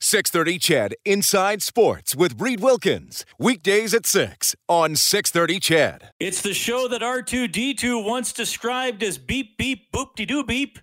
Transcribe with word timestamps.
630 0.00 0.58
CHED 0.58 0.94
Inside 1.04 1.62
Sports 1.62 2.14
with 2.14 2.40
Reed 2.40 2.60
Wilkins. 2.60 3.24
Weekdays 3.38 3.94
at 3.94 4.04
6 4.04 4.54
on 4.68 4.94
630 4.94 5.58
CHED. 5.58 6.10
It's 6.20 6.42
the 6.42 6.52
show 6.52 6.86
that 6.88 7.00
R2D2 7.00 8.04
once 8.04 8.32
described 8.32 9.02
as 9.02 9.16
beep, 9.16 9.56
beep, 9.56 9.90
boop 9.92 10.14
de 10.14 10.26
doo 10.26 10.44
beep. 10.44 10.78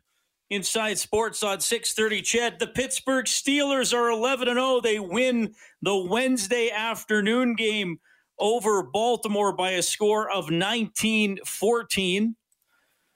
Inside 0.49 0.97
Sports 0.97 1.43
on 1.43 1.61
630 1.61 2.21
CHED. 2.21 2.59
The 2.59 2.67
Pittsburgh 2.67 3.25
Steelers 3.25 3.93
are 3.93 4.09
11 4.09 4.47
0. 4.47 4.81
They 4.81 4.99
win 4.99 5.53
the 5.81 5.95
Wednesday 5.95 6.69
afternoon 6.71 7.55
game 7.55 7.99
over 8.39 8.83
Baltimore 8.83 9.53
by 9.53 9.71
a 9.71 9.81
score 9.81 10.29
of 10.31 10.49
19 10.49 11.37
14. 11.45 12.35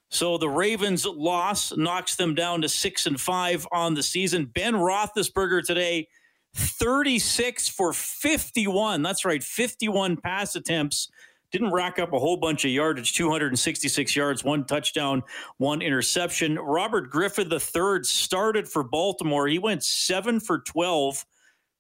So 0.09 0.37
the 0.37 0.49
Ravens' 0.49 1.05
loss 1.05 1.75
knocks 1.75 2.15
them 2.15 2.33
down 2.33 2.61
to 2.61 2.69
six 2.69 3.05
and 3.05 3.19
five 3.19 3.67
on 3.71 3.93
the 3.93 4.03
season. 4.03 4.45
Ben 4.45 4.73
Roethlisberger 4.73 5.65
today, 5.65 6.07
36 6.55 7.69
for 7.69 7.93
51. 7.93 9.01
That's 9.01 9.25
right, 9.25 9.43
51 9.43 10.17
pass 10.17 10.55
attempts. 10.55 11.09
Didn't 11.51 11.71
rack 11.71 11.97
up 11.97 12.11
a 12.11 12.19
whole 12.19 12.37
bunch 12.37 12.65
of 12.65 12.71
yardage, 12.71 13.13
266 13.13 14.15
yards, 14.15 14.43
one 14.43 14.65
touchdown, 14.65 15.23
one 15.57 15.81
interception. 15.81 16.55
Robert 16.55 17.09
Griffin 17.09 17.51
III 17.51 18.03
started 18.03 18.67
for 18.67 18.83
Baltimore. 18.83 19.47
He 19.47 19.59
went 19.59 19.83
seven 19.83 20.41
for 20.41 20.59
12 20.59 21.25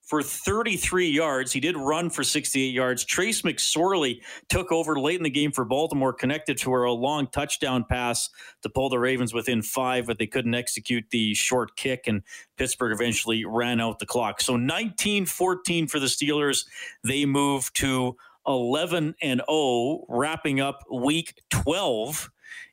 for 0.07 0.23
33 0.23 1.09
yards. 1.09 1.51
He 1.51 1.59
did 1.59 1.75
run 1.77 2.09
for 2.09 2.23
68 2.23 2.73
yards. 2.73 3.03
Trace 3.03 3.41
McSorley 3.41 4.21
took 4.47 4.71
over 4.71 4.97
late 4.97 5.17
in 5.17 5.23
the 5.23 5.29
game 5.29 5.51
for 5.51 5.65
Baltimore, 5.65 6.13
connected 6.13 6.57
to 6.59 6.73
a 6.73 6.91
long 6.91 7.27
touchdown 7.27 7.85
pass 7.87 8.29
to 8.63 8.69
pull 8.69 8.89
the 8.89 8.99
Ravens 8.99 9.33
within 9.33 9.61
five, 9.61 10.07
but 10.07 10.17
they 10.17 10.25
couldn't 10.25 10.55
execute 10.55 11.03
the 11.11 11.33
short 11.33 11.75
kick, 11.75 12.05
and 12.07 12.23
Pittsburgh 12.57 12.93
eventually 12.93 13.43
ran 13.45 13.81
out 13.81 13.99
the 13.99 14.05
clock. 14.05 14.41
So 14.41 14.55
19 14.55 15.25
14 15.25 15.87
for 15.87 15.99
the 15.99 16.05
Steelers. 16.05 16.65
They 17.03 17.25
move 17.25 17.71
to 17.73 18.15
11 18.47 19.15
and 19.21 19.41
0, 19.49 20.05
wrapping 20.07 20.61
up 20.61 20.85
week 20.89 21.41
12 21.49 22.29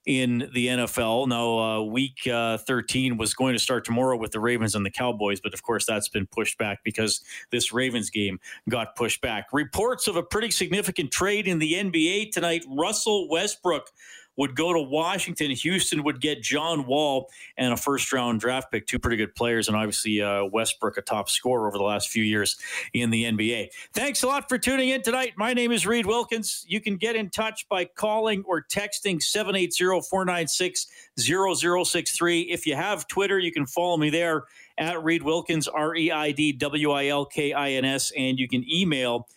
in 0.06 0.50
the 0.52 0.66
NFL. 0.68 1.28
Now, 1.28 1.58
uh, 1.58 1.82
week 1.82 2.26
uh, 2.26 2.58
13 2.58 3.16
was 3.16 3.34
going 3.34 3.54
to 3.54 3.58
start 3.58 3.84
tomorrow 3.84 4.16
with 4.16 4.32
the 4.32 4.40
Ravens 4.40 4.74
and 4.74 4.84
the 4.84 4.90
Cowboys, 4.90 5.40
but 5.40 5.54
of 5.54 5.62
course, 5.62 5.86
that's 5.86 6.08
been 6.08 6.26
pushed 6.26 6.58
back 6.58 6.80
because 6.84 7.22
this 7.50 7.72
Ravens 7.72 8.10
game 8.10 8.38
got 8.68 8.96
pushed 8.96 9.20
back. 9.20 9.46
Reports 9.52 10.06
of 10.06 10.16
a 10.16 10.22
pretty 10.22 10.50
significant 10.50 11.10
trade 11.10 11.48
in 11.48 11.58
the 11.58 11.74
NBA 11.74 12.32
tonight. 12.32 12.64
Russell 12.68 13.28
Westbrook 13.28 13.90
would 14.36 14.56
go 14.56 14.72
to 14.72 14.80
Washington. 14.80 15.50
Houston 15.50 16.02
would 16.04 16.20
get 16.20 16.42
John 16.42 16.86
Wall 16.86 17.30
and 17.56 17.72
a 17.72 17.76
first 17.76 18.12
round 18.12 18.40
draft 18.40 18.70
pick, 18.70 18.86
two 18.86 18.98
pretty 18.98 19.16
good 19.16 19.34
players, 19.34 19.68
and 19.68 19.76
obviously 19.76 20.20
uh, 20.20 20.44
Westbrook, 20.44 20.96
a 20.96 21.02
top 21.02 21.28
scorer 21.28 21.68
over 21.68 21.78
the 21.78 21.84
last 21.84 22.08
few 22.08 22.22
years 22.22 22.56
in 22.92 23.10
the 23.10 23.24
NBA. 23.24 23.68
Thanks 23.92 24.22
a 24.22 24.26
lot 24.26 24.48
for 24.48 24.58
tuning 24.58 24.90
in 24.90 25.02
tonight. 25.02 25.34
My 25.36 25.54
name 25.54 25.72
is 25.72 25.86
Reed 25.86 26.06
Wilkins. 26.06 26.64
You 26.68 26.80
can 26.80 26.96
get 26.96 27.16
in 27.16 27.30
touch 27.30 27.68
by 27.68 27.84
calling 27.84 28.44
or 28.46 28.62
texting 28.62 29.22
780 29.22 30.02
496 30.08 30.86
0063. 31.18 32.40
If 32.42 32.66
you 32.66 32.76
have 32.76 33.06
Twitter, 33.06 33.38
you 33.38 33.52
can 33.52 33.66
follow 33.66 33.96
me 33.96 34.10
there 34.10 34.44
at 34.78 35.02
Reed 35.04 35.22
Wilkins, 35.22 35.68
R 35.68 35.94
E 35.94 36.10
I 36.10 36.32
D 36.32 36.52
W 36.52 36.90
I 36.90 37.06
L 37.06 37.24
K 37.24 37.52
I 37.52 37.70
N 37.72 37.84
S, 37.84 38.12
and 38.16 38.38
you 38.38 38.48
can 38.48 38.64
email 38.70 39.28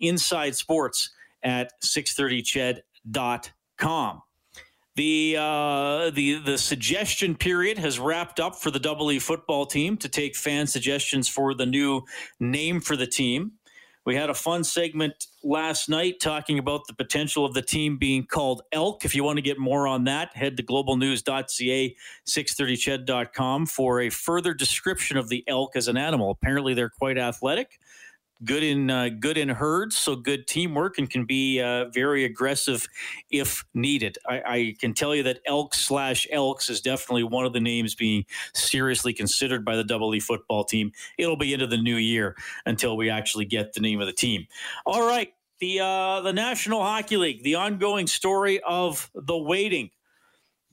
inside 0.00 0.56
sports 0.56 1.10
at 1.42 1.72
630ched.com. 1.82 4.22
The 4.96 5.36
uh, 5.38 6.10
the 6.10 6.38
the 6.38 6.56
suggestion 6.56 7.36
period 7.36 7.76
has 7.78 7.98
wrapped 7.98 8.40
up 8.40 8.56
for 8.56 8.70
the 8.70 8.78
Double 8.80 9.12
E 9.12 9.18
football 9.18 9.66
team 9.66 9.98
to 9.98 10.08
take 10.08 10.34
fan 10.34 10.66
suggestions 10.66 11.28
for 11.28 11.54
the 11.54 11.66
new 11.66 12.02
name 12.40 12.80
for 12.80 12.96
the 12.96 13.06
team. 13.06 13.52
We 14.06 14.14
had 14.14 14.30
a 14.30 14.34
fun 14.34 14.64
segment 14.64 15.26
last 15.42 15.88
night 15.90 16.20
talking 16.20 16.58
about 16.58 16.86
the 16.86 16.94
potential 16.94 17.44
of 17.44 17.54
the 17.54 17.60
team 17.60 17.98
being 17.98 18.24
called 18.24 18.62
Elk. 18.72 19.04
If 19.04 19.14
you 19.14 19.22
want 19.22 19.36
to 19.36 19.42
get 19.42 19.58
more 19.58 19.86
on 19.86 20.04
that, 20.04 20.34
head 20.34 20.56
to 20.58 20.62
globalnews.ca, 20.62 21.96
630ched.com 22.26 23.66
for 23.66 24.00
a 24.00 24.08
further 24.08 24.54
description 24.54 25.16
of 25.16 25.28
the 25.28 25.44
elk 25.48 25.76
as 25.76 25.88
an 25.88 25.96
animal. 25.96 26.30
Apparently, 26.30 26.72
they're 26.72 26.88
quite 26.88 27.18
athletic 27.18 27.80
good 28.44 28.62
in 28.62 28.90
uh, 28.90 29.08
good 29.20 29.38
in 29.38 29.48
herds, 29.48 29.96
so 29.96 30.16
good 30.16 30.46
teamwork 30.46 30.98
and 30.98 31.08
can 31.08 31.24
be 31.24 31.60
uh, 31.60 31.86
very 31.86 32.24
aggressive 32.24 32.86
if 33.30 33.64
needed. 33.74 34.18
I, 34.28 34.42
I, 34.46 34.74
can 34.78 34.94
tell 34.94 35.14
you 35.14 35.22
that 35.24 35.40
elk 35.46 35.74
slash 35.74 36.26
elks 36.30 36.68
is 36.68 36.80
definitely 36.80 37.24
one 37.24 37.46
of 37.46 37.52
the 37.52 37.60
names 37.60 37.94
being 37.94 38.24
seriously 38.54 39.12
considered 39.12 39.64
by 39.64 39.76
the 39.76 39.84
Double 39.84 40.14
E 40.14 40.20
football 40.20 40.64
team. 40.64 40.92
It'll 41.18 41.36
be 41.36 41.52
into 41.52 41.66
the 41.66 41.78
new 41.78 41.96
year 41.96 42.36
until 42.66 42.96
we 42.96 43.10
actually 43.10 43.46
get 43.46 43.72
the 43.72 43.80
name 43.80 44.00
of 44.00 44.06
the 44.06 44.12
team. 44.12 44.46
All 44.84 45.06
right. 45.06 45.32
The 45.58 45.80
uh, 45.80 46.20
the 46.20 46.34
National 46.34 46.82
Hockey 46.82 47.16
League, 47.16 47.42
the 47.42 47.54
ongoing 47.54 48.06
story 48.06 48.60
of 48.60 49.10
the 49.14 49.38
waiting 49.38 49.90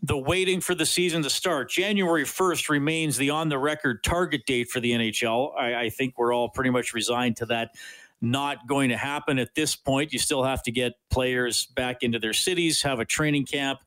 the 0.03 0.17
waiting 0.17 0.59
for 0.59 0.75
the 0.75 0.85
season 0.85 1.23
to 1.23 1.29
start. 1.29 1.69
January 1.69 2.25
1st 2.25 2.67
remains 2.67 3.15
the 3.15 3.29
on 3.29 3.47
the 3.47 3.57
record 3.57 4.03
target 4.03 4.45
date 4.45 4.69
for 4.69 4.81
the 4.81 4.91
NHL. 4.91 5.57
I, 5.57 5.75
I, 5.83 5.89
think 5.89 6.17
we're 6.17 6.33
all 6.33 6.49
pretty 6.49 6.71
much 6.71 6.93
resigned 6.93 7.37
to 7.37 7.45
that 7.47 7.71
not 8.19 8.67
going 8.67 8.89
to 8.89 8.97
happen 8.97 9.39
at 9.39 9.55
this 9.55 9.77
point. 9.77 10.11
You 10.11 10.19
still 10.19 10.43
have 10.43 10.61
to 10.63 10.71
get 10.71 10.93
players 11.09 11.67
back 11.67 12.03
into 12.03 12.19
their 12.19 12.33
cities, 12.33 12.81
have 12.81 12.99
a 12.99 13.05
training 13.05 13.45
camp. 13.45 13.79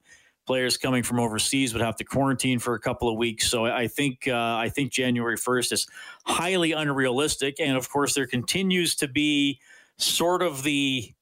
Players 0.47 0.77
coming 0.77 1.03
from 1.03 1.19
overseas 1.19 1.72
would 1.75 1.82
have 1.82 1.97
to 1.97 2.04
quarantine 2.04 2.60
for 2.60 2.75
a 2.75 2.78
couple 2.78 3.09
of 3.09 3.16
weeks. 3.16 3.50
So 3.50 3.66
I 3.66 3.88
think 3.88 4.28
uh, 4.28 4.56
I 4.56 4.69
think 4.69 4.93
January 4.93 5.37
1st 5.37 5.72
is 5.72 5.87
highly 6.25 6.72
unrealistic. 6.72 7.59
And 7.59 7.77
of 7.77 7.91
course, 7.91 8.15
there 8.15 8.28
continues 8.28 8.94
to 8.97 9.09
be 9.09 9.59
sort 9.97 10.43
of 10.43 10.62
the 10.62 11.12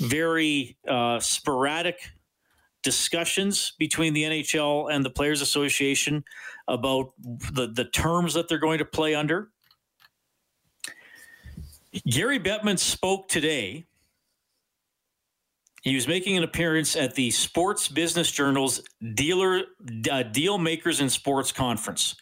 very 0.00 0.76
uh, 0.88 1.20
sporadic 1.20 2.10
discussions 2.82 3.72
between 3.78 4.14
the 4.14 4.24
NHL 4.24 4.92
and 4.92 5.04
the 5.04 5.10
Players 5.10 5.42
Association 5.42 6.24
about 6.68 7.12
the, 7.18 7.70
the 7.72 7.84
terms 7.84 8.34
that 8.34 8.48
they're 8.48 8.58
going 8.58 8.78
to 8.78 8.84
play 8.84 9.14
under. 9.14 9.50
Gary 12.08 12.38
Bettman 12.38 12.78
spoke 12.78 13.28
today. 13.28 13.86
He 15.82 15.94
was 15.94 16.06
making 16.06 16.36
an 16.36 16.44
appearance 16.44 16.94
at 16.94 17.14
the 17.14 17.30
Sports 17.30 17.88
Business 17.88 18.30
Journal's 18.30 18.82
Dealer 19.14 19.62
uh, 20.10 20.22
Deal 20.24 20.58
Makers 20.58 21.00
in 21.00 21.08
Sports 21.08 21.52
Conference. 21.52 22.16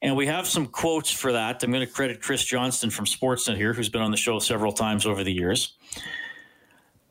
And 0.00 0.16
we 0.16 0.26
have 0.26 0.46
some 0.46 0.66
quotes 0.66 1.10
for 1.10 1.32
that. 1.32 1.62
I'm 1.62 1.72
going 1.72 1.84
to 1.84 1.92
credit 1.92 2.20
Chris 2.20 2.44
Johnston 2.44 2.90
from 2.90 3.06
Sportsnet 3.06 3.56
here, 3.56 3.72
who's 3.72 3.88
been 3.88 4.02
on 4.02 4.10
the 4.10 4.16
show 4.16 4.38
several 4.38 4.72
times 4.72 5.06
over 5.06 5.24
the 5.24 5.32
years. 5.32 5.76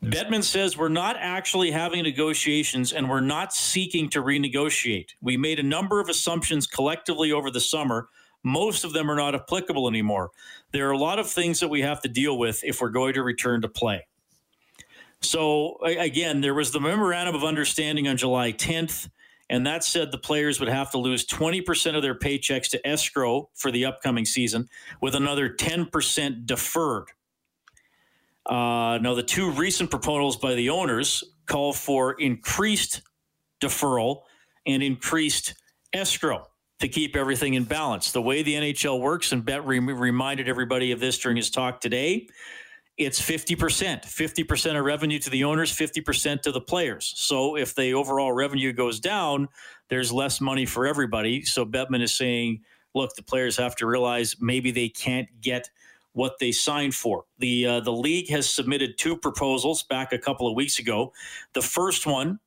Bettman 0.04 0.44
says 0.44 0.76
we're 0.76 0.88
not 0.88 1.16
actually 1.18 1.70
having 1.70 2.02
negotiations 2.02 2.92
and 2.92 3.08
we're 3.08 3.20
not 3.20 3.54
seeking 3.54 4.10
to 4.10 4.22
renegotiate. 4.22 5.10
We 5.22 5.36
made 5.36 5.58
a 5.58 5.62
number 5.62 5.98
of 5.98 6.08
assumptions 6.08 6.66
collectively 6.66 7.32
over 7.32 7.50
the 7.50 7.60
summer. 7.60 8.08
Most 8.42 8.84
of 8.84 8.92
them 8.92 9.10
are 9.10 9.16
not 9.16 9.34
applicable 9.34 9.88
anymore. 9.88 10.30
There 10.72 10.86
are 10.88 10.92
a 10.92 10.98
lot 10.98 11.18
of 11.18 11.30
things 11.30 11.60
that 11.60 11.68
we 11.68 11.80
have 11.80 12.02
to 12.02 12.08
deal 12.08 12.38
with 12.38 12.62
if 12.64 12.80
we're 12.80 12.90
going 12.90 13.14
to 13.14 13.22
return 13.22 13.62
to 13.62 13.68
play. 13.68 14.06
So, 15.22 15.78
again, 15.82 16.42
there 16.42 16.52
was 16.52 16.70
the 16.70 16.80
memorandum 16.80 17.34
of 17.34 17.42
understanding 17.42 18.06
on 18.06 18.18
July 18.18 18.52
10th, 18.52 19.08
and 19.48 19.66
that 19.66 19.82
said 19.82 20.12
the 20.12 20.18
players 20.18 20.60
would 20.60 20.68
have 20.68 20.90
to 20.90 20.98
lose 20.98 21.26
20% 21.26 21.96
of 21.96 22.02
their 22.02 22.14
paychecks 22.14 22.68
to 22.70 22.86
escrow 22.86 23.48
for 23.54 23.70
the 23.70 23.86
upcoming 23.86 24.26
season, 24.26 24.68
with 25.00 25.14
another 25.14 25.48
10% 25.48 26.44
deferred 26.44 27.06
uh, 28.46 28.98
now, 29.00 29.14
the 29.14 29.22
two 29.22 29.50
recent 29.50 29.90
proposals 29.90 30.36
by 30.36 30.54
the 30.54 30.70
owners 30.70 31.24
call 31.46 31.72
for 31.72 32.12
increased 32.12 33.02
deferral 33.62 34.22
and 34.66 34.82
increased 34.82 35.54
escrow 35.92 36.46
to 36.80 36.88
keep 36.88 37.16
everything 37.16 37.54
in 37.54 37.64
balance. 37.64 38.12
The 38.12 38.20
way 38.20 38.42
the 38.42 38.54
NHL 38.54 39.00
works, 39.00 39.32
and 39.32 39.44
Bet 39.44 39.66
re- 39.66 39.78
reminded 39.78 40.48
everybody 40.48 40.92
of 40.92 41.00
this 41.00 41.18
during 41.18 41.36
his 41.36 41.50
talk 41.50 41.80
today, 41.80 42.28
it's 42.98 43.20
50%. 43.20 44.02
50% 44.04 44.78
of 44.78 44.84
revenue 44.84 45.18
to 45.18 45.30
the 45.30 45.44
owners, 45.44 45.72
50% 45.72 46.42
to 46.42 46.52
the 46.52 46.60
players. 46.60 47.12
So 47.16 47.56
if 47.56 47.74
the 47.74 47.94
overall 47.94 48.32
revenue 48.32 48.72
goes 48.72 49.00
down, 49.00 49.48
there's 49.88 50.12
less 50.12 50.40
money 50.40 50.66
for 50.66 50.86
everybody. 50.86 51.44
So 51.44 51.64
Bettman 51.64 52.02
is 52.02 52.14
saying 52.14 52.60
look, 52.94 53.14
the 53.14 53.22
players 53.22 53.56
have 53.56 53.76
to 53.76 53.86
realize 53.86 54.36
maybe 54.40 54.70
they 54.70 54.88
can't 54.88 55.28
get 55.40 55.68
what 56.14 56.38
they 56.40 56.50
signed 56.52 56.94
for. 56.94 57.24
The 57.38 57.66
uh, 57.66 57.80
the 57.80 57.92
league 57.92 58.30
has 58.30 58.48
submitted 58.48 58.96
two 58.96 59.16
proposals 59.16 59.82
back 59.82 60.12
a 60.12 60.18
couple 60.18 60.48
of 60.48 60.54
weeks 60.54 60.78
ago. 60.78 61.12
The 61.52 61.62
first 61.62 62.06
one 62.06 62.40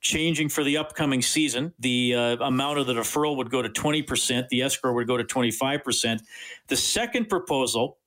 changing 0.00 0.48
for 0.48 0.64
the 0.64 0.76
upcoming 0.76 1.22
season. 1.22 1.72
The 1.78 2.14
uh, 2.14 2.36
amount 2.40 2.78
of 2.78 2.86
the 2.88 2.94
deferral 2.94 3.36
would 3.36 3.50
go 3.50 3.62
to 3.62 3.68
20%, 3.68 4.48
the 4.48 4.62
escrow 4.62 4.92
would 4.92 5.06
go 5.06 5.16
to 5.16 5.22
25%. 5.22 6.20
The 6.66 6.76
second 6.76 7.28
proposal 7.28 7.98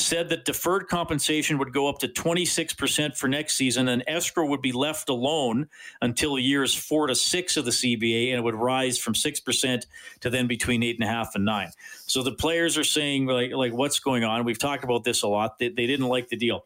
said 0.00 0.28
that 0.30 0.44
deferred 0.44 0.88
compensation 0.88 1.58
would 1.58 1.72
go 1.72 1.88
up 1.88 1.98
to 2.00 2.08
26% 2.08 3.16
for 3.16 3.28
next 3.28 3.56
season 3.56 3.88
and 3.88 4.02
escrow 4.06 4.46
would 4.46 4.62
be 4.62 4.72
left 4.72 5.08
alone 5.08 5.68
until 6.02 6.38
years 6.38 6.74
four 6.74 7.06
to 7.06 7.14
six 7.14 7.56
of 7.56 7.64
the 7.64 7.70
CBA 7.70 8.30
and 8.30 8.38
it 8.38 8.42
would 8.42 8.54
rise 8.54 8.98
from 8.98 9.14
6% 9.14 9.86
to 10.20 10.30
then 10.30 10.46
between 10.46 10.82
eight 10.82 10.96
and 10.98 11.08
a 11.08 11.10
half 11.10 11.34
and 11.34 11.44
nine. 11.44 11.70
So 12.06 12.22
the 12.22 12.32
players 12.32 12.76
are 12.76 12.84
saying 12.84 13.26
like, 13.26 13.52
like 13.52 13.72
what's 13.72 14.00
going 14.00 14.24
on? 14.24 14.44
We've 14.44 14.58
talked 14.58 14.84
about 14.84 15.04
this 15.04 15.22
a 15.22 15.28
lot. 15.28 15.58
They, 15.58 15.68
they 15.68 15.86
didn't 15.86 16.08
like 16.08 16.28
the 16.28 16.36
deal. 16.36 16.64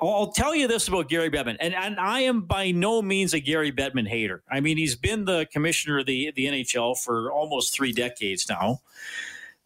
I'll 0.00 0.32
tell 0.32 0.54
you 0.54 0.66
this 0.66 0.88
about 0.88 1.10
Gary 1.10 1.30
Bettman, 1.30 1.56
and, 1.60 1.74
and 1.74 2.00
I 2.00 2.20
am 2.20 2.42
by 2.42 2.70
no 2.70 3.02
means 3.02 3.34
a 3.34 3.40
Gary 3.40 3.70
Bettman 3.70 4.08
hater. 4.08 4.42
I 4.50 4.60
mean, 4.60 4.78
he's 4.78 4.96
been 4.96 5.26
the 5.26 5.46
commissioner 5.52 5.98
of 5.98 6.06
the, 6.06 6.32
the 6.34 6.46
NHL 6.46 6.98
for 6.98 7.30
almost 7.30 7.74
three 7.74 7.92
decades 7.92 8.48
now. 8.48 8.80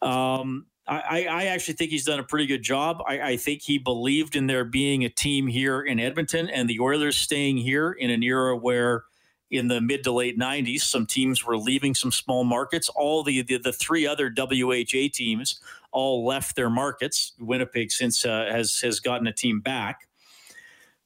Um, 0.01 0.65
I, 0.87 1.25
I, 1.25 1.45
actually 1.45 1.73
think 1.73 1.89
he's 1.89 2.05
done 2.05 2.19
a 2.19 2.23
pretty 2.23 2.45
good 2.45 2.61
job. 2.61 3.01
I, 3.07 3.19
I, 3.21 3.37
think 3.37 3.63
he 3.63 3.79
believed 3.79 4.35
in 4.35 4.45
there 4.45 4.63
being 4.63 5.03
a 5.03 5.09
team 5.09 5.47
here 5.47 5.81
in 5.81 5.99
Edmonton 5.99 6.47
and 6.47 6.69
the 6.69 6.79
Oilers 6.79 7.17
staying 7.17 7.57
here 7.57 7.91
in 7.91 8.11
an 8.11 8.21
era 8.21 8.55
where, 8.55 9.05
in 9.49 9.67
the 9.67 9.81
mid 9.81 10.03
to 10.03 10.11
late 10.11 10.37
90s, 10.37 10.81
some 10.81 11.07
teams 11.07 11.43
were 11.43 11.57
leaving 11.57 11.95
some 11.95 12.11
small 12.11 12.43
markets. 12.43 12.89
All 12.89 13.23
the, 13.23 13.41
the, 13.41 13.57
the 13.57 13.73
three 13.73 14.05
other 14.05 14.31
WHA 14.35 15.09
teams 15.11 15.59
all 15.91 16.25
left 16.25 16.55
their 16.55 16.69
markets. 16.69 17.33
Winnipeg 17.39 17.91
since 17.91 18.25
uh, 18.25 18.47
has 18.51 18.79
has 18.81 18.99
gotten 18.99 19.25
a 19.25 19.33
team 19.33 19.61
back. 19.61 20.07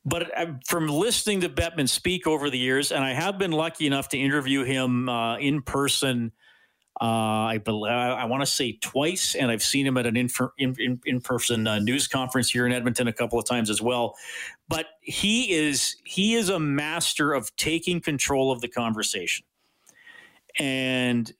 But 0.03 0.37
uh, 0.37 0.53
from 0.65 0.87
listening 0.87 1.41
to 1.41 1.49
Bettman 1.49 1.87
speak 1.87 2.27
over 2.27 2.49
the 2.49 2.57
years, 2.57 2.91
and 2.91 3.03
I 3.03 3.13
have 3.13 3.37
been 3.37 3.51
lucky 3.51 3.85
enough 3.85 4.09
to 4.09 4.17
interview 4.17 4.63
him 4.63 5.07
uh, 5.07 5.37
in 5.37 5.61
person 5.61 6.31
I 7.01 7.59
believe 7.63 7.91
I 7.91 8.25
want 8.25 8.41
to 8.41 8.45
say 8.45 8.73
twice, 8.73 9.33
and 9.35 9.49
I've 9.49 9.63
seen 9.63 9.87
him 9.87 9.97
at 9.97 10.05
an 10.05 10.17
in 10.17 10.29
in, 10.57 10.99
in 11.05 11.21
person 11.21 11.65
uh, 11.65 11.79
news 11.79 12.07
conference 12.07 12.49
here 12.49 12.65
in 12.65 12.73
Edmonton 12.73 13.07
a 13.07 13.13
couple 13.13 13.39
of 13.39 13.45
times 13.45 13.69
as 13.69 13.81
well. 13.81 14.15
But 14.67 14.87
he 15.01 15.51
is 15.51 15.95
he 16.03 16.35
is 16.35 16.49
a 16.49 16.59
master 16.59 17.33
of 17.33 17.55
taking 17.55 18.01
control 18.01 18.51
of 18.51 18.59
the 18.59 18.67
conversation 18.67 19.45
and 20.57 21.31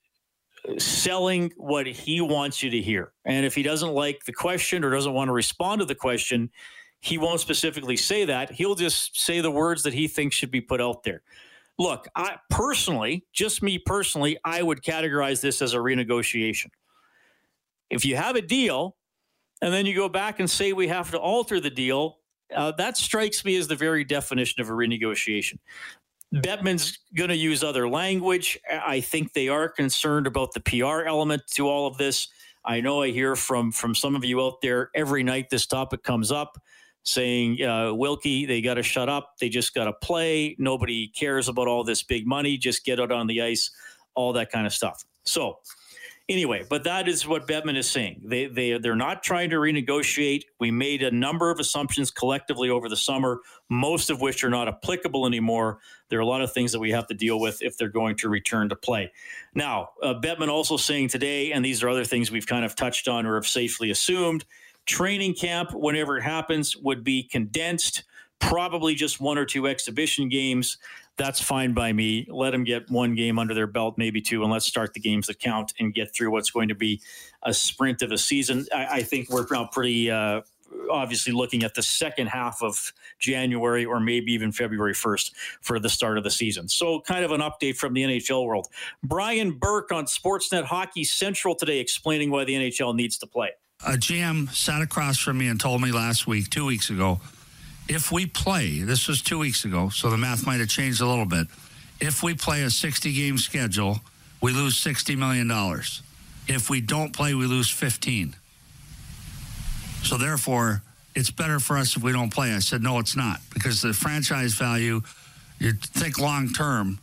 selling 0.77 1.51
what 1.57 1.87
he 1.87 2.21
wants 2.21 2.63
you 2.63 2.69
to 2.69 2.81
hear. 2.81 3.11
And 3.25 3.45
if 3.45 3.55
he 3.55 3.63
doesn't 3.63 3.91
like 3.91 4.25
the 4.25 4.33
question 4.33 4.83
or 4.83 4.91
doesn't 4.91 5.13
want 5.13 5.27
to 5.27 5.33
respond 5.33 5.79
to 5.79 5.85
the 5.85 5.95
question, 5.95 6.51
he 7.01 7.17
won't 7.17 7.39
specifically 7.41 7.97
say 7.97 8.25
that. 8.25 8.51
He'll 8.51 8.75
just 8.75 9.19
say 9.19 9.41
the 9.41 9.51
words 9.51 9.83
that 9.83 9.93
he 9.93 10.07
thinks 10.07 10.35
should 10.35 10.51
be 10.51 10.61
put 10.61 10.79
out 10.79 11.03
there 11.03 11.21
look, 11.79 12.07
I 12.15 12.35
personally, 12.49 13.25
just 13.33 13.63
me 13.63 13.79
personally, 13.79 14.37
I 14.43 14.61
would 14.61 14.83
categorize 14.83 15.41
this 15.41 15.61
as 15.61 15.73
a 15.73 15.77
renegotiation. 15.77 16.67
If 17.89 18.05
you 18.05 18.17
have 18.17 18.35
a 18.35 18.41
deal 18.41 18.97
and 19.61 19.73
then 19.73 19.85
you 19.85 19.95
go 19.95 20.09
back 20.09 20.39
and 20.39 20.49
say 20.49 20.73
we 20.73 20.89
have 20.89 21.09
to 21.11 21.17
alter 21.17 21.59
the 21.59 21.69
deal, 21.71 22.19
uh, 22.55 22.73
that 22.73 22.97
strikes 22.97 23.45
me 23.45 23.55
as 23.55 23.67
the 23.67 23.75
very 23.75 24.03
definition 24.03 24.61
of 24.61 24.69
a 24.69 24.73
renegotiation. 24.73 25.57
Bettman's 26.35 26.99
going 27.15 27.29
to 27.29 27.35
use 27.35 27.63
other 27.63 27.89
language. 27.89 28.59
I 28.69 29.01
think 29.01 29.33
they 29.33 29.47
are 29.47 29.67
concerned 29.67 30.27
about 30.27 30.53
the 30.53 30.59
PR 30.59 31.07
element 31.07 31.41
to 31.53 31.67
all 31.67 31.87
of 31.87 31.97
this. 31.97 32.27
I 32.65 32.81
know 32.81 33.01
I 33.01 33.09
hear 33.09 33.35
from 33.35 33.71
from 33.71 33.95
some 33.95 34.15
of 34.15 34.23
you 34.23 34.41
out 34.41 34.61
there 34.61 34.91
every 34.93 35.23
night 35.23 35.49
this 35.49 35.65
topic 35.65 36.03
comes 36.03 36.31
up 36.31 36.61
saying, 37.03 37.61
uh, 37.63 37.93
Wilkie, 37.93 38.45
they 38.45 38.61
got 38.61 38.75
to 38.75 38.83
shut 38.83 39.09
up. 39.09 39.35
They 39.39 39.49
just 39.49 39.73
got 39.73 39.85
to 39.85 39.93
play. 39.93 40.55
Nobody 40.59 41.07
cares 41.07 41.47
about 41.47 41.67
all 41.67 41.83
this 41.83 42.03
big 42.03 42.27
money. 42.27 42.57
Just 42.57 42.85
get 42.85 42.99
out 42.99 43.11
on 43.11 43.27
the 43.27 43.41
ice, 43.41 43.71
all 44.15 44.33
that 44.33 44.51
kind 44.51 44.67
of 44.67 44.73
stuff. 44.73 45.03
So, 45.23 45.59
anyway, 46.29 46.65
but 46.69 46.83
that 46.83 47.07
is 47.07 47.27
what 47.27 47.47
Bettman 47.47 47.77
is 47.77 47.89
saying. 47.89 48.21
They, 48.23 48.45
they, 48.45 48.77
they're 48.77 48.95
not 48.95 49.23
trying 49.23 49.49
to 49.49 49.57
renegotiate. 49.57 50.43
We 50.59 50.71
made 50.71 51.03
a 51.03 51.11
number 51.11 51.49
of 51.49 51.59
assumptions 51.59 52.11
collectively 52.11 52.69
over 52.69 52.87
the 52.87 52.95
summer, 52.95 53.41
most 53.69 54.09
of 54.09 54.21
which 54.21 54.43
are 54.43 54.49
not 54.49 54.67
applicable 54.67 55.25
anymore. 55.25 55.79
There 56.09 56.19
are 56.19 56.23
a 56.23 56.27
lot 56.27 56.41
of 56.41 56.53
things 56.53 56.71
that 56.71 56.79
we 56.79 56.91
have 56.91 57.07
to 57.07 57.13
deal 57.13 57.39
with 57.39 57.61
if 57.61 57.77
they're 57.77 57.89
going 57.89 58.15
to 58.17 58.29
return 58.29 58.69
to 58.69 58.75
play. 58.75 59.11
Now, 59.53 59.89
uh, 60.01 60.15
Bettman 60.21 60.49
also 60.49 60.77
saying 60.77 61.09
today, 61.09 61.51
and 61.51 61.65
these 61.65 61.83
are 61.83 61.89
other 61.89 62.05
things 62.05 62.31
we've 62.31 62.47
kind 62.47 62.65
of 62.65 62.75
touched 62.75 63.07
on 63.07 63.25
or 63.25 63.35
have 63.35 63.47
safely 63.47 63.89
assumed 63.89 64.45
Training 64.89 65.35
camp, 65.35 65.71
whenever 65.71 66.17
it 66.17 66.23
happens, 66.23 66.75
would 66.75 67.03
be 67.03 67.21
condensed, 67.21 68.05
probably 68.39 68.95
just 68.95 69.21
one 69.21 69.37
or 69.37 69.45
two 69.45 69.67
exhibition 69.67 70.29
games. 70.29 70.79
That's 71.15 71.39
fine 71.39 71.73
by 71.73 71.93
me. 71.93 72.25
Let 72.27 72.51
them 72.51 72.63
get 72.63 72.89
one 72.89 73.13
game 73.13 73.37
under 73.37 73.53
their 73.53 73.67
belt, 73.67 73.99
maybe 73.99 74.19
two, 74.19 74.41
and 74.41 74.51
let's 74.51 74.65
start 74.65 74.95
the 74.95 74.99
games 74.99 75.27
that 75.27 75.37
count 75.37 75.75
and 75.79 75.93
get 75.93 76.11
through 76.11 76.31
what's 76.31 76.49
going 76.49 76.69
to 76.69 76.75
be 76.75 77.01
a 77.43 77.53
sprint 77.53 78.01
of 78.01 78.11
a 78.11 78.17
season. 78.17 78.65
I, 78.73 78.87
I 78.87 79.03
think 79.03 79.29
we're 79.29 79.45
now 79.51 79.69
pretty. 79.71 80.09
Uh, 80.09 80.41
obviously 80.91 81.33
looking 81.33 81.63
at 81.63 81.75
the 81.75 81.81
second 81.83 82.27
half 82.27 82.61
of 82.61 82.93
January 83.19 83.85
or 83.85 83.99
maybe 83.99 84.33
even 84.33 84.51
February 84.51 84.93
1st 84.93 85.31
for 85.61 85.79
the 85.79 85.89
start 85.89 86.17
of 86.17 86.23
the 86.23 86.29
season. 86.29 86.67
So, 86.67 86.99
kind 87.01 87.25
of 87.25 87.31
an 87.31 87.41
update 87.41 87.75
from 87.75 87.93
the 87.93 88.03
NHL 88.03 88.45
world. 88.45 88.67
Brian 89.03 89.51
Burke 89.51 89.91
on 89.91 90.05
Sportsnet 90.05 90.65
Hockey 90.65 91.03
Central 91.03 91.55
today 91.55 91.79
explaining 91.79 92.29
why 92.29 92.43
the 92.43 92.53
NHL 92.53 92.95
needs 92.95 93.17
to 93.17 93.27
play 93.27 93.51
a 93.85 93.93
GM 93.93 94.53
sat 94.53 94.81
across 94.81 95.17
from 95.17 95.37
me 95.37 95.47
and 95.47 95.59
told 95.59 95.81
me 95.81 95.91
last 95.91 96.27
week, 96.27 96.49
two 96.49 96.65
weeks 96.65 96.89
ago, 96.89 97.21
if 97.87 98.11
we 98.11 98.25
play, 98.25 98.79
this 98.79 99.07
was 99.07 99.21
two 99.21 99.39
weeks 99.39 99.65
ago, 99.65 99.89
so 99.89 100.09
the 100.09 100.17
math 100.17 100.45
might 100.45 100.59
have 100.59 100.67
changed 100.69 101.01
a 101.01 101.07
little 101.07 101.25
bit. 101.25 101.47
If 101.99 102.21
we 102.21 102.33
play 102.33 102.63
a 102.63 102.69
60 102.69 103.13
game 103.13 103.37
schedule, 103.37 103.99
we 104.41 104.51
lose 104.51 104.81
$60 104.83 105.17
million. 105.17 105.49
If 106.47 106.69
we 106.69 106.81
don't 106.81 107.13
play, 107.13 107.33
we 107.33 107.45
lose 107.45 107.69
15. 107.69 108.35
So 110.03 110.17
therefore, 110.17 110.81
it's 111.15 111.31
better 111.31 111.59
for 111.59 111.77
us 111.77 111.97
if 111.97 112.03
we 112.03 112.11
don't 112.11 112.31
play. 112.31 112.53
I 112.53 112.59
said, 112.59 112.83
no, 112.83 112.99
it's 112.99 113.15
not, 113.15 113.39
because 113.53 113.81
the 113.81 113.93
franchise 113.93 114.53
value, 114.53 115.01
you 115.57 115.73
think 115.73 116.19
long 116.19 116.49
term, 116.49 116.99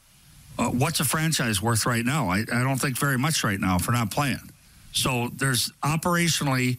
uh, 0.59 0.69
what's 0.69 1.01
a 1.01 1.05
franchise 1.05 1.61
worth 1.61 1.85
right 1.85 2.05
now? 2.05 2.29
I, 2.29 2.41
I 2.41 2.63
don't 2.63 2.79
think 2.79 2.99
very 2.99 3.19
much 3.19 3.45
right 3.45 3.61
now 3.61 3.79
for 3.79 3.93
not 3.93 4.11
playing. 4.11 4.51
So 4.97 5.29
there's 5.35 5.71
operationally, 5.83 6.79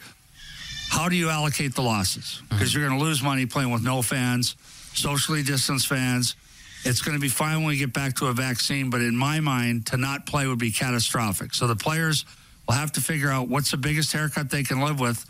how 0.89 1.07
do 1.07 1.15
you 1.15 1.29
allocate 1.29 1.75
the 1.75 1.83
losses? 1.83 2.41
Because 2.49 2.69
mm-hmm. 2.71 2.79
you're 2.79 2.89
going 2.89 2.99
to 2.99 3.05
lose 3.05 3.21
money 3.21 3.45
playing 3.45 3.71
with 3.71 3.83
no 3.83 4.01
fans, 4.01 4.55
socially 4.93 5.43
distanced 5.43 5.87
fans. 5.87 6.35
It's 6.83 7.01
going 7.01 7.15
to 7.15 7.21
be 7.21 7.29
fine 7.29 7.57
when 7.57 7.67
we 7.67 7.77
get 7.77 7.93
back 7.93 8.15
to 8.15 8.27
a 8.27 8.33
vaccine, 8.33 8.89
but 8.89 9.01
in 9.01 9.15
my 9.15 9.39
mind, 9.39 9.87
to 9.87 9.97
not 9.97 10.25
play 10.25 10.47
would 10.47 10.57
be 10.57 10.71
catastrophic. 10.71 11.53
So 11.53 11.67
the 11.67 11.75
players 11.75 12.25
will 12.67 12.75
have 12.75 12.91
to 12.93 13.01
figure 13.01 13.29
out 13.29 13.49
what's 13.49 13.71
the 13.71 13.77
biggest 13.77 14.11
haircut 14.13 14.49
they 14.49 14.63
can 14.63 14.81
live 14.81 14.99
with. 14.99 15.23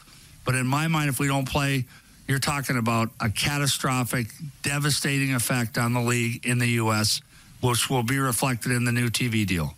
But 0.45 0.55
in 0.55 0.65
my 0.65 0.87
mind, 0.87 1.09
if 1.09 1.19
we 1.19 1.27
don't 1.27 1.47
play, 1.47 1.85
you're 2.27 2.39
talking 2.39 2.77
about 2.77 3.09
a 3.19 3.29
catastrophic, 3.29 4.27
devastating 4.61 5.33
effect 5.33 5.77
on 5.77 5.93
the 5.93 6.01
league 6.01 6.45
in 6.45 6.57
the 6.57 6.67
U.S., 6.81 7.21
which 7.59 7.89
will 7.89 8.03
be 8.03 8.19
reflected 8.19 8.71
in 8.71 8.85
the 8.85 8.91
new 8.91 9.09
TV 9.09 9.45
deal. 9.45 9.73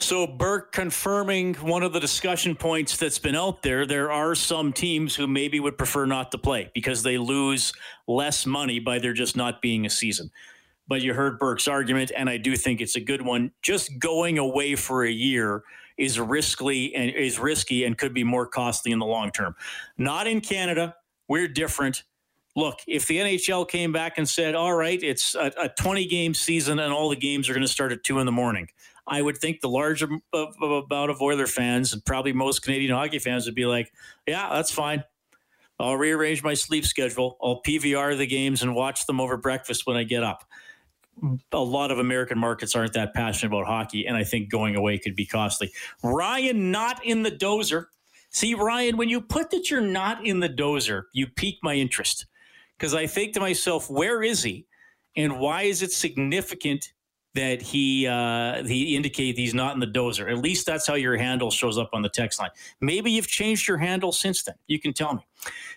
So, 0.00 0.28
Burke 0.28 0.70
confirming 0.70 1.54
one 1.54 1.82
of 1.82 1.92
the 1.92 1.98
discussion 1.98 2.54
points 2.54 2.96
that's 2.96 3.18
been 3.18 3.34
out 3.34 3.62
there. 3.62 3.84
There 3.84 4.12
are 4.12 4.36
some 4.36 4.72
teams 4.72 5.16
who 5.16 5.26
maybe 5.26 5.58
would 5.58 5.76
prefer 5.76 6.06
not 6.06 6.30
to 6.32 6.38
play 6.38 6.70
because 6.72 7.02
they 7.02 7.18
lose 7.18 7.72
less 8.06 8.46
money 8.46 8.78
by 8.78 9.00
there 9.00 9.12
just 9.12 9.36
not 9.36 9.60
being 9.60 9.86
a 9.86 9.90
season. 9.90 10.30
But 10.86 11.02
you 11.02 11.14
heard 11.14 11.40
Burke's 11.40 11.66
argument, 11.66 12.12
and 12.16 12.30
I 12.30 12.36
do 12.36 12.54
think 12.54 12.80
it's 12.80 12.94
a 12.94 13.00
good 13.00 13.22
one. 13.22 13.50
Just 13.60 13.98
going 13.98 14.38
away 14.38 14.76
for 14.76 15.04
a 15.04 15.10
year 15.10 15.64
is 15.98 16.20
risky 16.20 16.94
and 16.94 17.10
is 17.10 17.40
risky 17.40 17.84
and 17.84 17.98
could 17.98 18.14
be 18.14 18.22
more 18.22 18.46
costly 18.46 18.92
in 18.92 19.00
the 19.00 19.06
long 19.06 19.32
term. 19.32 19.56
Not 19.98 20.28
in 20.28 20.40
Canada. 20.40 20.94
We're 21.26 21.48
different. 21.48 22.04
Look, 22.54 22.78
if 22.86 23.06
the 23.08 23.18
NHL 23.18 23.68
came 23.68 23.92
back 23.92 24.16
and 24.16 24.28
said, 24.28 24.54
"All 24.54 24.74
right, 24.74 25.02
it's 25.02 25.34
a, 25.34 25.52
a 25.60 25.68
20 25.68 26.06
game 26.06 26.34
season 26.34 26.78
and 26.78 26.92
all 26.92 27.08
the 27.08 27.16
games 27.16 27.48
are 27.48 27.52
going 27.52 27.66
to 27.66 27.72
start 27.72 27.90
at 27.90 28.04
two 28.04 28.20
in 28.20 28.26
the 28.26 28.32
morning," 28.32 28.68
I 29.08 29.22
would 29.22 29.38
think 29.38 29.60
the 29.60 29.68
large 29.68 30.02
amount 30.02 30.20
of 30.32 31.22
Oiler 31.22 31.46
fans 31.46 31.92
and 31.92 32.04
probably 32.04 32.32
most 32.32 32.62
Canadian 32.62 32.94
hockey 32.94 33.18
fans 33.18 33.46
would 33.46 33.54
be 33.54 33.66
like, 33.66 33.92
yeah, 34.26 34.50
that's 34.52 34.70
fine. 34.70 35.02
I'll 35.80 35.96
rearrange 35.96 36.42
my 36.42 36.54
sleep 36.54 36.84
schedule. 36.84 37.36
I'll 37.42 37.62
PVR 37.62 38.16
the 38.16 38.26
games 38.26 38.62
and 38.62 38.74
watch 38.74 39.06
them 39.06 39.20
over 39.20 39.36
breakfast 39.36 39.86
when 39.86 39.96
I 39.96 40.02
get 40.02 40.22
up. 40.22 40.44
A 41.52 41.58
lot 41.58 41.90
of 41.90 41.98
American 41.98 42.38
markets 42.38 42.76
aren't 42.76 42.92
that 42.92 43.14
passionate 43.14 43.52
about 43.52 43.66
hockey, 43.66 44.06
and 44.06 44.16
I 44.16 44.24
think 44.24 44.50
going 44.50 44.76
away 44.76 44.98
could 44.98 45.16
be 45.16 45.26
costly. 45.26 45.72
Ryan, 46.02 46.70
not 46.70 47.04
in 47.04 47.22
the 47.22 47.30
dozer. 47.30 47.86
See, 48.30 48.54
Ryan, 48.54 48.96
when 48.96 49.08
you 49.08 49.20
put 49.20 49.50
that 49.50 49.70
you're 49.70 49.80
not 49.80 50.24
in 50.24 50.40
the 50.40 50.48
dozer, 50.48 51.04
you 51.12 51.26
pique 51.26 51.58
my 51.62 51.74
interest 51.74 52.26
because 52.76 52.94
I 52.94 53.06
think 53.06 53.34
to 53.34 53.40
myself, 53.40 53.88
where 53.88 54.22
is 54.22 54.42
he? 54.42 54.66
And 55.16 55.40
why 55.40 55.62
is 55.62 55.82
it 55.82 55.90
significant 55.92 56.92
that 57.34 57.62
he 57.62 58.06
uh, 58.06 58.64
he 58.64 58.96
indicated 58.96 59.38
he's 59.38 59.54
not 59.54 59.74
in 59.74 59.80
the 59.80 59.86
dozer. 59.86 60.30
At 60.30 60.38
least 60.38 60.66
that's 60.66 60.86
how 60.86 60.94
your 60.94 61.16
handle 61.16 61.50
shows 61.50 61.78
up 61.78 61.90
on 61.92 62.02
the 62.02 62.08
text 62.08 62.40
line. 62.40 62.50
Maybe 62.80 63.10
you've 63.10 63.28
changed 63.28 63.68
your 63.68 63.78
handle 63.78 64.12
since 64.12 64.42
then. 64.42 64.54
You 64.66 64.80
can 64.80 64.92
tell 64.92 65.14
me. 65.14 65.26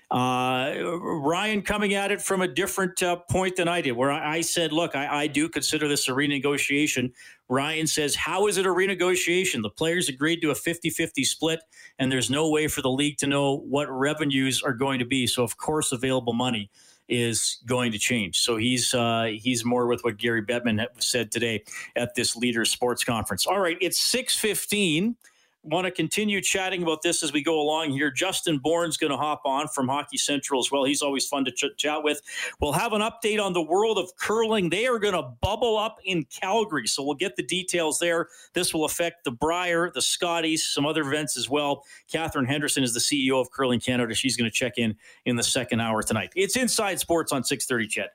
Uh, 0.09 0.73
Ryan 0.99 1.61
coming 1.61 1.93
at 1.93 2.11
it 2.11 2.21
from 2.21 2.41
a 2.41 2.47
different 2.47 3.01
uh, 3.01 3.17
point 3.29 3.55
than 3.55 3.67
I 3.67 3.79
did, 3.79 3.93
where 3.93 4.11
I, 4.11 4.37
I 4.37 4.41
said, 4.41 4.73
"Look, 4.73 4.95
I, 4.95 5.23
I, 5.23 5.27
do 5.27 5.47
consider 5.47 5.87
this 5.87 6.07
a 6.07 6.11
renegotiation." 6.11 7.11
Ryan 7.47 7.87
says, 7.87 8.15
"How 8.15 8.47
is 8.47 8.57
it 8.57 8.65
a 8.65 8.69
renegotiation? 8.69 9.61
The 9.61 9.69
players 9.69 10.09
agreed 10.09 10.41
to 10.41 10.51
a 10.51 10.55
50-50 10.55 11.25
split, 11.25 11.61
and 11.97 12.11
there's 12.11 12.29
no 12.29 12.49
way 12.49 12.67
for 12.67 12.81
the 12.81 12.89
league 12.89 13.17
to 13.17 13.27
know 13.27 13.57
what 13.57 13.89
revenues 13.89 14.61
are 14.63 14.73
going 14.73 14.99
to 14.99 15.05
be. 15.05 15.27
So, 15.27 15.43
of 15.43 15.57
course, 15.57 15.91
available 15.91 16.33
money." 16.33 16.69
Is 17.11 17.57
going 17.65 17.91
to 17.91 17.99
change. 17.99 18.39
So 18.39 18.57
he's 18.57 18.93
uh, 18.93 19.33
he's 19.35 19.63
more 19.65 19.85
with 19.85 20.03
what 20.03 20.17
Gary 20.17 20.41
Bettman 20.41 20.87
said 20.97 21.31
today 21.31 21.63
at 21.95 22.15
this 22.15 22.35
Leaders 22.35 22.71
Sports 22.71 23.03
Conference. 23.03 23.45
All 23.45 23.59
right, 23.59 23.77
it's 23.81 23.99
six 23.99 24.35
fifteen 24.35 25.17
want 25.63 25.85
to 25.85 25.91
continue 25.91 26.41
chatting 26.41 26.81
about 26.81 27.01
this 27.01 27.21
as 27.23 27.31
we 27.31 27.43
go 27.43 27.59
along 27.59 27.91
here. 27.91 28.09
Justin 28.09 28.57
Bourne's 28.57 28.97
going 28.97 29.11
to 29.11 29.17
hop 29.17 29.41
on 29.45 29.67
from 29.67 29.87
Hockey 29.87 30.17
Central 30.17 30.59
as 30.59 30.71
well. 30.71 30.83
He's 30.83 31.01
always 31.01 31.27
fun 31.27 31.45
to 31.45 31.51
ch- 31.51 31.77
chat 31.77 32.03
with. 32.03 32.21
We'll 32.59 32.73
have 32.73 32.93
an 32.93 33.01
update 33.01 33.43
on 33.43 33.53
the 33.53 33.61
world 33.61 33.97
of 33.97 34.15
curling. 34.17 34.69
They 34.69 34.87
are 34.87 34.99
going 34.99 35.13
to 35.13 35.23
bubble 35.41 35.77
up 35.77 35.99
in 36.03 36.25
Calgary, 36.25 36.87
so 36.87 37.03
we'll 37.03 37.15
get 37.15 37.35
the 37.35 37.43
details 37.43 37.99
there. 37.99 38.27
This 38.53 38.73
will 38.73 38.85
affect 38.85 39.23
the 39.23 39.31
Brier, 39.31 39.91
the 39.93 40.01
Scotties, 40.01 40.65
some 40.65 40.85
other 40.85 41.01
events 41.01 41.37
as 41.37 41.49
well. 41.49 41.83
Catherine 42.11 42.45
Henderson 42.45 42.83
is 42.83 42.93
the 42.93 42.99
CEO 42.99 43.39
of 43.39 43.51
Curling 43.51 43.79
Canada. 43.79 44.15
She's 44.15 44.35
going 44.35 44.49
to 44.49 44.55
check 44.55 44.77
in 44.77 44.95
in 45.25 45.35
the 45.35 45.43
second 45.43 45.79
hour 45.79 46.01
tonight. 46.01 46.31
It's 46.35 46.55
Inside 46.55 46.99
Sports 46.99 47.31
on 47.31 47.43
630 47.43 47.87
CHED. 47.87 48.09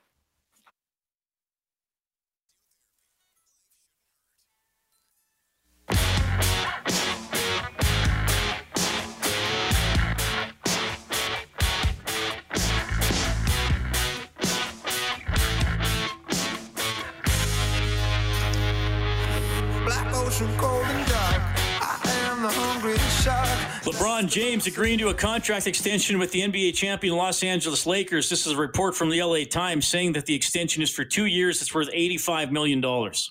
LeBron 23.97 24.29
James 24.29 24.67
agreeing 24.67 24.99
to 24.99 25.09
a 25.09 25.15
contract 25.15 25.67
extension 25.67 26.19
with 26.19 26.31
the 26.31 26.43
NBA 26.43 26.75
champion 26.75 27.17
Los 27.17 27.43
Angeles 27.43 27.87
Lakers. 27.87 28.29
This 28.29 28.47
is 28.47 28.53
a 28.53 28.57
report 28.57 28.95
from 28.95 29.09
the 29.09 29.23
LA 29.23 29.45
Times 29.45 29.89
saying 29.89 30.13
that 30.13 30.27
the 30.27 30.35
extension 30.35 30.83
is 30.83 30.91
for 30.91 31.03
two 31.03 31.25
years. 31.25 31.63
It's 31.63 31.75
worth 31.75 31.91
$85 31.91 32.51
million. 32.51 32.83
He's 32.83 33.31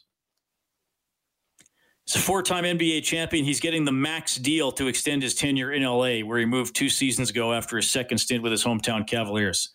a 2.15 2.19
four 2.19 2.41
time 2.41 2.63
NBA 2.63 3.03
champion. 3.03 3.45
He's 3.45 3.59
getting 3.59 3.85
the 3.85 3.91
max 3.91 4.37
deal 4.37 4.71
to 4.71 4.87
extend 4.87 5.21
his 5.21 5.35
tenure 5.35 5.71
in 5.71 5.83
LA, 5.83 6.21
where 6.21 6.39
he 6.39 6.45
moved 6.45 6.75
two 6.75 6.89
seasons 6.89 7.29
ago 7.29 7.53
after 7.53 7.75
his 7.75 7.91
second 7.91 8.17
stint 8.17 8.41
with 8.41 8.51
his 8.51 8.63
hometown 8.63 9.05
Cavaliers. 9.05 9.69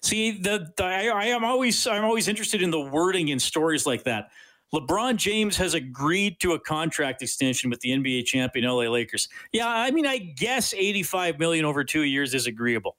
See, 0.00 0.30
the, 0.30 0.72
the 0.74 0.84
I, 0.84 1.08
I 1.08 1.24
am 1.26 1.44
always 1.44 1.86
I'm 1.86 2.04
always 2.04 2.28
interested 2.28 2.62
in 2.62 2.70
the 2.70 2.80
wording 2.80 3.28
in 3.28 3.38
stories 3.38 3.84
like 3.84 4.04
that. 4.04 4.30
LeBron 4.74 5.16
James 5.16 5.56
has 5.56 5.74
agreed 5.74 6.38
to 6.40 6.52
a 6.52 6.60
contract 6.60 7.22
extension 7.22 7.70
with 7.70 7.80
the 7.80 7.90
NBA 7.90 8.24
champion 8.24 8.66
LA 8.66 8.84
Lakers. 8.84 9.28
Yeah, 9.52 9.68
I 9.68 9.90
mean, 9.90 10.06
I 10.06 10.18
guess 10.18 10.72
85 10.72 11.38
million 11.38 11.64
over 11.64 11.82
two 11.82 12.02
years 12.02 12.34
is 12.34 12.46
agreeable. 12.46 12.96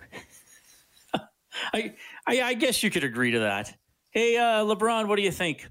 I, 1.72 1.94
I, 2.26 2.42
I 2.42 2.54
guess 2.54 2.82
you 2.82 2.90
could 2.90 3.04
agree 3.04 3.30
to 3.32 3.38
that. 3.40 3.74
Hey, 4.10 4.36
uh, 4.36 4.64
LeBron, 4.64 5.08
what 5.08 5.16
do 5.16 5.22
you 5.22 5.32
think? 5.32 5.66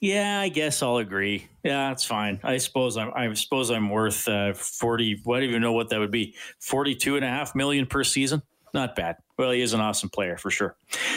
Yeah, 0.00 0.40
I 0.40 0.50
guess 0.50 0.82
I'll 0.82 0.98
agree. 0.98 1.48
Yeah, 1.64 1.88
that's 1.88 2.04
fine. 2.04 2.38
I 2.44 2.58
suppose 2.58 2.98
I'm. 2.98 3.10
I 3.14 3.32
suppose 3.32 3.70
I'm 3.70 3.88
worth 3.88 4.28
uh, 4.28 4.52
forty. 4.52 5.18
What 5.24 5.40
do 5.40 5.46
you 5.46 5.58
know 5.58 5.72
what 5.72 5.88
that 5.88 5.98
would 5.98 6.10
be? 6.10 6.34
Forty-two 6.60 7.16
and 7.16 7.24
a 7.24 7.28
half 7.28 7.54
million 7.54 7.86
per 7.86 8.04
season. 8.04 8.42
Not 8.74 8.94
bad. 8.96 9.16
Well, 9.38 9.52
he 9.52 9.62
is 9.62 9.72
an 9.72 9.80
awesome 9.80 10.10
player 10.10 10.36
for 10.36 10.50
sure. 10.50 10.76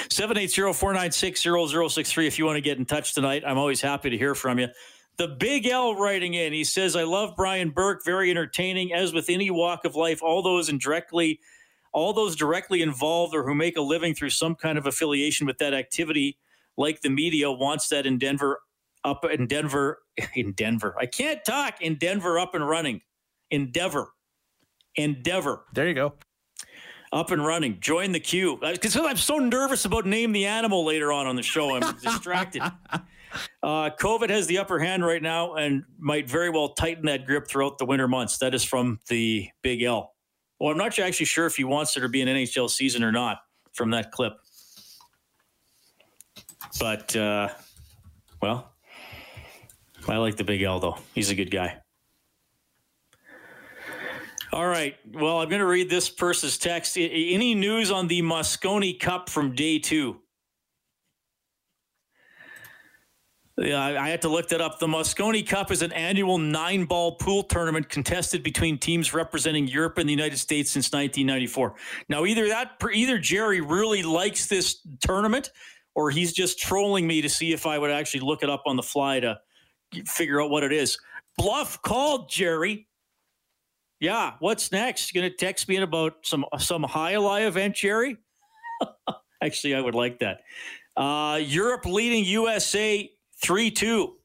780-496-0063 0.09 2.27
if 2.27 2.39
you 2.39 2.45
want 2.45 2.57
to 2.57 2.61
get 2.61 2.77
in 2.77 2.85
touch 2.85 3.15
tonight. 3.15 3.41
I'm 3.45 3.57
always 3.57 3.81
happy 3.81 4.11
to 4.11 4.17
hear 4.17 4.35
from 4.35 4.59
you. 4.59 4.67
The 5.17 5.27
Big 5.27 5.65
L 5.65 5.95
writing 5.95 6.35
in, 6.35 6.53
he 6.53 6.63
says, 6.63 6.95
I 6.95 7.03
love 7.03 7.33
Brian 7.35 7.71
Burke, 7.71 8.05
very 8.05 8.29
entertaining, 8.29 8.93
as 8.93 9.11
with 9.11 9.27
any 9.29 9.49
walk 9.49 9.85
of 9.85 9.95
life, 9.95 10.21
all 10.21 10.43
those 10.43 10.69
indirectly 10.69 11.39
all 11.93 12.11
those 12.13 12.35
directly 12.35 12.81
involved 12.83 13.33
or 13.33 13.43
who 13.43 13.55
make 13.55 13.75
a 13.75 13.81
living 13.81 14.13
through 14.13 14.29
some 14.29 14.53
kind 14.53 14.77
of 14.77 14.85
affiliation 14.85 15.47
with 15.47 15.57
that 15.57 15.73
activity, 15.73 16.37
like 16.77 17.01
the 17.01 17.09
media, 17.09 17.51
wants 17.51 17.89
that 17.89 18.05
in 18.05 18.19
Denver 18.19 18.59
up 19.03 19.25
in 19.25 19.47
Denver 19.47 19.97
in 20.35 20.51
Denver. 20.51 20.95
I 20.99 21.07
can't 21.07 21.43
talk 21.43 21.81
in 21.81 21.95
Denver 21.95 22.37
up 22.37 22.53
and 22.53 22.67
running. 22.67 23.01
Endeavor. 23.49 24.11
Endeavor. 24.95 25.63
There 25.73 25.87
you 25.87 25.95
go 25.95 26.13
up 27.11 27.31
and 27.31 27.45
running. 27.45 27.79
Join 27.79 28.11
the 28.11 28.19
queue. 28.19 28.57
Because 28.61 28.95
uh, 28.95 29.05
I'm 29.05 29.17
so 29.17 29.37
nervous 29.37 29.85
about 29.85 30.05
name 30.05 30.31
the 30.31 30.45
animal 30.45 30.85
later 30.85 31.11
on 31.11 31.27
on 31.27 31.35
the 31.35 31.43
show. 31.43 31.75
I'm 31.75 31.95
distracted. 32.01 32.61
Uh, 33.63 33.89
COVID 33.99 34.29
has 34.29 34.47
the 34.47 34.57
upper 34.57 34.79
hand 34.79 35.05
right 35.05 35.21
now 35.21 35.55
and 35.55 35.83
might 35.99 36.29
very 36.29 36.49
well 36.49 36.69
tighten 36.69 37.05
that 37.05 37.25
grip 37.25 37.47
throughout 37.47 37.77
the 37.77 37.85
winter 37.85 38.07
months. 38.07 38.37
That 38.39 38.53
is 38.53 38.63
from 38.63 38.99
the 39.07 39.49
Big 39.61 39.81
L. 39.83 40.13
Well, 40.59 40.71
I'm 40.71 40.77
not 40.77 40.97
actually 40.97 41.25
sure 41.25 41.45
if 41.45 41.55
he 41.55 41.63
wants 41.63 41.93
there 41.93 42.03
to 42.03 42.09
be 42.09 42.21
an 42.21 42.27
NHL 42.27 42.69
season 42.69 43.03
or 43.03 43.11
not 43.11 43.39
from 43.73 43.91
that 43.91 44.11
clip. 44.11 44.33
But, 46.79 47.15
uh, 47.15 47.49
well, 48.41 48.73
I 50.07 50.17
like 50.17 50.35
the 50.35 50.43
Big 50.43 50.61
L, 50.63 50.79
though. 50.79 50.97
He's 51.13 51.29
a 51.29 51.35
good 51.35 51.51
guy. 51.51 51.79
All 54.53 54.67
right. 54.67 54.95
Well, 55.13 55.39
I'm 55.39 55.49
going 55.49 55.59
to 55.59 55.67
read 55.67 55.89
this 55.89 56.09
person's 56.09 56.57
text. 56.57 56.97
Any 56.97 57.53
news 57.53 57.91
on 57.91 58.07
the 58.07 58.21
Mosconi 58.21 58.97
Cup 58.97 59.29
from 59.29 59.53
day 59.53 59.79
two? 59.79 60.21
Yeah, 63.59 63.83
I 63.83 64.09
had 64.09 64.21
to 64.21 64.29
look 64.29 64.49
that 64.49 64.61
up. 64.61 64.77
The 64.77 64.85
Mosconi 64.85 65.45
Cup 65.45 65.71
is 65.71 65.81
an 65.81 65.91
annual 65.93 66.37
nine 66.37 66.85
ball 66.85 67.15
pool 67.15 67.41
tournament 67.41 67.89
contested 67.89 68.43
between 68.43 68.77
teams 68.77 69.15
representing 69.15 69.67
Europe 69.67 69.97
and 69.97 70.07
the 70.07 70.13
United 70.13 70.37
States 70.37 70.69
since 70.69 70.91
1994. 70.91 71.73
Now, 72.07 72.25
either 72.25 72.47
that, 72.49 72.73
either 72.93 73.17
Jerry 73.17 73.59
really 73.59 74.03
likes 74.03 74.45
this 74.45 74.85
tournament 75.01 75.51
or 75.95 76.11
he's 76.11 76.33
just 76.33 76.59
trolling 76.59 77.07
me 77.07 77.23
to 77.23 77.29
see 77.29 77.51
if 77.51 77.65
I 77.65 77.79
would 77.79 77.89
actually 77.89 78.19
look 78.19 78.43
it 78.43 78.49
up 78.49 78.61
on 78.67 78.75
the 78.75 78.83
fly 78.83 79.19
to 79.21 79.39
figure 80.05 80.39
out 80.39 80.51
what 80.51 80.63
it 80.63 80.71
is. 80.71 80.99
Bluff 81.35 81.81
called, 81.81 82.29
Jerry. 82.29 82.86
Yeah, 83.99 84.33
what's 84.39 84.71
next? 84.71 85.13
You 85.13 85.21
gonna 85.21 85.33
text 85.33 85.67
me 85.67 85.77
in 85.77 85.83
about 85.83 86.17
some 86.21 86.45
some 86.59 86.83
Jai 86.83 87.13
Alai 87.13 87.47
event, 87.47 87.75
Jerry? 87.75 88.17
Actually, 89.43 89.75
I 89.75 89.81
would 89.81 89.95
like 89.95 90.19
that. 90.19 90.41
Uh, 90.95 91.39
Europe 91.41 91.85
leading 91.85 92.23
USA 92.25 93.11
three 93.41 93.71
two 93.71 94.15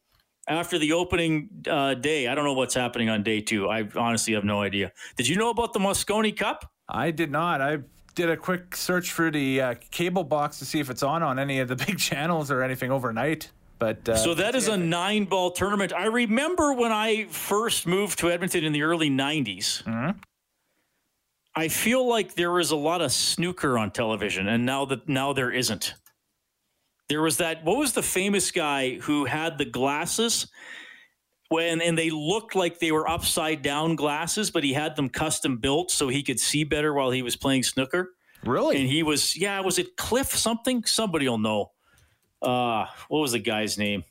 after 0.49 0.79
the 0.79 0.93
opening 0.93 1.49
uh, 1.69 1.95
day. 1.95 2.29
I 2.29 2.35
don't 2.35 2.45
know 2.45 2.53
what's 2.53 2.75
happening 2.75 3.09
on 3.09 3.23
day 3.23 3.41
two. 3.41 3.69
I 3.69 3.89
honestly 3.97 4.35
have 4.35 4.45
no 4.45 4.61
idea. 4.61 4.93
Did 5.17 5.29
you 5.29 5.37
know 5.37 5.51
about 5.51 5.73
the 5.73 5.81
Mosconi 5.81 6.37
Cup? 6.37 6.71
I 6.89 7.11
did 7.11 7.31
not. 7.31 7.61
I 7.63 7.79
did 8.15 8.29
a 8.29 8.37
quick 8.37 8.77
search 8.77 9.13
for 9.13 9.31
the 9.31 9.61
uh, 9.61 9.75
cable 9.91 10.25
box 10.25 10.59
to 10.59 10.67
see 10.67 10.81
if 10.81 10.91
it's 10.91 11.03
on 11.03 11.23
on 11.23 11.39
any 11.39 11.61
of 11.61 11.69
the 11.69 11.77
big 11.87 11.99
channels 11.99 12.51
or 12.51 12.63
anything 12.63 12.91
overnight. 12.91 13.51
But 13.83 14.09
uh, 14.09 14.17
so 14.17 14.35
that 14.35 14.55
is 14.55 14.69
a 14.69 14.77
nine 14.77 15.25
ball 15.25 15.51
tournament. 15.51 15.93
I 15.93 16.07
remember 16.07 16.73
when 16.73 16.93
I 16.93 17.25
first 17.25 17.85
moved 17.85 18.21
to 18.21 18.31
Edmonton 18.31 18.63
in 18.63 18.73
the 18.73 18.85
early 18.85 19.11
90s. 19.11 19.83
Mm-hmm. 19.83 20.21
I 21.57 21.67
feel 21.67 22.09
like 22.09 22.37
there 22.37 22.53
was 22.53 22.71
a 22.71 22.77
lot 22.77 23.01
of 23.01 23.11
snooker 23.11 23.77
on 23.77 23.91
television, 23.91 24.47
and 24.47 24.65
now 24.65 24.85
that 24.85 25.09
now 25.09 25.33
there 25.33 25.51
isn't. 25.51 25.95
There 27.09 27.23
was 27.23 27.39
that. 27.39 27.65
What 27.65 27.77
was 27.77 27.93
the 27.93 28.05
famous 28.05 28.53
guy 28.53 28.99
who 29.01 29.25
had 29.25 29.59
the 29.59 29.65
glasses? 29.65 30.47
When 31.49 31.83
and 31.83 31.99
they 31.99 32.11
looked 32.11 32.55
like 32.55 32.79
they 32.79 32.93
were 32.93 33.09
upside 33.09 33.63
down 33.63 33.97
glasses, 33.97 34.53
but 34.53 34.63
he 34.63 34.75
had 34.75 34.95
them 34.95 35.09
custom 35.09 35.57
built 35.57 35.91
so 35.91 36.07
he 36.07 36.23
could 36.23 36.39
see 36.39 36.63
better 36.63 36.95
while 36.95 37.11
he 37.11 37.23
was 37.23 37.35
playing 37.35 37.65
snooker. 37.65 38.11
Really? 38.45 38.77
And 38.81 38.89
he 38.89 39.03
was 39.03 39.37
yeah. 39.37 39.59
Was 39.59 39.81
it 39.81 39.97
Cliff 39.97 40.29
something? 40.29 40.85
Somebody 40.85 41.29
will 41.29 41.39
know 41.39 41.73
uh, 42.43 42.87
what 43.09 43.21
was 43.21 43.33
the 43.33 43.39
guy's 43.39 43.79
name? 43.79 44.05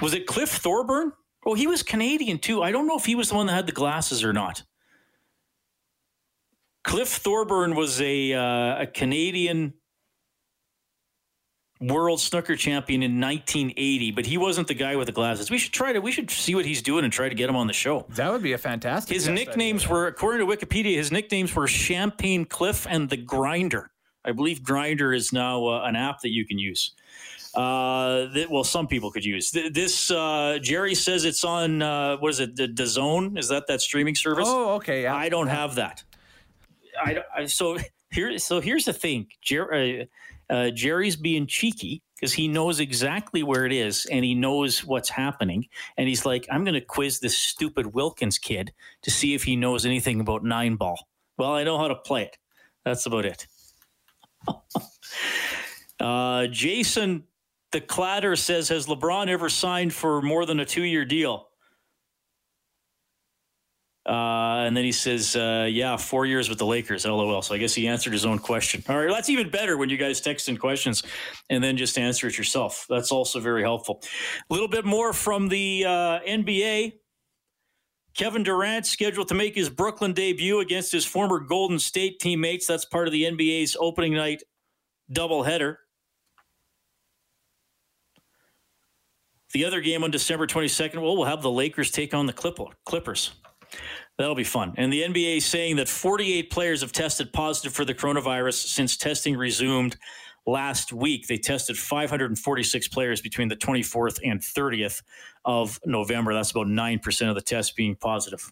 Was 0.00 0.14
it 0.14 0.26
Cliff 0.26 0.50
Thorburn? 0.50 1.12
Oh, 1.44 1.54
he 1.54 1.66
was 1.66 1.82
Canadian 1.82 2.38
too. 2.38 2.62
I 2.62 2.72
don't 2.72 2.86
know 2.86 2.96
if 2.96 3.04
he 3.04 3.14
was 3.14 3.30
the 3.30 3.34
one 3.34 3.46
that 3.46 3.54
had 3.54 3.66
the 3.66 3.72
glasses 3.72 4.22
or 4.24 4.32
not. 4.32 4.62
Cliff 6.84 7.08
Thorburn 7.08 7.74
was 7.74 8.00
a 8.00 8.32
uh, 8.32 8.82
a 8.82 8.86
Canadian 8.86 9.74
world 11.80 12.20
snooker 12.20 12.56
champion 12.56 13.02
in 13.02 13.20
1980, 13.20 14.10
but 14.12 14.26
he 14.26 14.36
wasn't 14.36 14.66
the 14.66 14.74
guy 14.74 14.96
with 14.96 15.06
the 15.06 15.12
glasses. 15.12 15.50
We 15.50 15.58
should 15.58 15.72
try 15.72 15.92
to 15.92 16.00
we 16.00 16.12
should 16.12 16.30
see 16.30 16.54
what 16.54 16.64
he's 16.64 16.82
doing 16.82 17.04
and 17.04 17.12
try 17.12 17.28
to 17.28 17.34
get 17.34 17.48
him 17.48 17.56
on 17.56 17.66
the 17.66 17.72
show. 17.72 18.06
That 18.10 18.32
would 18.32 18.42
be 18.42 18.52
a 18.52 18.58
fantastic. 18.58 19.14
His 19.14 19.28
nicknames 19.28 19.84
idea. 19.84 19.94
were, 19.94 20.06
according 20.06 20.46
to 20.46 20.56
Wikipedia, 20.56 20.96
his 20.96 21.12
nicknames 21.12 21.54
were 21.54 21.66
Champagne 21.66 22.44
Cliff 22.44 22.86
and 22.88 23.08
the 23.08 23.16
Grinder. 23.16 23.90
I 24.24 24.32
believe 24.32 24.62
Grinder 24.62 25.12
is 25.12 25.32
now 25.32 25.66
uh, 25.66 25.82
an 25.84 25.96
app 25.96 26.20
that 26.20 26.30
you 26.30 26.46
can 26.46 26.58
use. 26.58 26.92
Uh, 27.54 28.26
th- 28.32 28.48
well, 28.48 28.64
some 28.64 28.86
people 28.86 29.10
could 29.10 29.24
use 29.24 29.50
Th- 29.50 29.72
this. 29.72 30.10
Uh, 30.10 30.58
Jerry 30.60 30.94
says 30.94 31.24
it's 31.24 31.44
on. 31.44 31.82
Uh, 31.82 32.16
what 32.18 32.30
is 32.30 32.40
it? 32.40 32.56
The, 32.56 32.66
the 32.68 32.86
Zone 32.86 33.36
is 33.38 33.48
that 33.48 33.66
that 33.68 33.80
streaming 33.80 34.14
service? 34.14 34.46
Oh, 34.48 34.74
okay. 34.74 35.02
Yeah. 35.02 35.14
I 35.14 35.28
don't 35.28 35.48
have 35.48 35.76
that. 35.76 36.04
I, 37.02 37.18
I 37.34 37.46
so 37.46 37.78
here. 38.10 38.38
So 38.38 38.60
here's 38.60 38.84
the 38.84 38.92
thing. 38.92 39.28
Jer, 39.40 39.72
uh, 39.72 40.52
uh, 40.52 40.70
Jerry's 40.70 41.16
being 41.16 41.46
cheeky 41.46 42.02
because 42.14 42.32
he 42.32 42.48
knows 42.48 42.80
exactly 42.80 43.42
where 43.42 43.64
it 43.64 43.72
is 43.72 44.06
and 44.06 44.24
he 44.24 44.34
knows 44.34 44.84
what's 44.84 45.08
happening. 45.08 45.66
And 45.96 46.08
he's 46.08 46.26
like, 46.26 46.46
I'm 46.50 46.64
going 46.64 46.74
to 46.74 46.80
quiz 46.80 47.20
this 47.20 47.36
stupid 47.36 47.94
Wilkins 47.94 48.38
kid 48.38 48.72
to 49.02 49.10
see 49.10 49.34
if 49.34 49.44
he 49.44 49.56
knows 49.56 49.86
anything 49.86 50.20
about 50.20 50.44
nine 50.44 50.76
ball. 50.76 51.08
Well, 51.36 51.52
I 51.52 51.64
know 51.64 51.78
how 51.78 51.88
to 51.88 51.94
play 51.94 52.24
it. 52.24 52.36
That's 52.84 53.06
about 53.06 53.24
it. 53.24 53.46
uh, 56.00 56.46
Jason 56.48 57.24
the 57.72 57.80
Clatter 57.80 58.36
says, 58.36 58.68
Has 58.68 58.86
LeBron 58.86 59.28
ever 59.28 59.48
signed 59.48 59.92
for 59.92 60.22
more 60.22 60.46
than 60.46 60.60
a 60.60 60.64
two 60.64 60.84
year 60.84 61.04
deal? 61.04 61.48
Uh, 64.08 64.64
and 64.66 64.74
then 64.74 64.84
he 64.84 64.92
says, 64.92 65.36
uh, 65.36 65.68
"Yeah, 65.70 65.98
four 65.98 66.24
years 66.24 66.48
with 66.48 66.56
the 66.56 66.64
Lakers." 66.64 67.04
LOL. 67.04 67.42
So 67.42 67.54
I 67.54 67.58
guess 67.58 67.74
he 67.74 67.86
answered 67.86 68.14
his 68.14 68.24
own 68.24 68.38
question. 68.38 68.82
All 68.88 68.96
right, 68.96 69.10
that's 69.10 69.28
even 69.28 69.50
better 69.50 69.76
when 69.76 69.90
you 69.90 69.98
guys 69.98 70.22
text 70.22 70.48
in 70.48 70.56
questions 70.56 71.02
and 71.50 71.62
then 71.62 71.76
just 71.76 71.98
answer 71.98 72.26
it 72.26 72.38
yourself. 72.38 72.86
That's 72.88 73.12
also 73.12 73.38
very 73.38 73.60
helpful. 73.60 74.02
A 74.48 74.54
little 74.54 74.68
bit 74.68 74.86
more 74.86 75.12
from 75.12 75.48
the 75.48 75.84
uh, 75.84 76.20
NBA. 76.26 76.94
Kevin 78.18 78.42
Durant 78.42 78.84
scheduled 78.84 79.28
to 79.28 79.34
make 79.34 79.54
his 79.54 79.70
Brooklyn 79.70 80.12
debut 80.12 80.58
against 80.58 80.90
his 80.90 81.06
former 81.06 81.38
Golden 81.38 81.78
State 81.78 82.18
teammates. 82.18 82.66
That's 82.66 82.84
part 82.84 83.06
of 83.06 83.12
the 83.12 83.22
NBA's 83.22 83.76
opening 83.78 84.12
night 84.12 84.42
doubleheader. 85.12 85.76
The 89.52 89.64
other 89.64 89.80
game 89.80 90.02
on 90.02 90.10
December 90.10 90.48
22nd, 90.48 90.96
well, 90.96 91.16
we'll 91.16 91.26
have 91.26 91.42
the 91.42 91.50
Lakers 91.50 91.92
take 91.92 92.12
on 92.12 92.26
the 92.26 92.32
Clippers. 92.32 93.30
That'll 94.18 94.34
be 94.34 94.42
fun. 94.42 94.74
And 94.76 94.92
the 94.92 95.02
NBA 95.02 95.36
is 95.36 95.46
saying 95.46 95.76
that 95.76 95.88
48 95.88 96.50
players 96.50 96.80
have 96.80 96.90
tested 96.90 97.32
positive 97.32 97.72
for 97.72 97.84
the 97.84 97.94
coronavirus 97.94 98.66
since 98.66 98.96
testing 98.96 99.36
resumed 99.36 99.96
last 100.48 100.92
week. 100.92 101.26
They 101.28 101.36
tested 101.36 101.78
546 101.78 102.88
players 102.88 103.20
between 103.20 103.48
the 103.48 103.56
24th 103.56 104.18
and 104.24 104.40
30th 104.40 105.02
of 105.44 105.78
November. 105.84 106.34
That's 106.34 106.50
about 106.50 106.66
9% 106.66 107.28
of 107.28 107.34
the 107.34 107.42
tests 107.42 107.72
being 107.72 107.94
positive. 107.94 108.50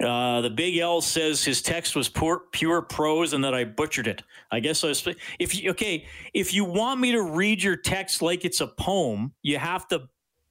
Uh, 0.00 0.40
the 0.40 0.50
Big 0.50 0.76
L 0.76 1.00
says 1.00 1.44
his 1.44 1.62
text 1.62 1.94
was 1.94 2.08
poor, 2.08 2.42
pure 2.52 2.82
prose 2.82 3.32
and 3.32 3.44
that 3.44 3.54
I 3.54 3.64
butchered 3.64 4.08
it. 4.08 4.22
I 4.50 4.60
guess 4.60 4.84
I 4.84 4.88
was. 4.88 5.06
If 5.38 5.54
you, 5.54 5.70
okay, 5.70 6.04
if 6.34 6.52
you 6.52 6.64
want 6.64 7.00
me 7.00 7.12
to 7.12 7.22
read 7.22 7.62
your 7.62 7.76
text 7.76 8.20
like 8.20 8.44
it's 8.44 8.60
a 8.60 8.66
poem, 8.66 9.32
you 9.42 9.56
have 9.56 9.86
to 9.88 10.08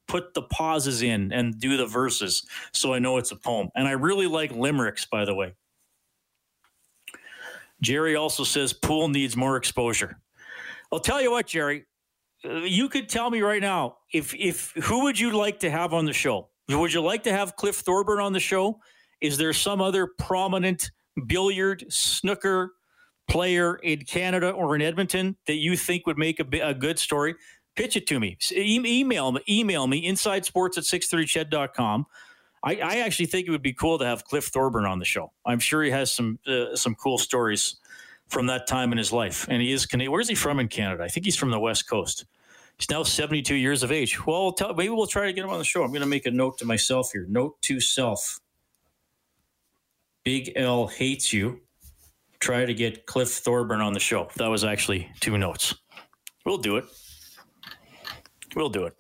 put 0.08 0.34
the 0.34 0.44
pauses 0.44 1.02
in 1.02 1.32
and 1.34 1.60
do 1.60 1.78
the 1.78 1.86
verses 1.86 2.44
so 2.72 2.94
I 2.94 3.00
know 3.00 3.18
it's 3.18 3.32
a 3.32 3.36
poem. 3.36 3.70
And 3.76 3.88
I 3.88 3.92
really 3.92 4.28
like 4.28 4.52
limericks, 4.54 5.06
by 5.06 5.26
the 5.26 5.36
way. 5.36 5.54
Jerry 7.84 8.16
also 8.16 8.44
says 8.44 8.74
pool 8.74 9.10
needs 9.10 9.36
more 9.36 9.58
exposure. 9.58 10.18
I'll 10.92 11.00
tell 11.00 11.22
you 11.22 11.32
what, 11.32 11.48
Jerry, 11.48 11.86
uh, 12.46 12.60
you 12.60 12.90
could 12.90 13.10
tell 13.10 13.30
me 13.30 13.42
right 13.42 13.62
now 13.62 13.98
if 14.12 14.34
if 14.34 14.72
who 14.84 15.04
would 15.04 15.20
you 15.20 15.36
like 15.36 15.60
to 15.60 15.70
have 15.70 15.94
on 15.94 16.06
the 16.06 16.14
show? 16.14 16.50
Would 16.70 16.94
you 16.94 17.02
like 17.02 17.24
to 17.24 17.32
have 17.32 17.56
Cliff 17.58 17.76
Thorburn 17.76 18.20
on 18.20 18.32
the 18.34 18.40
show? 18.40 18.80
Is 19.22 19.38
there 19.38 19.54
some 19.54 19.82
other 19.82 20.08
prominent 20.18 20.92
billiard 21.28 21.86
snooker 21.90 22.74
player 23.30 23.76
in 23.78 24.02
Canada 24.04 24.52
or 24.52 24.76
in 24.76 24.82
Edmonton 24.82 25.36
that 25.48 25.56
you 25.56 25.76
think 25.76 26.08
would 26.08 26.18
make 26.18 26.40
a, 26.40 26.60
a 26.60 26.74
good 26.74 26.98
story? 26.98 27.36
Pitch 27.76 27.98
it 27.98 28.08
to 28.08 28.20
me. 28.20 28.38
E- 28.52 28.82
email 28.86 29.32
me. 29.32 29.42
Email 29.50 29.88
me. 29.88 30.06
Inside 30.06 30.46
Sports 30.46 30.78
at 30.78 30.84
630ched.com. 30.86 32.06
I, 32.64 32.76
I 32.76 32.96
actually 33.00 33.26
think 33.26 33.48
it 33.48 33.52
would 33.52 33.62
be 33.62 33.74
cool 33.74 34.00
to 34.00 34.06
have 34.06 34.24
Cliff 34.24 34.46
Thorburn 34.46 34.86
on 34.86 35.00
the 35.00 35.06
show. 35.06 35.32
I'm 35.46 35.60
sure 35.60 35.84
he 35.84 35.92
has 35.92 36.12
some 36.12 36.40
uh, 36.48 36.76
some 36.76 36.96
cool 36.96 37.18
stories 37.18 37.76
from 38.30 38.48
that 38.48 38.68
time 38.68 38.92
in 38.92 38.98
his 38.98 39.12
life. 39.12 39.46
And 39.50 39.62
he 39.62 39.72
is 39.72 39.86
Canadian. 39.86 40.12
Where's 40.12 40.30
he 40.30 40.36
from 40.36 40.60
in 40.60 40.68
Canada? 40.68 41.04
I 41.04 41.08
think 41.08 41.26
he's 41.26 41.36
from 41.36 41.52
the 41.52 41.60
West 41.60 41.88
Coast. 41.90 42.26
He's 42.78 42.90
now 42.90 43.04
72 43.04 43.54
years 43.54 43.84
of 43.84 43.92
age. 43.92 44.26
Well, 44.26 44.52
tell, 44.52 44.74
maybe 44.74 44.90
we'll 44.90 45.06
try 45.08 45.28
to 45.28 45.34
get 45.34 45.44
him 45.44 45.52
on 45.52 45.60
the 45.60 45.66
show. 45.66 45.84
I'm 45.84 45.90
going 45.92 46.02
to 46.02 46.08
make 46.08 46.26
a 46.26 46.32
note 46.32 46.58
to 46.58 46.66
myself 46.66 47.12
here. 47.14 47.26
Note 47.30 47.62
to 47.64 47.80
self. 47.80 48.40
Big 50.24 50.54
L 50.56 50.88
hates 50.88 51.32
you. 51.32 51.62
Try 52.40 52.66
to 52.66 52.74
get 52.74 53.06
Cliff 53.06 53.30
Thorburn 53.30 53.82
on 53.82 53.94
the 53.94 54.00
show. 54.00 54.30
That 54.36 54.48
was 54.48 54.64
actually 54.64 55.10
two 55.20 55.38
notes. 55.38 55.76
We'll 56.46 56.58
do 56.58 56.78
it. 56.78 56.86
We'll 58.56 58.70
do 58.70 58.86
it. 58.86 58.96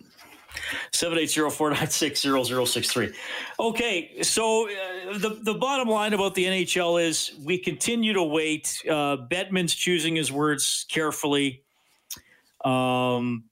780-496-0063. 0.92 3.14
Okay, 3.60 4.22
so 4.22 4.70
uh, 4.70 5.18
the 5.18 5.40
the 5.42 5.54
bottom 5.54 5.88
line 5.88 6.14
about 6.14 6.36
the 6.36 6.46
NHL 6.46 7.04
is 7.04 7.32
we 7.44 7.58
continue 7.58 8.14
to 8.14 8.24
wait. 8.24 8.82
Uh, 8.88 9.18
Bettman's 9.30 9.76
choosing 9.76 10.16
his 10.16 10.32
words 10.32 10.86
carefully. 10.90 11.64
Um, 12.64 13.46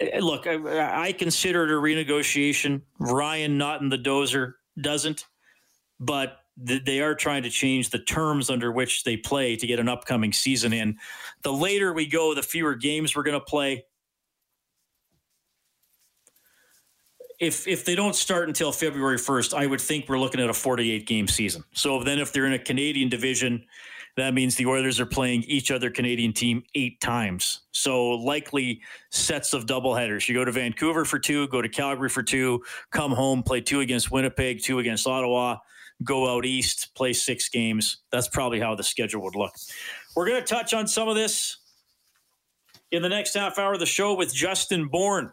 eh, 0.00 0.20
look, 0.20 0.46
I, 0.46 1.08
I 1.08 1.12
consider 1.12 1.64
it 1.64 1.70
a 1.70 1.74
renegotiation. 1.74 2.82
Ryan 2.98 3.58
not 3.58 3.80
in 3.80 3.88
the 3.88 3.98
dozer 3.98 4.54
doesn't, 4.80 5.26
but 5.98 6.42
th- 6.66 6.84
they 6.84 7.00
are 7.00 7.14
trying 7.14 7.42
to 7.42 7.50
change 7.50 7.90
the 7.90 7.98
terms 7.98 8.50
under 8.50 8.70
which 8.70 9.04
they 9.04 9.16
play 9.16 9.56
to 9.56 9.66
get 9.66 9.80
an 9.80 9.88
upcoming 9.88 10.32
season 10.32 10.72
in. 10.72 10.98
The 11.42 11.52
later 11.52 11.92
we 11.92 12.06
go, 12.06 12.34
the 12.34 12.42
fewer 12.42 12.74
games 12.74 13.16
we're 13.16 13.22
going 13.22 13.38
to 13.38 13.44
play. 13.44 13.84
If 17.42 17.66
if 17.66 17.84
they 17.84 17.96
don't 17.96 18.14
start 18.14 18.46
until 18.46 18.70
February 18.70 19.18
1st, 19.18 19.52
I 19.52 19.66
would 19.66 19.80
think 19.80 20.08
we're 20.08 20.18
looking 20.18 20.40
at 20.40 20.48
a 20.48 20.54
48 20.54 21.06
game 21.06 21.26
season. 21.26 21.64
So 21.74 22.02
then 22.02 22.20
if 22.20 22.32
they're 22.32 22.46
in 22.46 22.52
a 22.52 22.58
Canadian 22.58 23.08
division, 23.08 23.64
that 24.16 24.32
means 24.32 24.54
the 24.54 24.66
Oilers 24.66 25.00
are 25.00 25.06
playing 25.06 25.42
each 25.48 25.72
other 25.72 25.90
Canadian 25.90 26.32
team 26.32 26.62
eight 26.76 27.00
times. 27.00 27.62
So 27.72 28.10
likely 28.10 28.80
sets 29.10 29.54
of 29.54 29.66
doubleheaders. 29.66 30.28
You 30.28 30.36
go 30.36 30.44
to 30.44 30.52
Vancouver 30.52 31.04
for 31.04 31.18
two, 31.18 31.48
go 31.48 31.60
to 31.60 31.68
Calgary 31.68 32.08
for 32.08 32.22
two, 32.22 32.62
come 32.92 33.10
home, 33.10 33.42
play 33.42 33.60
two 33.60 33.80
against 33.80 34.12
Winnipeg, 34.12 34.62
two 34.62 34.78
against 34.78 35.08
Ottawa, 35.08 35.56
go 36.04 36.32
out 36.32 36.46
east, 36.46 36.94
play 36.94 37.12
six 37.12 37.48
games. 37.48 38.02
That's 38.12 38.28
probably 38.28 38.60
how 38.60 38.76
the 38.76 38.84
schedule 38.84 39.20
would 39.22 39.34
look. 39.34 39.54
We're 40.14 40.28
going 40.28 40.40
to 40.40 40.46
touch 40.46 40.74
on 40.74 40.86
some 40.86 41.08
of 41.08 41.16
this 41.16 41.56
in 42.92 43.02
the 43.02 43.08
next 43.08 43.34
half 43.34 43.58
hour 43.58 43.72
of 43.72 43.80
the 43.80 43.86
show 43.86 44.14
with 44.14 44.32
Justin 44.32 44.86
Bourne. 44.86 45.32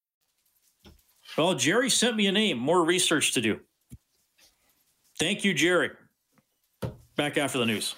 Well, 1.37 1.55
Jerry 1.55 1.89
sent 1.89 2.15
me 2.17 2.27
a 2.27 2.31
name, 2.31 2.57
more 2.57 2.83
research 2.83 3.33
to 3.33 3.41
do. 3.41 3.61
Thank 5.17 5.43
you, 5.43 5.53
Jerry. 5.53 5.91
Back 7.15 7.37
after 7.37 7.57
the 7.57 7.65
news. 7.65 7.95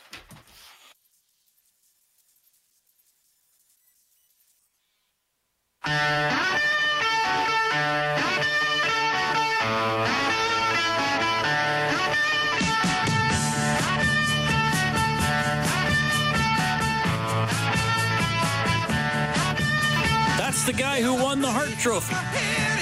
That's 20.38 20.66
the 20.66 20.74
guy 20.74 21.02
who 21.02 21.16
won 21.16 21.42
the 21.42 21.48
Hart 21.50 21.70
Trophy. 21.80 22.73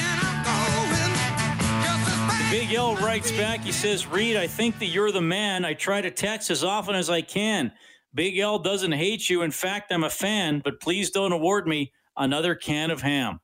Big 2.52 2.74
L 2.74 2.98
writes 2.98 3.32
back. 3.32 3.62
He 3.62 3.72
says, 3.72 4.06
Reed, 4.08 4.36
I 4.36 4.46
think 4.46 4.78
that 4.80 4.88
you're 4.88 5.14
the 5.14 5.22
man. 5.22 5.64
I 5.64 5.74
try 5.74 6.02
to 6.02 6.12
text 6.12 6.52
as 6.52 6.66
often 6.66 6.96
as 6.96 7.10
I 7.10 7.22
can. 7.22 7.72
Big 8.14 8.38
L 8.38 8.60
doesn't 8.60 8.92
hate 8.92 9.30
you. 9.30 9.44
In 9.44 9.52
fact, 9.52 9.90
I'm 9.90 10.04
a 10.04 10.10
fan, 10.10 10.60
but 10.62 10.82
please 10.82 11.12
don't 11.12 11.32
award 11.32 11.66
me 11.66 11.94
another 12.18 12.54
can 12.54 12.92
of 12.92 13.02
ham. 13.02 13.40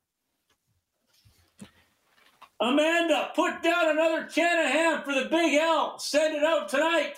Amanda, 2.60 3.32
put 3.34 3.64
down 3.64 3.92
another 3.92 4.26
can 4.26 4.66
of 4.66 4.72
ham 4.74 5.04
for 5.04 5.14
the 5.14 5.30
Big 5.30 5.54
L. 5.54 5.98
Send 6.00 6.36
it 6.36 6.44
out 6.44 6.68
tonight. 6.68 7.14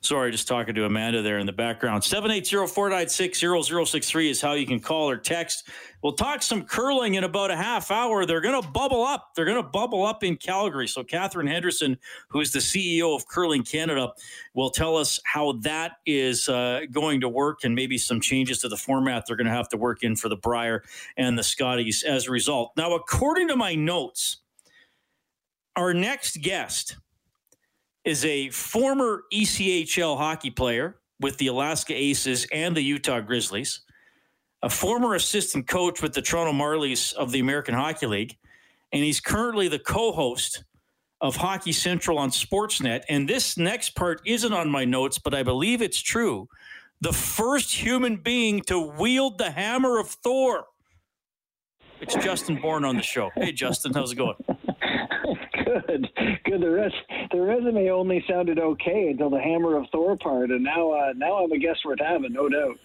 Sorry, 0.00 0.30
just 0.30 0.46
talking 0.46 0.76
to 0.76 0.84
Amanda 0.84 1.22
there 1.22 1.38
in 1.38 1.46
the 1.46 1.52
background. 1.52 2.04
780-496-0063 2.04 4.30
is 4.30 4.40
how 4.40 4.52
you 4.52 4.64
can 4.64 4.78
call 4.78 5.10
or 5.10 5.16
text. 5.16 5.68
We'll 6.04 6.12
talk 6.12 6.40
some 6.40 6.62
curling 6.62 7.14
in 7.14 7.24
about 7.24 7.50
a 7.50 7.56
half 7.56 7.90
hour. 7.90 8.24
They're 8.24 8.40
going 8.40 8.62
to 8.62 8.68
bubble 8.68 9.02
up. 9.02 9.30
They're 9.34 9.44
going 9.44 9.60
to 9.60 9.68
bubble 9.68 10.06
up 10.06 10.22
in 10.22 10.36
Calgary. 10.36 10.86
So 10.86 11.02
Catherine 11.02 11.48
Henderson, 11.48 11.98
who 12.28 12.40
is 12.40 12.52
the 12.52 12.60
CEO 12.60 13.16
of 13.16 13.26
Curling 13.26 13.64
Canada, 13.64 14.12
will 14.54 14.70
tell 14.70 14.96
us 14.96 15.18
how 15.24 15.54
that 15.62 15.94
is 16.06 16.48
uh, 16.48 16.82
going 16.92 17.20
to 17.22 17.28
work 17.28 17.64
and 17.64 17.74
maybe 17.74 17.98
some 17.98 18.20
changes 18.20 18.60
to 18.60 18.68
the 18.68 18.76
format 18.76 19.24
they're 19.26 19.34
going 19.34 19.48
to 19.48 19.52
have 19.52 19.68
to 19.70 19.76
work 19.76 20.04
in 20.04 20.14
for 20.14 20.28
the 20.28 20.36
Brier 20.36 20.84
and 21.16 21.36
the 21.36 21.42
Scotties 21.42 22.04
as 22.04 22.28
a 22.28 22.30
result. 22.30 22.70
Now, 22.76 22.94
according 22.94 23.48
to 23.48 23.56
my 23.56 23.74
notes, 23.74 24.36
our 25.74 25.92
next 25.92 26.40
guest– 26.40 26.98
is 28.04 28.24
a 28.24 28.50
former 28.50 29.24
ECHL 29.32 30.16
hockey 30.16 30.50
player 30.50 31.00
with 31.20 31.36
the 31.38 31.48
Alaska 31.48 31.94
Aces 31.94 32.46
and 32.52 32.76
the 32.76 32.82
Utah 32.82 33.20
Grizzlies, 33.20 33.80
a 34.62 34.70
former 34.70 35.14
assistant 35.14 35.66
coach 35.66 36.00
with 36.02 36.14
the 36.14 36.22
Toronto 36.22 36.52
Marlies 36.52 37.12
of 37.14 37.32
the 37.32 37.40
American 37.40 37.74
Hockey 37.74 38.06
League, 38.06 38.36
and 38.92 39.02
he's 39.02 39.20
currently 39.20 39.68
the 39.68 39.78
co 39.78 40.12
host 40.12 40.64
of 41.20 41.36
Hockey 41.36 41.72
Central 41.72 42.18
on 42.18 42.30
Sportsnet. 42.30 43.02
And 43.08 43.28
this 43.28 43.56
next 43.58 43.90
part 43.90 44.20
isn't 44.24 44.52
on 44.52 44.70
my 44.70 44.84
notes, 44.84 45.18
but 45.18 45.34
I 45.34 45.42
believe 45.42 45.82
it's 45.82 46.00
true. 46.00 46.48
The 47.00 47.12
first 47.12 47.74
human 47.74 48.16
being 48.16 48.60
to 48.62 48.78
wield 48.78 49.38
the 49.38 49.50
hammer 49.50 49.98
of 49.98 50.08
Thor. 50.08 50.66
It's 52.00 52.14
Justin 52.14 52.60
Bourne 52.60 52.84
on 52.84 52.96
the 52.96 53.02
show. 53.02 53.30
Hey, 53.34 53.50
Justin, 53.52 53.92
how's 53.92 54.12
it 54.12 54.16
going? 54.16 54.36
Good, 55.68 56.08
good. 56.44 56.60
The 56.60 56.70
rest, 56.70 56.94
the 57.30 57.40
resume 57.40 57.90
only 57.90 58.24
sounded 58.28 58.58
okay 58.58 59.08
until 59.08 59.30
the 59.30 59.40
Hammer 59.40 59.76
of 59.76 59.86
Thor 59.90 60.16
part, 60.16 60.50
and 60.50 60.62
now, 60.62 60.92
uh, 60.92 61.12
now 61.16 61.44
I'm 61.44 61.52
a 61.52 61.58
guest 61.58 61.80
worth 61.84 62.00
having, 62.00 62.32
no 62.32 62.48
doubt. 62.48 62.78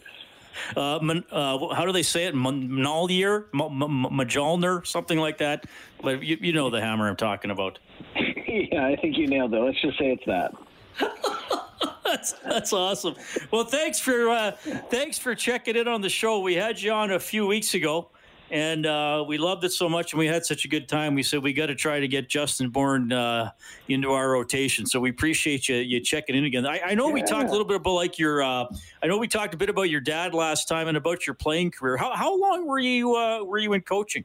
Uh, 0.75 0.97
uh, 1.31 1.73
how 1.73 1.85
do 1.85 1.91
they 1.91 2.03
say 2.03 2.25
it? 2.25 2.35
Mjolnir, 2.35 3.45
Mjolnir, 3.53 4.85
something 4.85 5.17
like 5.17 5.39
that. 5.39 5.65
You, 6.03 6.37
you 6.39 6.53
know 6.53 6.69
the 6.69 6.81
hammer 6.81 7.07
I'm 7.07 7.15
talking 7.15 7.51
about. 7.51 7.79
yeah, 8.15 8.85
I 8.85 8.95
think 8.95 9.17
you 9.17 9.27
nailed 9.27 9.53
it. 9.53 9.59
Let's 9.59 9.81
just 9.81 9.97
say 9.97 10.11
it's 10.11 10.25
that. 10.25 10.53
that's, 12.03 12.33
that's 12.33 12.73
awesome. 12.73 13.15
Well, 13.49 13.63
thanks 13.63 13.99
for 13.99 14.29
uh, 14.29 14.51
thanks 14.51 15.17
for 15.17 15.33
checking 15.33 15.75
in 15.75 15.87
on 15.87 16.01
the 16.01 16.09
show. 16.09 16.39
We 16.39 16.53
had 16.53 16.79
you 16.79 16.91
on 16.91 17.11
a 17.11 17.19
few 17.19 17.47
weeks 17.47 17.73
ago 17.73 18.09
and 18.53 18.85
uh, 18.85 19.25
we 19.27 19.39
loved 19.39 19.63
it 19.63 19.71
so 19.71 19.89
much, 19.89 20.13
and 20.13 20.19
we 20.19 20.27
had 20.27 20.45
such 20.45 20.63
a 20.63 20.67
good 20.67 20.87
time. 20.87 21.15
We 21.15 21.23
said 21.23 21.41
we 21.41 21.53
got 21.53 21.65
to 21.65 21.75
try 21.75 21.99
to 21.99 22.07
get 22.07 22.29
Justin 22.29 22.69
Bourne 22.69 23.11
uh, 23.11 23.49
into 23.87 24.11
our 24.11 24.29
rotation. 24.29 24.85
So 24.85 24.99
we 24.99 25.09
appreciate 25.09 25.67
you 25.67 25.77
you 25.77 25.99
checking 25.99 26.35
in 26.35 26.45
again. 26.45 26.67
I, 26.67 26.79
I 26.85 26.93
know 26.93 27.07
yeah. 27.07 27.13
we 27.15 27.23
talked 27.23 27.47
a 27.49 27.51
little 27.51 27.65
bit 27.65 27.77
about 27.77 27.93
like 27.93 28.19
your. 28.19 28.43
Uh, 28.43 28.65
I 29.01 29.07
know 29.07 29.17
we 29.17 29.27
talked 29.27 29.55
a 29.55 29.57
bit 29.57 29.69
about 29.69 29.89
your 29.89 30.01
dad 30.01 30.35
last 30.35 30.67
time 30.67 30.87
and 30.87 30.95
about 30.95 31.25
your 31.25 31.33
playing 31.33 31.71
career. 31.71 31.97
How 31.97 32.15
how 32.15 32.39
long 32.39 32.67
were 32.67 32.77
you 32.77 33.15
uh, 33.15 33.43
were 33.43 33.57
you 33.57 33.73
in 33.73 33.81
coaching? 33.81 34.23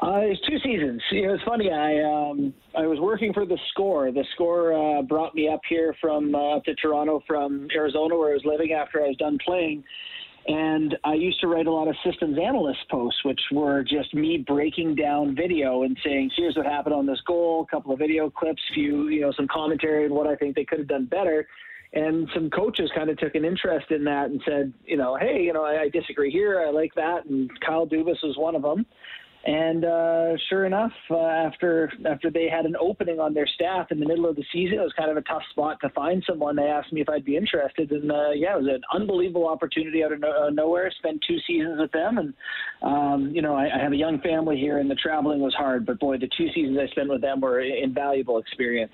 Uh, 0.00 0.20
it's 0.22 0.40
two 0.46 0.58
seasons. 0.60 1.02
It 1.10 1.26
was 1.26 1.40
funny. 1.44 1.72
I 1.72 1.98
um, 2.04 2.54
I 2.76 2.86
was 2.86 3.00
working 3.00 3.32
for 3.32 3.44
the 3.44 3.58
Score. 3.72 4.12
The 4.12 4.24
Score 4.34 4.72
uh, 4.72 5.02
brought 5.02 5.34
me 5.34 5.48
up 5.48 5.62
here 5.68 5.96
from 6.00 6.32
uh, 6.32 6.60
to 6.60 6.76
Toronto 6.76 7.24
from 7.26 7.66
Arizona, 7.74 8.16
where 8.16 8.30
I 8.30 8.34
was 8.34 8.44
living 8.44 8.72
after 8.72 9.02
I 9.02 9.08
was 9.08 9.16
done 9.16 9.36
playing 9.44 9.82
and 10.48 10.96
I 11.04 11.12
used 11.12 11.40
to 11.40 11.46
write 11.46 11.66
a 11.66 11.70
lot 11.70 11.88
of 11.88 11.96
systems 12.04 12.38
analyst 12.42 12.80
posts, 12.90 13.22
which 13.22 13.40
were 13.52 13.84
just 13.84 14.14
me 14.14 14.38
breaking 14.38 14.94
down 14.94 15.36
video 15.36 15.82
and 15.82 15.96
saying, 16.02 16.30
here's 16.34 16.56
what 16.56 16.64
happened 16.64 16.94
on 16.94 17.04
this 17.04 17.20
goal, 17.26 17.66
a 17.68 17.70
couple 17.70 17.92
of 17.92 17.98
video 17.98 18.30
clips, 18.30 18.62
few, 18.72 19.08
you 19.08 19.20
know, 19.20 19.32
some 19.32 19.46
commentary 19.46 20.06
and 20.06 20.14
what 20.14 20.26
I 20.26 20.36
think 20.36 20.56
they 20.56 20.64
could 20.64 20.78
have 20.78 20.88
done 20.88 21.04
better. 21.04 21.46
And 21.92 22.28
some 22.34 22.48
coaches 22.48 22.90
kind 22.94 23.10
of 23.10 23.18
took 23.18 23.34
an 23.34 23.44
interest 23.44 23.90
in 23.90 24.04
that 24.04 24.30
and 24.30 24.40
said, 24.46 24.72
you 24.86 24.96
know, 24.96 25.16
hey, 25.20 25.42
you 25.42 25.52
know, 25.52 25.64
I, 25.64 25.82
I 25.82 25.88
disagree 25.90 26.30
here. 26.30 26.64
I 26.66 26.70
like 26.70 26.94
that. 26.94 27.26
And 27.26 27.50
Kyle 27.60 27.86
Dubas 27.86 28.22
was 28.22 28.36
one 28.38 28.54
of 28.54 28.62
them. 28.62 28.86
And 29.46 29.84
uh, 29.84 30.36
sure 30.48 30.66
enough, 30.66 30.92
uh, 31.10 31.20
after 31.20 31.92
after 32.04 32.28
they 32.30 32.48
had 32.48 32.66
an 32.66 32.74
opening 32.78 33.20
on 33.20 33.34
their 33.34 33.46
staff 33.46 33.86
in 33.92 34.00
the 34.00 34.06
middle 34.06 34.28
of 34.28 34.34
the 34.34 34.44
season, 34.52 34.78
it 34.78 34.82
was 34.82 34.92
kind 34.98 35.10
of 35.10 35.16
a 35.16 35.22
tough 35.22 35.42
spot 35.50 35.78
to 35.82 35.88
find 35.90 36.22
someone. 36.28 36.56
They 36.56 36.64
asked 36.64 36.92
me 36.92 37.00
if 37.00 37.08
I'd 37.08 37.24
be 37.24 37.36
interested, 37.36 37.90
and 37.92 38.10
uh, 38.10 38.30
yeah, 38.34 38.56
it 38.56 38.62
was 38.62 38.66
an 38.66 38.82
unbelievable 38.92 39.48
opportunity 39.48 40.02
out 40.02 40.12
of 40.12 40.20
no- 40.20 40.46
uh, 40.46 40.50
nowhere. 40.50 40.90
Spent 40.98 41.22
two 41.26 41.38
seasons 41.46 41.80
with 41.80 41.92
them, 41.92 42.18
and 42.18 42.34
um, 42.82 43.30
you 43.32 43.40
know, 43.40 43.54
I, 43.54 43.68
I 43.74 43.82
have 43.82 43.92
a 43.92 43.96
young 43.96 44.20
family 44.20 44.56
here, 44.56 44.78
and 44.78 44.90
the 44.90 44.96
traveling 44.96 45.40
was 45.40 45.54
hard. 45.54 45.86
But 45.86 46.00
boy, 46.00 46.18
the 46.18 46.28
two 46.36 46.48
seasons 46.52 46.76
I 46.76 46.90
spent 46.90 47.08
with 47.08 47.20
them 47.20 47.40
were 47.40 47.60
an 47.60 47.72
invaluable 47.82 48.38
experience. 48.38 48.92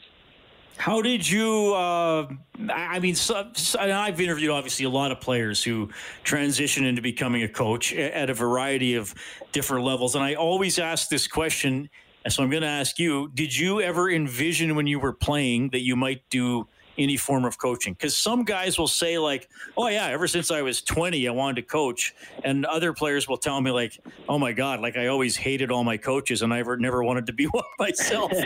How 0.76 1.00
did 1.02 1.28
you? 1.28 1.74
Uh, 1.74 2.28
I 2.70 2.98
mean, 2.98 3.14
so, 3.14 3.50
so, 3.54 3.78
I've 3.78 4.20
interviewed 4.20 4.50
obviously 4.50 4.84
a 4.84 4.90
lot 4.90 5.12
of 5.12 5.20
players 5.20 5.62
who 5.62 5.90
transition 6.24 6.84
into 6.84 7.00
becoming 7.00 7.42
a 7.42 7.48
coach 7.48 7.92
at 7.92 8.28
a 8.28 8.34
variety 8.34 8.94
of 8.94 9.14
different 9.52 9.84
levels, 9.84 10.14
and 10.14 10.24
I 10.24 10.34
always 10.34 10.78
ask 10.78 11.08
this 11.08 11.26
question. 11.26 11.88
And 12.24 12.32
so 12.32 12.42
I'm 12.42 12.50
going 12.50 12.62
to 12.62 12.68
ask 12.68 12.98
you: 12.98 13.30
Did 13.34 13.56
you 13.56 13.80
ever 13.80 14.10
envision 14.10 14.74
when 14.74 14.87
you 14.87 14.98
were 14.98 15.12
playing 15.12 15.70
that 15.70 15.82
you 15.82 15.96
might 15.96 16.22
do 16.30 16.66
any 16.98 17.16
form 17.16 17.44
of 17.44 17.59
coaching. 17.59 17.92
Because 17.94 18.16
some 18.16 18.44
guys 18.44 18.78
will 18.78 18.88
say 18.88 19.18
like 19.18 19.48
oh 19.76 19.88
yeah 19.88 20.07
ever 20.07 20.26
since 20.26 20.50
i 20.50 20.62
was 20.62 20.83
20 20.83 21.28
i 21.28 21.30
wanted 21.30 21.57
to 21.57 21.62
coach. 21.62 22.14
And 22.44 22.64
other 22.66 22.92
players 22.92 23.28
will 23.28 23.37
tell 23.37 23.61
me 23.61 23.70
like 23.70 24.00
oh 24.28 24.38
my 24.38 24.52
god 24.52 24.80
like 24.80 24.96
i 24.96 25.07
always 25.09 25.37
hated 25.37 25.70
all 25.70 25.85
my 25.85 25.96
coaches 25.96 26.42
and 26.42 26.52
i 26.52 26.59
ever 26.61 26.76
never 26.76 27.02
wanted 27.02 27.26
to 27.26 27.33
be 27.33 27.44
one 27.52 27.64
myself. 27.78 28.33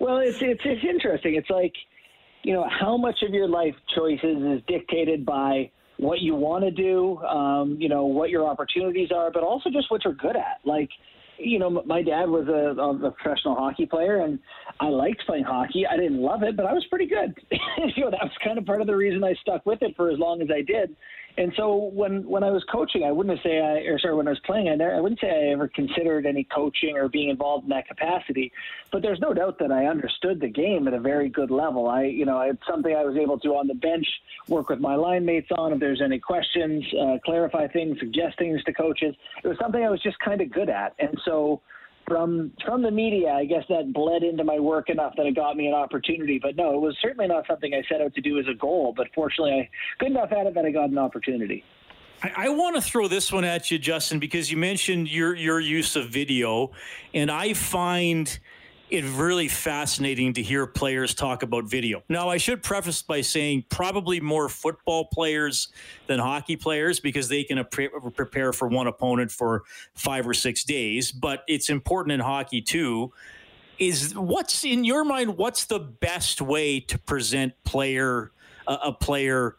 Well 0.00 0.18
it's, 0.18 0.38
it's 0.40 0.60
it's 0.64 0.84
interesting. 0.84 1.34
It's 1.36 1.50
like 1.50 1.72
you 2.42 2.52
know 2.52 2.66
how 2.68 2.96
much 2.96 3.22
of 3.22 3.32
your 3.32 3.48
life 3.48 3.74
choices 3.94 4.42
is 4.42 4.60
dictated 4.66 5.24
by 5.24 5.70
what 5.98 6.20
you 6.20 6.34
want 6.34 6.64
to 6.64 6.70
do 6.70 7.18
um, 7.18 7.76
you 7.80 7.88
know 7.88 8.04
what 8.04 8.28
your 8.28 8.46
opportunities 8.46 9.10
are 9.14 9.30
but 9.30 9.42
also 9.42 9.70
just 9.70 9.90
what 9.90 10.04
you're 10.04 10.14
good 10.14 10.36
at. 10.36 10.60
Like 10.64 10.90
you 11.38 11.58
know, 11.58 11.82
my 11.84 12.02
dad 12.02 12.28
was 12.28 12.46
a, 12.48 12.80
a 12.80 13.10
professional 13.10 13.54
hockey 13.54 13.86
player, 13.86 14.20
and 14.20 14.38
I 14.80 14.88
liked 14.88 15.22
playing 15.26 15.44
hockey. 15.44 15.86
I 15.86 15.96
didn't 15.96 16.20
love 16.20 16.42
it, 16.42 16.56
but 16.56 16.66
I 16.66 16.72
was 16.72 16.84
pretty 16.90 17.06
good. 17.06 17.34
you 17.96 18.04
know, 18.04 18.10
that 18.10 18.22
was 18.22 18.32
kind 18.42 18.58
of 18.58 18.66
part 18.66 18.80
of 18.80 18.86
the 18.86 18.96
reason 18.96 19.22
I 19.24 19.34
stuck 19.40 19.66
with 19.66 19.82
it 19.82 19.94
for 19.96 20.10
as 20.10 20.18
long 20.18 20.42
as 20.42 20.48
I 20.50 20.62
did. 20.62 20.94
And 21.36 21.52
so 21.56 21.90
when 21.92 22.28
when 22.28 22.44
I 22.44 22.50
was 22.50 22.62
coaching, 22.70 23.02
I 23.02 23.10
wouldn't 23.10 23.40
say 23.42 23.58
I, 23.58 23.78
or 23.90 23.98
sorry, 23.98 24.14
when 24.14 24.28
I 24.28 24.30
was 24.30 24.40
playing, 24.40 24.68
I, 24.68 24.76
never, 24.76 24.94
I 24.94 25.00
wouldn't 25.00 25.20
say 25.20 25.28
I 25.28 25.52
ever 25.52 25.66
considered 25.66 26.26
any 26.26 26.44
coaching 26.44 26.96
or 26.96 27.08
being 27.08 27.28
involved 27.28 27.64
in 27.64 27.70
that 27.70 27.88
capacity. 27.88 28.52
But 28.92 29.02
there's 29.02 29.18
no 29.18 29.34
doubt 29.34 29.58
that 29.58 29.72
I 29.72 29.86
understood 29.86 30.40
the 30.40 30.48
game 30.48 30.86
at 30.86 30.94
a 30.94 31.00
very 31.00 31.28
good 31.28 31.50
level. 31.50 31.88
I, 31.88 32.04
you 32.04 32.24
know, 32.24 32.40
it's 32.40 32.64
something 32.68 32.94
I 32.94 33.04
was 33.04 33.16
able 33.16 33.40
to 33.40 33.48
on 33.56 33.66
the 33.66 33.74
bench 33.74 34.06
work 34.46 34.68
with 34.68 34.78
my 34.78 34.94
line 34.94 35.24
mates 35.24 35.48
on 35.56 35.72
if 35.72 35.80
there's 35.80 36.00
any 36.00 36.20
questions, 36.20 36.84
uh, 37.00 37.18
clarify 37.24 37.66
things, 37.66 37.98
suggest 37.98 38.38
things 38.38 38.62
to 38.64 38.72
coaches. 38.72 39.16
It 39.42 39.48
was 39.48 39.58
something 39.58 39.82
I 39.82 39.90
was 39.90 40.02
just 40.02 40.18
kind 40.20 40.40
of 40.40 40.52
good 40.52 40.68
at, 40.68 40.94
and 41.00 41.18
so 41.24 41.60
from 42.06 42.52
from 42.64 42.82
the 42.82 42.90
media, 42.90 43.32
I 43.32 43.44
guess 43.44 43.64
that 43.68 43.92
bled 43.92 44.22
into 44.22 44.44
my 44.44 44.58
work 44.58 44.90
enough 44.90 45.14
that 45.16 45.26
it 45.26 45.34
got 45.34 45.56
me 45.56 45.66
an 45.66 45.74
opportunity. 45.74 46.38
But 46.40 46.56
no, 46.56 46.74
it 46.74 46.80
was 46.80 46.96
certainly 47.00 47.26
not 47.26 47.46
something 47.46 47.72
I 47.74 47.82
set 47.88 48.00
out 48.00 48.14
to 48.14 48.20
do 48.20 48.38
as 48.38 48.46
a 48.48 48.54
goal. 48.54 48.92
But 48.96 49.08
fortunately, 49.14 49.52
I 49.52 49.68
good 49.98 50.10
enough 50.10 50.32
at 50.32 50.46
it 50.46 50.54
that 50.54 50.64
I 50.64 50.70
got 50.70 50.90
an 50.90 50.98
opportunity. 50.98 51.64
I, 52.22 52.32
I 52.36 52.48
want 52.50 52.76
to 52.76 52.82
throw 52.82 53.08
this 53.08 53.32
one 53.32 53.44
at 53.44 53.70
you, 53.70 53.78
Justin, 53.78 54.18
because 54.18 54.50
you 54.50 54.56
mentioned 54.56 55.10
your 55.10 55.34
your 55.34 55.60
use 55.60 55.96
of 55.96 56.08
video, 56.08 56.72
and 57.12 57.30
I 57.30 57.54
find 57.54 58.38
it's 58.90 59.06
really 59.06 59.48
fascinating 59.48 60.34
to 60.34 60.42
hear 60.42 60.66
players 60.66 61.14
talk 61.14 61.42
about 61.42 61.64
video. 61.64 62.02
Now, 62.08 62.28
I 62.28 62.36
should 62.36 62.62
preface 62.62 63.02
by 63.02 63.22
saying 63.22 63.64
probably 63.68 64.20
more 64.20 64.48
football 64.48 65.06
players 65.06 65.68
than 66.06 66.18
hockey 66.18 66.56
players 66.56 67.00
because 67.00 67.28
they 67.28 67.44
can 67.44 67.64
pre- 67.70 67.88
prepare 68.14 68.52
for 68.52 68.68
one 68.68 68.86
opponent 68.86 69.30
for 69.30 69.62
five 69.94 70.28
or 70.28 70.34
six 70.34 70.64
days. 70.64 71.10
But 71.12 71.44
it's 71.48 71.70
important 71.70 72.12
in 72.12 72.20
hockey 72.20 72.60
too. 72.60 73.12
Is 73.78 74.14
what's 74.14 74.64
in 74.64 74.84
your 74.84 75.04
mind? 75.04 75.36
What's 75.36 75.64
the 75.64 75.80
best 75.80 76.40
way 76.40 76.78
to 76.80 76.98
present 76.98 77.54
player 77.64 78.30
uh, 78.66 78.78
a 78.84 78.92
player 78.92 79.56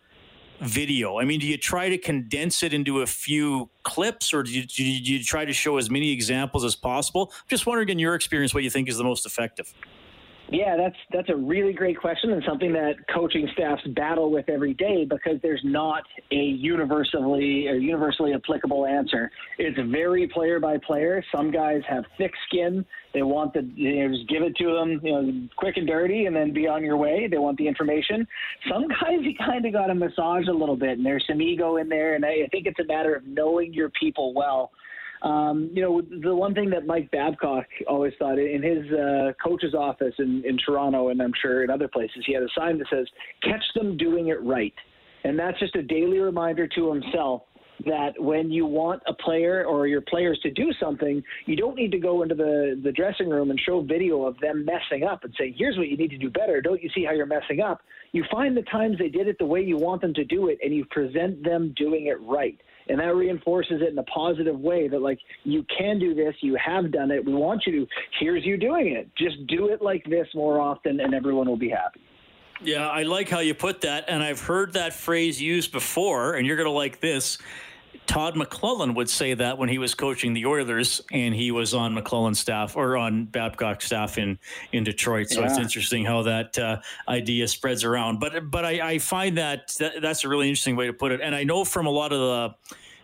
video? 0.59 1.19
I 1.19 1.25
mean, 1.25 1.39
do 1.39 1.47
you 1.47 1.57
try 1.57 1.89
to 1.89 1.97
condense 1.97 2.63
it 2.63 2.73
into 2.73 3.01
a 3.01 3.07
few 3.07 3.69
clips, 3.83 4.33
or 4.33 4.43
do 4.43 4.51
you, 4.51 4.65
do 4.65 4.83
you, 4.83 5.23
try 5.23 5.45
to 5.45 5.53
show 5.53 5.77
as 5.77 5.89
many 5.89 6.11
examples 6.11 6.63
as 6.63 6.75
possible? 6.75 7.31
I'm 7.33 7.49
just 7.49 7.65
wondering, 7.65 7.89
in 7.89 7.99
your 7.99 8.15
experience, 8.15 8.53
what 8.53 8.63
you 8.63 8.69
think 8.69 8.89
is 8.89 8.97
the 8.97 9.03
most 9.03 9.25
effective. 9.25 9.73
Yeah, 10.49 10.77
that's 10.77 10.95
that's 11.12 11.29
a 11.29 11.36
really 11.36 11.73
great 11.73 11.99
question 11.99 12.31
and 12.31 12.43
something 12.47 12.71
that 12.73 12.95
coaching 13.12 13.49
staffs 13.53 13.81
battle 13.95 14.29
with 14.29 14.47
every 14.47 14.75
day 14.75 15.03
because 15.03 15.38
there's 15.41 15.62
not 15.63 16.03
a 16.31 16.36
universally 16.36 17.67
or 17.67 17.75
universally 17.75 18.34
applicable 18.34 18.86
answer. 18.86 19.31
It's 19.58 19.77
very 19.91 20.27
player 20.27 20.60
by 20.60 20.77
player. 20.77 21.23
Some 21.36 21.49
guys 21.49 21.81
have 21.89 22.03
thick 22.19 22.31
skin. 22.47 22.86
They 23.15 23.23
want 23.23 23.53
the 23.53 23.67
you 23.75 24.08
know, 24.08 24.15
just 24.15 24.29
give 24.29 24.43
it 24.43 24.55
to 24.58 24.65
them, 24.65 24.99
you 25.03 25.12
know, 25.12 25.47
quick 25.58 25.77
and 25.77 25.88
dirty, 25.88 26.25
and 26.25 26.36
then 26.36 26.53
be 26.53 26.67
on 26.67 26.84
your 26.84 26.97
way. 26.97 27.27
They 27.29 27.38
want 27.38 27.58
the 27.58 27.67
information. 27.67 28.27
Some 28.69 28.88
guys 28.88 29.21
you 29.21 29.34
kind 29.36 29.65
of 29.65 29.73
got 29.73 29.88
to 29.88 29.95
massage 29.95 30.47
a 30.47 30.53
little 30.53 30.77
bit, 30.77 30.97
and 30.97 31.05
there's 31.05 31.25
some 31.27 31.41
ego 31.41 31.77
in 31.77 31.89
there. 31.89 32.13
And 32.13 32.23
I, 32.23 32.43
I 32.43 32.47
think 32.51 32.67
it's 32.67 32.79
a 32.79 32.86
matter 32.86 33.15
of 33.15 33.25
knowing 33.25 33.73
your 33.73 33.89
people 33.99 34.34
well 34.34 34.71
Um, 35.21 35.69
you 35.73 35.82
know, 35.82 36.01
the 36.01 36.36
one 36.36 36.54
thing 36.54 36.69
that 36.71 36.86
Mike 36.86 37.10
Babcock 37.12 37.65
always 37.88 38.13
thought 38.19 38.38
in 38.38 38.62
his 38.62 38.91
uh, 38.93 39.32
coach's 39.43 39.73
office 39.73 40.13
in, 40.19 40.43
in 40.45 40.58
Toronto, 40.58 41.10
and 41.10 41.21
I'm 41.21 41.34
sure 41.41 41.63
in 41.63 41.69
other 41.69 41.88
places, 41.88 42.23
he 42.25 42.34
had 42.34 42.43
a 42.43 42.49
sign 42.58 42.78
that 42.80 42.88
says, 42.91 43.08
catch 43.41 43.63
them 43.75 43.97
doing 43.97 44.28
it 44.28 44.41
right. 44.43 44.73
And 45.23 45.39
that's 45.39 45.60
just 45.60 45.75
a 45.75 45.82
daily 45.82 46.19
reminder 46.19 46.67
to 46.67 46.93
himself 46.93 47.41
that 47.86 48.12
when 48.17 48.51
you 48.51 48.65
want 48.65 49.01
a 49.08 49.13
player 49.13 49.65
or 49.65 49.88
your 49.88 50.01
players 50.01 50.39
to 50.43 50.51
do 50.51 50.71
something, 50.80 51.21
you 51.45 51.56
don't 51.56 51.75
need 51.75 51.91
to 51.91 51.97
go 51.97 52.23
into 52.23 52.36
the, 52.36 52.80
the 52.84 52.91
dressing 52.91 53.30
room 53.30 53.49
and 53.49 53.60
show 53.60 53.82
video 53.82 54.23
of 54.23 54.39
them 54.39 54.65
messing 54.65 55.06
up 55.06 55.23
and 55.23 55.34
say, 55.38 55.54
here's 55.58 55.78
what 55.78 55.88
you 55.89 55.97
need 55.97 56.10
to 56.12 56.17
do 56.17 56.30
better. 56.30 56.62
Don't 56.62 56.82
you 56.82 56.89
see 56.95 57.04
how 57.04 57.12
you're 57.12 57.25
messing 57.25 57.62
up? 57.62 57.82
You 58.12 58.23
find 58.32 58.56
the 58.56 58.62
times 58.63 58.97
they 58.97 59.10
did 59.10 59.28
it 59.28 59.38
the 59.39 59.45
way 59.45 59.62
you 59.62 59.78
want 59.78 60.01
them 60.01 60.13
to 60.13 60.23
do 60.23 60.47
it, 60.47 60.58
and 60.63 60.73
you 60.73 60.86
present 60.86 61.43
them 61.43 61.73
doing 61.75 62.06
it 62.06 62.21
right. 62.21 62.58
And 62.87 62.99
that 62.99 63.15
reinforces 63.15 63.81
it 63.81 63.89
in 63.89 63.97
a 63.97 64.03
positive 64.03 64.59
way 64.59 64.87
that, 64.87 65.01
like, 65.01 65.19
you 65.43 65.65
can 65.75 65.97
do 65.99 66.13
this, 66.13 66.35
you 66.41 66.55
have 66.63 66.91
done 66.91 67.11
it, 67.11 67.25
we 67.25 67.33
want 67.33 67.63
you 67.65 67.85
to. 67.85 67.87
Here's 68.19 68.45
you 68.45 68.57
doing 68.57 68.93
it. 68.93 69.09
Just 69.17 69.47
do 69.47 69.69
it 69.69 69.81
like 69.81 70.03
this 70.05 70.27
more 70.35 70.59
often, 70.59 70.99
and 70.99 71.13
everyone 71.13 71.47
will 71.47 71.57
be 71.57 71.69
happy. 71.69 72.01
Yeah, 72.61 72.87
I 72.87 73.03
like 73.03 73.27
how 73.27 73.39
you 73.39 73.53
put 73.53 73.81
that, 73.81 74.05
and 74.07 74.23
I've 74.23 74.39
heard 74.39 74.73
that 74.73 74.93
phrase 74.93 75.41
used 75.41 75.71
before, 75.71 76.35
and 76.35 76.47
you're 76.47 76.55
to 76.63 76.69
like 76.69 76.99
this. 76.99 77.37
Todd 78.08 78.36
McLellan 78.36 78.95
would 78.95 79.10
say 79.10 79.34
that 79.34 79.58
when 79.58 79.69
he 79.69 79.77
was 79.77 79.93
coaching 79.93 80.34
the 80.34 80.45
Oilers 80.45 81.01
and 81.12 81.34
he 81.34 81.51
was 81.51 81.73
on 81.73 81.95
McLellan's 81.95 82.39
staff 82.39 82.75
or 82.75 82.97
on 82.97 83.25
Babcock's 83.25 83.86
staff 83.86 84.17
in, 84.17 84.39
in 84.71 84.84
Detroit. 84.84 85.29
So 85.29 85.41
yeah. 85.41 85.49
it's 85.49 85.58
interesting 85.58 86.05
how 86.05 86.23
that 86.23 86.58
uh, 86.58 86.77
idea 87.08 87.47
spreads 87.47 87.84
around. 87.84 88.19
But 88.19 88.49
but 88.51 88.65
I, 88.65 88.91
I 88.91 88.99
find 88.99 89.38
that, 89.38 89.73
that, 89.79 90.01
that's 90.01 90.23
a 90.23 90.29
really 90.29 90.49
interesting 90.49 90.75
way 90.75 90.88
to 90.88 90.93
put 90.93 91.12
it. 91.12 91.21
And 91.21 91.36
I 91.36 91.43
know 91.43 91.65
from 91.65 91.86
a 91.86 91.91
lot 91.91 92.12
of 92.12 92.19
the. 92.19 92.55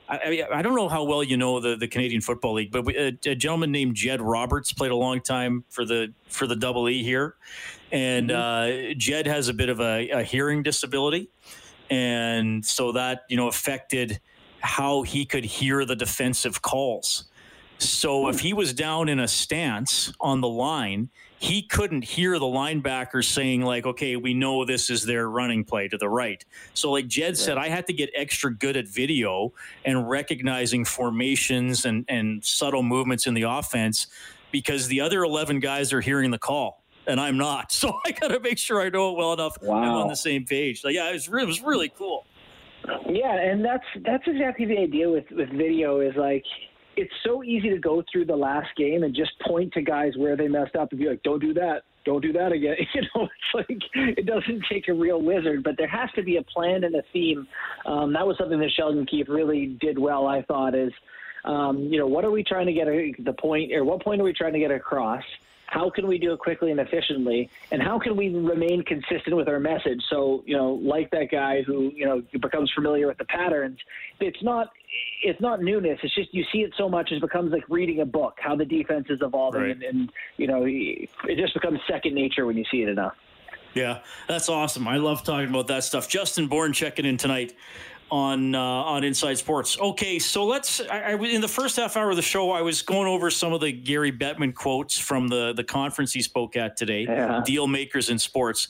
I, 0.10 0.44
I 0.54 0.62
don't 0.62 0.76
know 0.76 0.90
how 0.90 1.06
well 1.06 1.24
you 1.24 1.38
know 1.38 1.62
the, 1.62 1.78
the 1.78 1.88
Canadian 1.88 2.20
Football 2.20 2.56
League, 2.56 2.70
but 2.70 2.84
we, 2.84 2.98
a, 2.98 3.18
a, 3.26 3.34
gentleman 3.34 3.72
named 3.72 3.96
Jed 3.96 4.20
Roberts 4.20 4.74
played 4.74 4.92
a 4.92 4.96
long 4.96 5.22
time 5.22 5.64
for 5.70 5.86
the 5.86 6.14
for 6.28 6.48
the 6.48 6.56
Double 6.58 6.90
E 6.90 7.02
here, 7.02 7.36
and 7.94 8.30
mm-hmm. 8.30 8.92
uh, 8.92 8.94
Jed 8.98 9.26
has 9.26 9.48
a 9.48 9.54
bit 9.54 9.70
of 9.70 9.80
a, 9.80 10.10
a 10.10 10.24
hearing 10.24 10.64
disability, 10.64 11.30
and 11.90 12.66
so 12.66 12.92
that 12.92 13.22
you 13.30 13.38
know 13.38 13.48
affected 13.48 14.20
how 14.62 15.02
he 15.02 15.26
could 15.26 15.46
hear 15.46 15.86
the 15.86 15.96
defensive 15.96 16.62
calls. 16.62 17.26
So 17.80 18.24
hmm. 18.24 18.30
if 18.30 18.40
he 18.40 18.54
was 18.54 18.74
down 18.74 19.10
in 19.10 19.20
a 19.20 19.28
stance 19.28 20.14
on 20.20 20.42
the 20.42 20.48
line, 20.48 21.10
he 21.40 21.64
couldn't 21.64 22.04
hear 22.04 22.38
the 22.38 22.46
linebacker 22.46 23.24
saying 23.24 23.64
like, 23.64 23.86
"Okay, 23.86 24.16
we 24.16 24.36
know 24.36 24.64
this 24.64 24.92
is 24.92 25.06
their 25.06 25.28
running 25.28 25.64
play 25.64 25.88
to 25.88 25.98
the 25.98 26.08
right." 26.08 26.46
So 26.76 26.92
like 26.92 27.08
Jed 27.08 27.38
said, 27.38 27.58
I 27.58 27.70
had 27.70 27.88
to 27.88 27.94
get 27.94 28.12
extra 28.14 28.54
good 28.54 28.78
at 28.78 28.88
video 28.88 29.52
and 29.84 30.08
recognizing 30.08 30.86
formations 30.86 31.86
and 31.86 32.06
and 32.08 32.46
subtle 32.46 32.84
movements 32.84 33.26
in 33.26 33.34
the 33.34 33.44
offense 33.44 34.08
because 34.52 34.88
the 34.88 35.02
other 35.02 35.24
11 35.24 35.62
guys 35.62 35.94
are 35.94 36.02
hearing 36.02 36.30
the 36.30 36.38
call 36.38 36.82
and 37.08 37.20
I'm 37.20 37.38
not. 37.38 37.72
So 37.82 38.00
I 38.06 38.12
got 38.12 38.28
to 38.28 38.40
make 38.40 38.60
sure 38.60 38.80
I 38.80 38.90
know 38.90 39.12
it 39.12 39.18
well 39.18 39.34
enough. 39.34 39.58
Wow. 39.60 39.78
I'm 39.78 39.90
on 39.94 40.08
the 40.08 40.16
same 40.16 40.46
page. 40.46 40.82
So 40.82 40.90
yeah, 40.90 41.10
it 41.10 41.14
was, 41.14 41.28
it 41.28 41.48
was 41.48 41.62
really 41.62 41.90
cool. 41.90 42.26
Yeah, 43.08 43.36
and 43.36 43.64
that's 43.64 43.86
that's 44.04 44.24
exactly 44.28 44.66
the 44.66 44.78
idea 44.78 45.10
with 45.10 45.26
with 45.32 45.50
video 45.50 46.00
is 46.00 46.16
like 46.16 46.44
it's 46.98 47.14
so 47.24 47.44
easy 47.44 47.70
to 47.70 47.78
go 47.78 48.04
through 48.12 48.26
the 48.26 48.36
last 48.36 48.70
game 48.76 49.04
and 49.04 49.16
just 49.16 49.32
point 49.40 49.74
to 49.74 49.82
guys 49.82 50.14
where 50.18 50.36
they 50.36 50.48
messed 50.48 50.76
up 50.76 50.92
and 50.92 51.00
be 51.00 51.08
like, 51.08 51.24
"Don't 51.24 51.40
do 51.40 51.54
that, 51.54 51.84
don't 52.06 52.22
do 52.22 52.34
that 52.34 52.52
again." 52.52 52.76
You 52.94 53.02
know, 53.16 53.28
it's 53.28 53.70
like 53.70 53.82
it 53.96 54.26
doesn't 54.26 54.66
take 54.70 54.88
a 54.88 54.94
real 54.94 55.22
wizard, 55.22 55.64
but 55.64 55.78
there 55.78 55.88
has 55.88 56.10
to 56.16 56.24
be 56.24 56.38
a 56.38 56.44
plan 56.44 56.84
and 56.84 56.96
a 56.96 57.04
theme. 57.14 57.48
Um, 57.86 58.14
that 58.14 58.26
was 58.26 58.38
something 58.38 58.60
that 58.60 58.72
Sheldon 58.72 59.06
Keefe 59.06 59.30
really 59.30 59.78
did 59.80 59.98
well, 59.98 60.28
I 60.28 60.42
thought. 60.42 60.76
Is 60.76 60.92
um, 61.46 61.80
you 61.80 61.98
know, 61.98 62.08
what 62.08 62.26
are 62.26 62.32
we 62.32 62.44
trying 62.44 62.68
to 62.68 62.74
get 62.74 62.88
a, 62.88 63.14
the 63.20 63.34
point, 63.34 63.74
or 63.74 63.84
what 63.84 64.04
point 64.04 64.22
are 64.22 64.24
we 64.24 64.34
trying 64.34 64.54
to 64.54 64.60
get 64.60 64.72
across? 64.72 65.24
How 65.72 65.90
can 65.90 66.06
we 66.06 66.18
do 66.18 66.34
it 66.34 66.40
quickly 66.40 66.70
and 66.70 66.82
efficiently 66.82 67.50
and 67.72 67.82
how 67.82 67.98
can 67.98 68.18
we 68.18 68.28
remain 68.28 68.84
consistent 68.84 69.38
with 69.38 69.48
our 69.48 69.60
message 69.60 70.02
so 70.10 70.44
you 70.46 70.56
know 70.56 70.74
like 70.74 71.10
that 71.12 71.30
guy 71.32 71.62
who 71.62 71.92
you 71.96 72.06
know 72.06 72.22
becomes 72.42 72.70
familiar 72.76 73.08
with 73.08 73.18
the 73.18 73.26
patterns 73.26 73.80
it's 74.20 74.44
not 74.44 74.68
it's 75.24 75.40
not 75.40 75.62
newness 75.62 75.98
it's 76.04 76.14
just 76.14 76.34
you 76.34 76.44
see 76.52 76.60
it 76.60 76.74
so 76.78 76.90
much 76.90 77.12
it 77.14 77.22
becomes 77.22 77.54
like 77.54 77.64
reading 77.70 78.02
a 78.02 78.06
book 78.06 78.38
how 78.40 78.54
the 78.54 78.66
defense 78.66 79.08
is 79.10 79.20
evolving 79.22 79.62
right. 79.62 79.72
and, 79.72 79.84
and 79.84 80.12
you 80.36 80.46
know 80.46 80.66
it 80.66 81.38
just 81.38 81.54
becomes 81.54 81.80
second 81.90 82.14
nature 82.14 82.46
when 82.46 82.58
you 82.58 82.66
see 82.70 82.82
it 82.82 82.90
enough 82.90 83.16
yeah, 83.74 84.00
that's 84.28 84.50
awesome. 84.50 84.86
I 84.86 84.98
love 84.98 85.24
talking 85.24 85.48
about 85.48 85.68
that 85.68 85.86
stuff. 85.86 86.10
Justin 86.10 86.48
Bourne 86.48 86.74
checking 86.74 87.06
in 87.06 87.16
tonight 87.16 87.54
on 88.12 88.54
uh, 88.54 88.60
on 88.60 89.04
Inside 89.04 89.38
Sports. 89.38 89.80
Okay, 89.80 90.20
so 90.20 90.46
let's. 90.46 90.82
I, 90.82 91.14
I, 91.14 91.16
in 91.16 91.42
the 91.42 91.48
first 91.48 91.78
half 91.78 91.96
hour 91.96 92.10
of 92.10 92.18
the 92.18 92.22
show, 92.22 92.52
I 92.52 92.62
was 92.62 92.82
going 92.82 93.08
over 93.08 93.32
some 93.32 93.54
of 93.54 93.62
the 93.62 93.72
Gary 93.72 94.12
Bettman 94.12 94.54
quotes 94.54 95.00
from 95.00 95.30
the 95.30 95.54
the 95.54 95.64
conference 95.64 96.12
he 96.12 96.22
spoke 96.22 96.56
at 96.56 96.76
today. 96.76 97.04
Yeah. 97.04 97.42
Deal 97.44 97.68
makers 97.68 98.10
in 98.10 98.20
sports. 98.20 98.68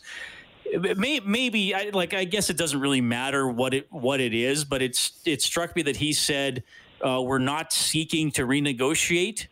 May, 0.96 1.20
maybe 1.20 1.74
I, 1.74 1.90
like 1.92 2.14
I 2.14 2.24
guess 2.24 2.50
it 2.50 2.56
doesn't 2.56 2.80
really 2.80 3.02
matter 3.02 3.48
what 3.48 3.74
it 3.74 3.88
what 3.92 4.22
it 4.22 4.34
is, 4.34 4.64
but 4.64 4.82
it's 4.82 5.20
it 5.26 5.42
struck 5.42 5.76
me 5.76 5.82
that 5.82 5.98
he 5.98 6.14
said 6.14 6.64
uh, 7.06 7.22
we're 7.22 7.40
not 7.40 7.74
seeking 7.74 8.32
to 8.32 8.46
renegotiate 8.46 9.48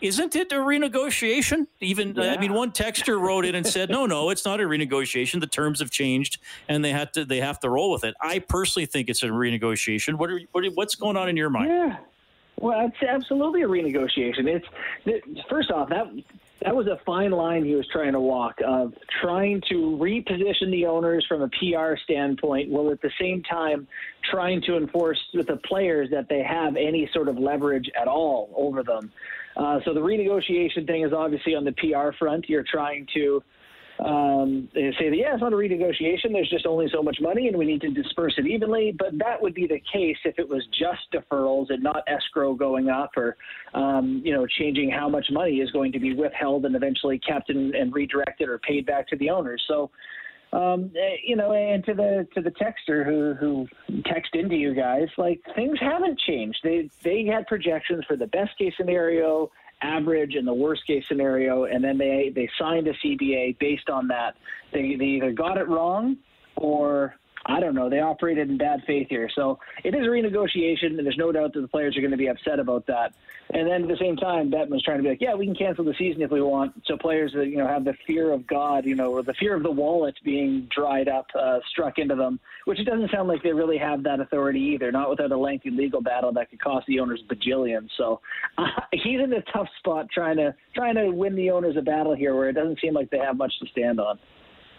isn't 0.00 0.36
it 0.36 0.52
a 0.52 0.56
renegotiation? 0.56 1.66
Even 1.80 2.14
yeah. 2.14 2.34
I 2.34 2.38
mean, 2.38 2.52
one 2.52 2.72
texter 2.72 3.20
wrote 3.20 3.44
in 3.44 3.54
and 3.54 3.66
said, 3.66 3.90
"No, 3.90 4.06
no, 4.06 4.30
it's 4.30 4.44
not 4.44 4.60
a 4.60 4.64
renegotiation. 4.64 5.40
The 5.40 5.46
terms 5.46 5.80
have 5.80 5.90
changed, 5.90 6.38
and 6.68 6.84
they 6.84 6.92
have 6.92 7.12
to 7.12 7.24
they 7.24 7.40
have 7.40 7.60
to 7.60 7.70
roll 7.70 7.90
with 7.90 8.04
it." 8.04 8.14
I 8.20 8.38
personally 8.38 8.86
think 8.86 9.08
it's 9.08 9.22
a 9.22 9.26
renegotiation. 9.28 10.14
What 10.14 10.30
are, 10.30 10.40
what 10.52 10.64
are, 10.64 10.70
what's 10.70 10.94
going 10.94 11.16
on 11.16 11.28
in 11.28 11.36
your 11.36 11.50
mind? 11.50 11.70
Yeah, 11.70 11.96
well, 12.58 12.86
it's 12.86 13.02
absolutely 13.02 13.62
a 13.62 13.68
renegotiation. 13.68 14.62
It's 15.06 15.48
first 15.48 15.70
off 15.70 15.88
that 15.90 16.06
that 16.62 16.74
was 16.74 16.86
a 16.86 16.98
fine 17.06 17.30
line 17.30 17.64
he 17.64 17.74
was 17.74 17.86
trying 17.90 18.12
to 18.12 18.20
walk 18.20 18.56
of 18.66 18.92
trying 19.22 19.62
to 19.68 19.98
reposition 20.00 20.70
the 20.70 20.84
owners 20.84 21.24
from 21.26 21.42
a 21.42 21.48
PR 21.48 21.96
standpoint, 22.04 22.68
while 22.68 22.90
at 22.90 23.00
the 23.00 23.10
same 23.18 23.42
time 23.44 23.88
trying 24.30 24.60
to 24.62 24.76
enforce 24.76 25.18
with 25.32 25.46
the 25.46 25.56
players 25.56 26.08
that 26.10 26.28
they 26.28 26.42
have 26.42 26.76
any 26.76 27.08
sort 27.14 27.28
of 27.28 27.38
leverage 27.38 27.90
at 28.00 28.08
all 28.08 28.52
over 28.56 28.82
them. 28.82 29.10
Uh, 29.56 29.80
so 29.84 29.94
the 29.94 30.00
renegotiation 30.00 30.86
thing 30.86 31.02
is 31.02 31.12
obviously 31.12 31.54
on 31.54 31.64
the 31.64 31.72
PR 31.72 32.16
front. 32.18 32.48
You're 32.48 32.64
trying 32.70 33.06
to 33.14 33.42
um, 34.04 34.68
they 34.74 34.92
say 34.98 35.10
that, 35.10 35.16
yeah, 35.16 35.34
it's 35.34 35.40
not 35.40 35.52
a 35.52 35.56
renegotiation. 35.56 36.32
There's 36.32 36.48
just 36.48 36.66
only 36.66 36.88
so 36.92 37.02
much 37.02 37.18
money 37.20 37.48
and 37.48 37.56
we 37.56 37.64
need 37.64 37.80
to 37.82 37.90
disperse 37.90 38.34
it 38.38 38.46
evenly. 38.46 38.94
But 38.96 39.18
that 39.18 39.40
would 39.40 39.54
be 39.54 39.66
the 39.66 39.80
case 39.92 40.16
if 40.24 40.38
it 40.38 40.48
was 40.48 40.66
just 40.78 41.00
deferrals 41.12 41.66
and 41.70 41.82
not 41.82 42.04
escrow 42.06 42.54
going 42.54 42.88
up 42.88 43.10
or, 43.16 43.36
um, 43.74 44.22
you 44.24 44.32
know, 44.32 44.46
changing 44.46 44.90
how 44.90 45.08
much 45.08 45.26
money 45.30 45.56
is 45.56 45.70
going 45.70 45.92
to 45.92 45.98
be 45.98 46.14
withheld 46.14 46.64
and 46.64 46.74
eventually 46.74 47.18
kept 47.18 47.50
and, 47.50 47.74
and 47.74 47.92
redirected 47.92 48.48
or 48.48 48.58
paid 48.58 48.86
back 48.86 49.06
to 49.08 49.16
the 49.16 49.28
owners. 49.28 49.62
So, 49.68 49.90
um, 50.52 50.90
eh, 50.96 51.16
you 51.24 51.36
know, 51.36 51.52
and 51.52 51.84
to 51.84 51.94
the 51.94 52.26
to 52.34 52.40
the 52.40 52.50
texter 52.50 53.04
who 53.04 53.34
who 53.34 53.68
text 54.06 54.34
into 54.34 54.56
you 54.56 54.74
guys, 54.74 55.06
like 55.16 55.40
things 55.54 55.78
haven't 55.80 56.18
changed. 56.18 56.58
They 56.64 56.90
they 57.04 57.24
had 57.24 57.46
projections 57.46 58.04
for 58.06 58.16
the 58.16 58.26
best 58.26 58.56
case 58.58 58.72
scenario, 58.76 59.50
average, 59.82 60.34
and 60.34 60.46
the 60.46 60.54
worst 60.54 60.86
case 60.86 61.04
scenario, 61.08 61.64
and 61.64 61.82
then 61.82 61.98
they 61.98 62.32
they 62.34 62.48
signed 62.58 62.86
a 62.88 62.92
CBA 63.04 63.58
based 63.58 63.88
on 63.88 64.08
that. 64.08 64.36
They 64.72 64.96
they 64.96 65.04
either 65.04 65.32
got 65.32 65.56
it 65.56 65.68
wrong 65.68 66.16
or 66.56 67.14
I 67.46 67.58
don't 67.58 67.74
know. 67.74 67.88
They 67.88 68.00
operated 68.00 68.50
in 68.50 68.58
bad 68.58 68.82
faith 68.86 69.08
here. 69.08 69.30
So 69.34 69.58
it 69.82 69.94
is 69.94 70.00
a 70.00 70.10
renegotiation, 70.10 70.98
and 70.98 70.98
there's 70.98 71.16
no 71.16 71.32
doubt 71.32 71.54
that 71.54 71.62
the 71.62 71.68
players 71.68 71.96
are 71.96 72.00
going 72.00 72.10
to 72.10 72.16
be 72.16 72.28
upset 72.28 72.58
about 72.58 72.86
that. 72.86 73.14
And 73.52 73.66
then 73.66 73.82
at 73.82 73.88
the 73.88 73.96
same 73.96 74.16
time, 74.16 74.50
Bettman 74.50 74.70
was 74.70 74.82
trying 74.82 74.98
to 74.98 75.02
be 75.02 75.08
like, 75.08 75.20
yeah, 75.20 75.34
we 75.34 75.46
can 75.46 75.56
cancel 75.56 75.84
the 75.84 75.94
season 75.94 76.22
if 76.22 76.30
we 76.30 76.40
want. 76.42 76.72
So 76.86 76.96
players 76.96 77.32
that, 77.34 77.46
you 77.46 77.56
know, 77.56 77.66
have 77.66 77.84
the 77.84 77.94
fear 78.06 78.30
of 78.30 78.46
God, 78.46 78.84
you 78.84 78.94
know, 78.94 79.10
or 79.10 79.22
the 79.22 79.34
fear 79.34 79.56
of 79.56 79.62
the 79.62 79.70
wallet 79.70 80.14
being 80.22 80.68
dried 80.74 81.08
up, 81.08 81.26
uh, 81.34 81.58
struck 81.70 81.98
into 81.98 82.14
them, 82.14 82.38
which 82.66 82.78
it 82.78 82.84
doesn't 82.84 83.10
sound 83.10 83.28
like 83.28 83.42
they 83.42 83.52
really 83.52 83.78
have 83.78 84.02
that 84.04 84.20
authority 84.20 84.60
either, 84.60 84.92
not 84.92 85.08
without 85.10 85.32
a 85.32 85.36
lengthy 85.36 85.70
legal 85.70 86.02
battle 86.02 86.32
that 86.32 86.50
could 86.50 86.60
cost 86.60 86.86
the 86.86 87.00
owners 87.00 87.22
bajillions. 87.28 87.88
So 87.96 88.20
uh, 88.58 88.66
he's 88.92 89.20
in 89.20 89.32
a 89.32 89.42
tough 89.52 89.68
spot 89.78 90.08
trying 90.12 90.36
to, 90.36 90.54
trying 90.74 90.94
to 90.96 91.10
win 91.10 91.34
the 91.34 91.50
owners 91.50 91.76
a 91.76 91.82
battle 91.82 92.14
here 92.14 92.36
where 92.36 92.50
it 92.50 92.52
doesn't 92.52 92.80
seem 92.80 92.94
like 92.94 93.10
they 93.10 93.18
have 93.18 93.36
much 93.36 93.58
to 93.60 93.66
stand 93.68 93.98
on. 93.98 94.18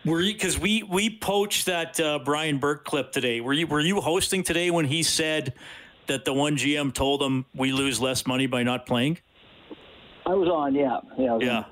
Were 0.06 0.22
you 0.22 0.34
because 0.34 0.58
we 0.58 0.84
we 0.84 1.10
poached 1.10 1.68
that 1.68 2.00
uh, 2.00 2.20
Brian 2.26 2.58
Burke 2.58 2.86
clip 2.86 3.12
today? 3.12 3.40
Were 3.40 3.54
you 3.54 3.68
were 3.68 3.80
you 3.80 4.02
hosting 4.02 4.42
today 4.44 4.72
when 4.72 4.86
he 4.86 5.04
said 5.04 5.54
that 6.08 6.26
the 6.26 6.34
one 6.34 6.58
GM 6.58 6.94
told 6.94 7.22
him 7.22 7.46
we 7.54 7.72
lose 7.72 8.02
less 8.02 8.26
money 8.26 8.48
by 8.48 8.64
not 8.64 8.88
playing? 8.88 9.20
I 10.26 10.34
was 10.34 10.48
on, 10.50 10.76
yeah, 10.76 11.00
yeah, 11.18 11.38
yeah. 11.40 11.64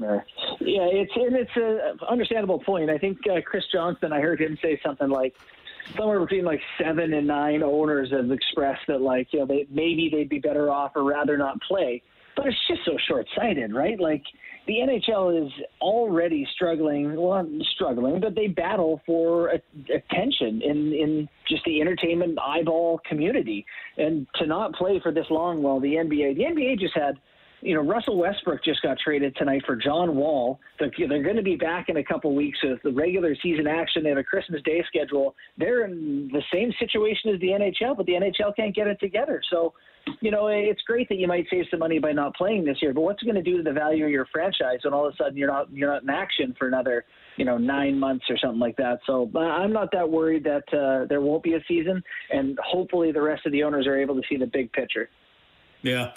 Yeah, 0.60 0.88
it's 0.92 1.12
and 1.16 1.36
it's 1.36 1.56
a 1.56 1.96
understandable 2.08 2.60
point. 2.60 2.90
I 2.90 2.98
think 2.98 3.20
uh, 3.30 3.42
Chris 3.44 3.64
Johnston. 3.72 4.14
I 4.14 4.22
heard 4.22 4.42
him 4.42 4.58
say 4.62 4.80
something 4.84 5.10
like 5.10 5.36
somewhere 5.98 6.20
between 6.20 6.46
like 6.46 6.62
seven 6.80 7.14
and 7.14 7.26
nine 7.26 7.64
owners 7.64 8.12
have 8.12 8.32
expressed 8.32 8.86
that 8.88 9.02
like 9.02 9.32
you 9.32 9.40
know 9.40 9.46
they 9.48 9.66
maybe 9.72 10.10
they'd 10.12 10.30
be 10.30 10.40
better 10.40 10.70
off 10.70 10.92
or 10.96 11.04
rather 11.04 11.38
not 11.38 11.60
play. 11.62 12.04
But 12.36 12.48
it's 12.48 12.68
just 12.68 12.86
so 12.86 12.98
short 13.08 13.28
sighted, 13.36 13.74
right? 13.74 14.00
Like 14.00 14.24
the 14.70 14.76
NHL 14.76 15.48
is 15.48 15.52
already 15.82 16.48
struggling. 16.54 17.20
Well, 17.20 17.44
struggling, 17.74 18.20
but 18.20 18.36
they 18.36 18.46
battle 18.46 19.02
for 19.04 19.50
attention 19.50 20.62
in 20.62 20.94
in 20.94 21.30
just 21.48 21.64
the 21.66 21.82
entertainment 21.82 22.38
eyeball 22.40 23.02
community, 23.10 23.66
and 23.98 24.28
to 24.36 24.46
not 24.46 24.74
play 24.74 25.00
for 25.02 25.12
this 25.12 25.26
long, 25.32 25.64
while 25.64 25.80
the 25.80 25.96
NBA, 25.96 26.36
the 26.38 26.44
NBA 26.44 26.80
just 26.80 26.94
had 26.96 27.16
you 27.62 27.76
know, 27.76 27.82
Russell 27.82 28.18
Westbrook 28.18 28.64
just 28.64 28.82
got 28.82 28.98
traded 29.04 29.36
tonight 29.36 29.64
for 29.66 29.76
John 29.76 30.16
Wall. 30.16 30.60
They're, 30.80 30.90
going 30.90 31.36
to 31.36 31.44
be 31.44 31.56
back 31.56 31.90
in 31.90 31.98
a 31.98 32.04
couple 32.04 32.34
weeks 32.34 32.58
with 32.64 32.82
the 32.84 32.92
regular 32.92 33.36
season 33.42 33.68
action. 33.68 34.04
They 34.04 34.10
have 34.10 34.18
a 34.18 34.24
Christmas 34.24 34.62
Day 34.64 34.84
schedule. 34.88 35.36
They're 35.58 35.86
in 35.86 36.30
the 36.32 36.42
same 36.54 36.72
situation 36.80 37.32
as 37.34 37.40
the 37.42 37.48
NHL, 37.48 37.98
but 37.98 38.06
the 38.06 38.14
NHL 38.14 38.56
can't 38.56 38.74
get 38.74 38.88
it 38.88 39.00
together. 39.00 39.42
So, 39.50 39.74
you 40.22 40.32
know, 40.32 40.48
it's 40.48 40.82
great 40.84 41.10
that 41.10 41.18
you 41.18 41.28
might 41.28 41.46
save 41.50 41.66
some 41.70 41.80
money 41.80 42.00
by 42.00 42.14
not 42.14 42.36
playing 42.36 42.64
this 42.66 42.78
year, 42.82 42.94
but 42.94 43.02
what's 43.02 43.22
it 43.22 43.26
going 43.26 43.36
to 43.36 43.42
do 43.42 43.58
to 43.58 43.64
the 43.64 43.74
value 43.74 44.06
of 44.06 44.12
your 44.12 44.26
franchise 44.32 44.80
when 44.84 44.94
all 44.94 45.08
of 45.08 45.14
a 45.14 45.18
sudden 45.18 45.38
you're 45.38 45.50
not 45.50 45.72
you're 45.72 45.92
not 45.92 46.04
in 46.04 46.10
action 46.10 46.56
for 46.58 46.68
another 46.68 47.06
you 47.36 47.46
know 47.46 47.58
nine 47.58 48.00
months 48.00 48.26
or 48.30 48.38
something 48.38 48.60
like 48.60 48.78
that. 48.78 49.00
So 49.06 49.30
I'm 49.38 49.74
not 49.74 49.90
that 49.92 50.10
worried 50.10 50.46
that 50.46 50.64
uh, 50.74 51.06
there 51.08 51.22
won't 51.22 51.44
be 51.44 51.54
a 51.54 51.64
season, 51.68 52.02
and 52.32 52.58
hopefully 52.64 53.12
the 53.12 53.22
rest 53.22 53.46
of 53.46 53.52
the 53.52 53.64
owners 53.64 53.86
are 53.86 54.00
able 54.00 54.16
to 54.16 54.22
see 54.30 54.38
the 54.38 54.48
big 54.48 54.72
picture. 54.72 55.10
Yeah. 55.82 56.14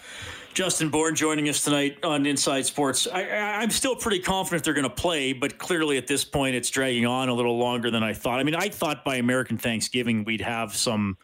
Justin 0.55 0.91
Bourne 0.91 1.15
joining 1.15 1.49
us 1.49 1.65
tonight 1.65 2.05
on 2.05 2.27
Inside 2.27 2.67
Sports. 2.67 3.07
I, 3.07 3.23
am 3.63 3.71
still 3.71 3.97
pretty 3.97 4.19
confident 4.19 4.65
they're 4.65 4.75
going 4.75 4.85
to 4.85 4.91
play, 4.91 5.33
but 5.33 5.57
clearly 5.57 5.97
at 5.97 6.07
this 6.07 6.25
point 6.25 6.55
it's 6.55 6.69
dragging 6.69 7.07
on 7.07 7.31
a 7.31 7.35
little 7.35 7.57
longer 7.57 7.91
than 7.91 8.03
I 8.03 8.13
thought. 8.13 8.39
I 8.39 8.43
mean, 8.43 8.55
I 8.55 8.69
thought 8.69 9.03
by 9.03 9.17
American 9.17 9.57
Thanksgiving 9.57 10.25
we'd 10.25 10.43
have 10.43 10.77
some, 10.77 11.17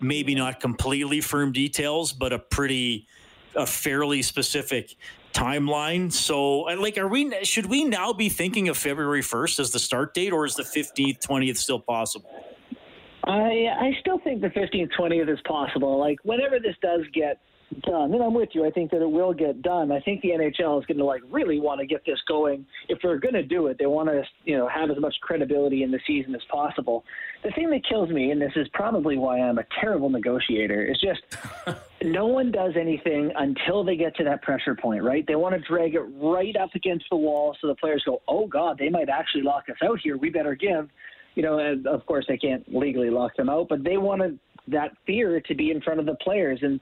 maybe 0.00 0.34
not 0.34 0.58
completely 0.58 1.20
firm 1.20 1.52
details, 1.52 2.12
but 2.12 2.32
a 2.32 2.38
pretty, 2.40 3.06
a 3.54 3.64
fairly 3.64 4.22
specific 4.22 4.96
timeline. 5.32 6.12
So, 6.12 6.60
like, 6.62 6.98
are 6.98 7.06
we? 7.06 7.44
Should 7.44 7.66
we 7.66 7.84
now 7.84 8.12
be 8.12 8.28
thinking 8.28 8.68
of 8.68 8.76
February 8.76 9.22
1st 9.22 9.60
as 9.60 9.70
the 9.70 9.78
start 9.78 10.14
date, 10.14 10.32
or 10.32 10.44
is 10.44 10.56
the 10.56 10.64
15th, 10.64 11.24
20th 11.24 11.58
still 11.58 11.78
possible? 11.78 12.30
I 13.24 13.68
I 13.78 13.96
still 14.00 14.18
think 14.18 14.40
the 14.40 14.48
15th, 14.48 14.90
20th 14.98 15.28
is 15.32 15.38
possible. 15.46 15.98
Like, 15.98 16.18
whenever 16.24 16.58
this 16.58 16.74
does 16.82 17.02
get 17.12 17.40
done. 17.82 18.12
And 18.14 18.22
I'm 18.22 18.34
with 18.34 18.50
you. 18.52 18.64
I 18.64 18.70
think 18.70 18.90
that 18.90 19.02
it 19.02 19.10
will 19.10 19.32
get 19.32 19.62
done. 19.62 19.92
I 19.92 20.00
think 20.00 20.22
the 20.22 20.30
NHL 20.30 20.80
is 20.80 20.86
going 20.86 20.98
to 20.98 21.04
like 21.04 21.22
really 21.30 21.60
want 21.60 21.80
to 21.80 21.86
get 21.86 22.04
this 22.06 22.18
going. 22.26 22.66
If 22.88 22.98
they're 23.02 23.18
going 23.18 23.34
to 23.34 23.42
do 23.42 23.66
it, 23.66 23.78
they 23.78 23.86
want 23.86 24.08
to 24.08 24.22
you 24.44 24.56
know 24.56 24.68
have 24.68 24.90
as 24.90 24.98
much 24.98 25.14
credibility 25.20 25.82
in 25.82 25.90
the 25.90 26.00
season 26.06 26.34
as 26.34 26.42
possible. 26.50 27.04
The 27.42 27.50
thing 27.50 27.70
that 27.70 27.86
kills 27.88 28.10
me, 28.10 28.30
and 28.30 28.40
this 28.40 28.52
is 28.56 28.66
probably 28.72 29.18
why 29.18 29.40
I'm 29.40 29.58
a 29.58 29.64
terrible 29.80 30.08
negotiator, 30.08 30.84
is 30.84 30.98
just 31.00 31.20
no 32.02 32.26
one 32.26 32.50
does 32.50 32.72
anything 32.76 33.32
until 33.36 33.84
they 33.84 33.96
get 33.96 34.16
to 34.16 34.24
that 34.24 34.42
pressure 34.42 34.74
point. 34.74 35.02
Right? 35.02 35.26
They 35.26 35.36
want 35.36 35.54
to 35.54 35.60
drag 35.60 35.94
it 35.94 36.04
right 36.20 36.56
up 36.56 36.74
against 36.74 37.06
the 37.10 37.16
wall 37.16 37.56
so 37.60 37.66
the 37.66 37.74
players 37.74 38.02
go, 38.04 38.22
"Oh 38.28 38.46
God, 38.46 38.78
they 38.78 38.88
might 38.88 39.08
actually 39.08 39.42
lock 39.42 39.64
us 39.68 39.76
out 39.82 40.00
here. 40.02 40.16
We 40.16 40.30
better 40.30 40.54
give." 40.54 40.88
You 41.34 41.42
know, 41.44 41.58
and 41.58 41.86
of 41.86 42.04
course 42.06 42.24
they 42.26 42.38
can't 42.38 42.64
legally 42.74 43.10
lock 43.10 43.36
them 43.36 43.48
out, 43.48 43.68
but 43.68 43.84
they 43.84 43.96
wanted 43.96 44.40
that 44.66 44.92
fear 45.06 45.40
to 45.40 45.54
be 45.54 45.70
in 45.70 45.80
front 45.80 46.00
of 46.00 46.06
the 46.06 46.16
players 46.16 46.58
and 46.62 46.80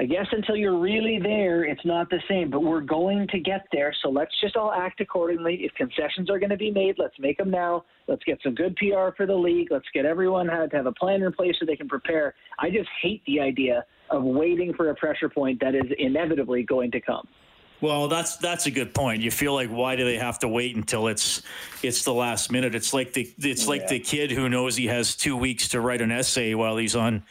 I 0.00 0.06
guess 0.06 0.24
until 0.32 0.56
you're 0.56 0.78
really 0.78 1.18
there, 1.22 1.62
it's 1.64 1.84
not 1.84 2.08
the 2.08 2.20
same, 2.26 2.48
but 2.48 2.62
we're 2.62 2.80
going 2.80 3.28
to 3.28 3.38
get 3.38 3.66
there. 3.70 3.94
So 4.02 4.08
let's 4.08 4.32
just 4.40 4.56
all 4.56 4.72
act 4.72 5.02
accordingly. 5.02 5.56
If 5.56 5.74
concessions 5.74 6.30
are 6.30 6.38
going 6.38 6.48
to 6.48 6.56
be 6.56 6.70
made, 6.70 6.94
let's 6.96 7.18
make 7.18 7.36
them 7.36 7.50
now. 7.50 7.84
Let's 8.08 8.24
get 8.24 8.38
some 8.42 8.54
good 8.54 8.74
PR 8.76 9.14
for 9.14 9.26
the 9.26 9.34
league. 9.34 9.68
Let's 9.70 9.84
get 9.92 10.06
everyone 10.06 10.46
to 10.46 10.68
have 10.72 10.86
a 10.86 10.92
plan 10.92 11.22
in 11.22 11.30
place 11.34 11.54
so 11.60 11.66
they 11.66 11.76
can 11.76 11.86
prepare. 11.86 12.34
I 12.58 12.70
just 12.70 12.88
hate 13.02 13.22
the 13.26 13.40
idea 13.40 13.84
of 14.08 14.22
waiting 14.22 14.72
for 14.72 14.88
a 14.88 14.94
pressure 14.94 15.28
point 15.28 15.60
that 15.60 15.74
is 15.74 15.84
inevitably 15.98 16.62
going 16.62 16.90
to 16.92 17.00
come. 17.02 17.28
Well, 17.82 18.08
that's 18.08 18.36
that's 18.36 18.66
a 18.66 18.70
good 18.70 18.94
point. 18.94 19.22
You 19.22 19.30
feel 19.30 19.54
like 19.54 19.70
why 19.70 19.96
do 19.96 20.04
they 20.04 20.18
have 20.18 20.38
to 20.40 20.48
wait 20.48 20.76
until 20.76 21.08
it's 21.08 21.42
it's 21.82 22.04
the 22.04 22.12
last 22.12 22.52
minute? 22.52 22.74
It's 22.74 22.92
like 22.92 23.14
the 23.14 23.32
it's 23.38 23.66
like 23.66 23.88
the 23.88 23.98
kid 23.98 24.30
who 24.30 24.50
knows 24.50 24.76
he 24.76 24.86
has 24.88 25.16
two 25.16 25.34
weeks 25.34 25.68
to 25.68 25.80
write 25.80 26.02
an 26.02 26.12
essay 26.12 26.54
while 26.54 26.76
he's 26.76 26.94
on 26.94 27.22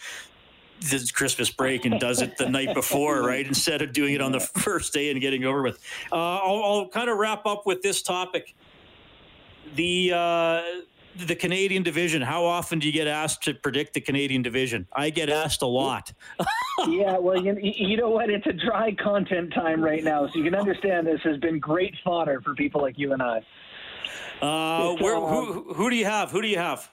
this 0.81 1.11
Christmas 1.11 1.49
break 1.49 1.85
and 1.85 1.99
does 1.99 2.21
it 2.21 2.37
the 2.37 2.49
night 2.49 2.73
before, 2.73 3.21
right? 3.23 3.45
Instead 3.45 3.81
of 3.81 3.93
doing 3.93 4.13
it 4.13 4.21
on 4.21 4.31
the 4.31 4.39
first 4.39 4.93
day 4.93 5.11
and 5.11 5.19
getting 5.21 5.45
over 5.45 5.61
with. 5.61 5.79
Uh, 6.11 6.15
I'll, 6.15 6.63
I'll, 6.63 6.87
kind 6.89 7.09
of 7.09 7.17
wrap 7.17 7.45
up 7.45 7.65
with 7.65 7.81
this 7.81 8.01
topic. 8.01 8.55
The 9.75 10.11
uh, 10.15 10.61
the 11.27 11.35
Canadian 11.35 11.83
division. 11.83 12.21
How 12.21 12.43
often 12.45 12.79
do 12.79 12.87
you 12.87 12.93
get 12.93 13.07
asked 13.07 13.43
to 13.43 13.53
predict 13.53 13.93
the 13.93 14.01
Canadian 14.01 14.41
division? 14.41 14.87
I 14.93 15.09
get 15.09 15.29
asked 15.29 15.61
a 15.61 15.67
lot. 15.67 16.13
yeah, 16.87 17.17
well, 17.17 17.41
you, 17.41 17.57
you 17.61 17.97
know 17.97 18.09
what? 18.09 18.29
It's 18.29 18.47
a 18.47 18.53
dry 18.53 18.95
content 18.95 19.53
time 19.53 19.83
right 19.83 20.03
now, 20.03 20.27
so 20.27 20.33
you 20.35 20.43
can 20.43 20.55
understand 20.55 21.05
this 21.05 21.21
has 21.23 21.37
been 21.37 21.59
great 21.59 21.93
fodder 22.03 22.41
for 22.41 22.55
people 22.55 22.81
like 22.81 22.97
you 22.97 23.13
and 23.13 23.21
I. 23.21 23.41
Uh, 24.41 24.95
where, 24.95 25.15
who, 25.15 25.73
who 25.73 25.89
do 25.89 25.95
you 25.95 26.05
have? 26.05 26.31
Who 26.31 26.41
do 26.41 26.47
you 26.47 26.57
have? 26.57 26.89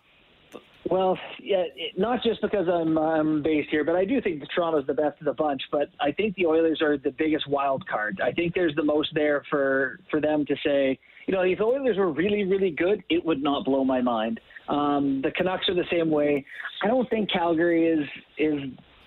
Well, 0.89 1.19
yeah, 1.43 1.65
not 1.97 2.23
just 2.23 2.41
because 2.43 2.69
I'm 2.69 2.97
I'm 2.97 3.43
based 3.43 3.71
here, 3.71 3.85
but 3.85 3.97
I 3.97 4.05
do 4.05 4.21
think 4.21 4.43
Toronto's 4.55 4.87
the 4.87 4.95
best 4.95 5.19
of 5.19 5.25
the 5.25 5.33
bunch. 5.33 5.61
But 5.73 5.89
I 6.01 6.13
think 6.13 6.37
the 6.37 6.47
Oilers 6.47 6.81
are 6.81 6.97
the 6.97 7.11
biggest 7.11 7.49
wild 7.49 7.87
card. 7.89 8.21
I 8.23 8.31
think 8.31 8.55
there's 8.55 8.75
the 8.77 8.85
most 8.85 9.11
there 9.15 9.43
for 9.51 9.99
for 10.11 10.21
them 10.21 10.45
to 10.47 10.55
say, 10.65 10.99
you 11.27 11.35
know, 11.35 11.43
if 11.43 11.59
the 11.59 11.65
Oilers 11.65 11.97
were 11.97 12.13
really 12.13 12.45
really 12.45 12.71
good, 12.71 13.03
it 13.11 13.25
would 13.25 13.43
not 13.43 13.65
blow 13.65 13.85
my 13.85 14.01
mind. 14.01 14.39
Um, 14.69 15.21
the 15.23 15.33
Canucks 15.33 15.69
are 15.69 15.75
the 15.75 15.87
same 15.91 16.11
way. 16.11 16.45
I 16.85 16.87
don't 16.87 17.09
think 17.11 17.33
Calgary 17.33 17.89
is 17.89 18.07
is 18.39 18.61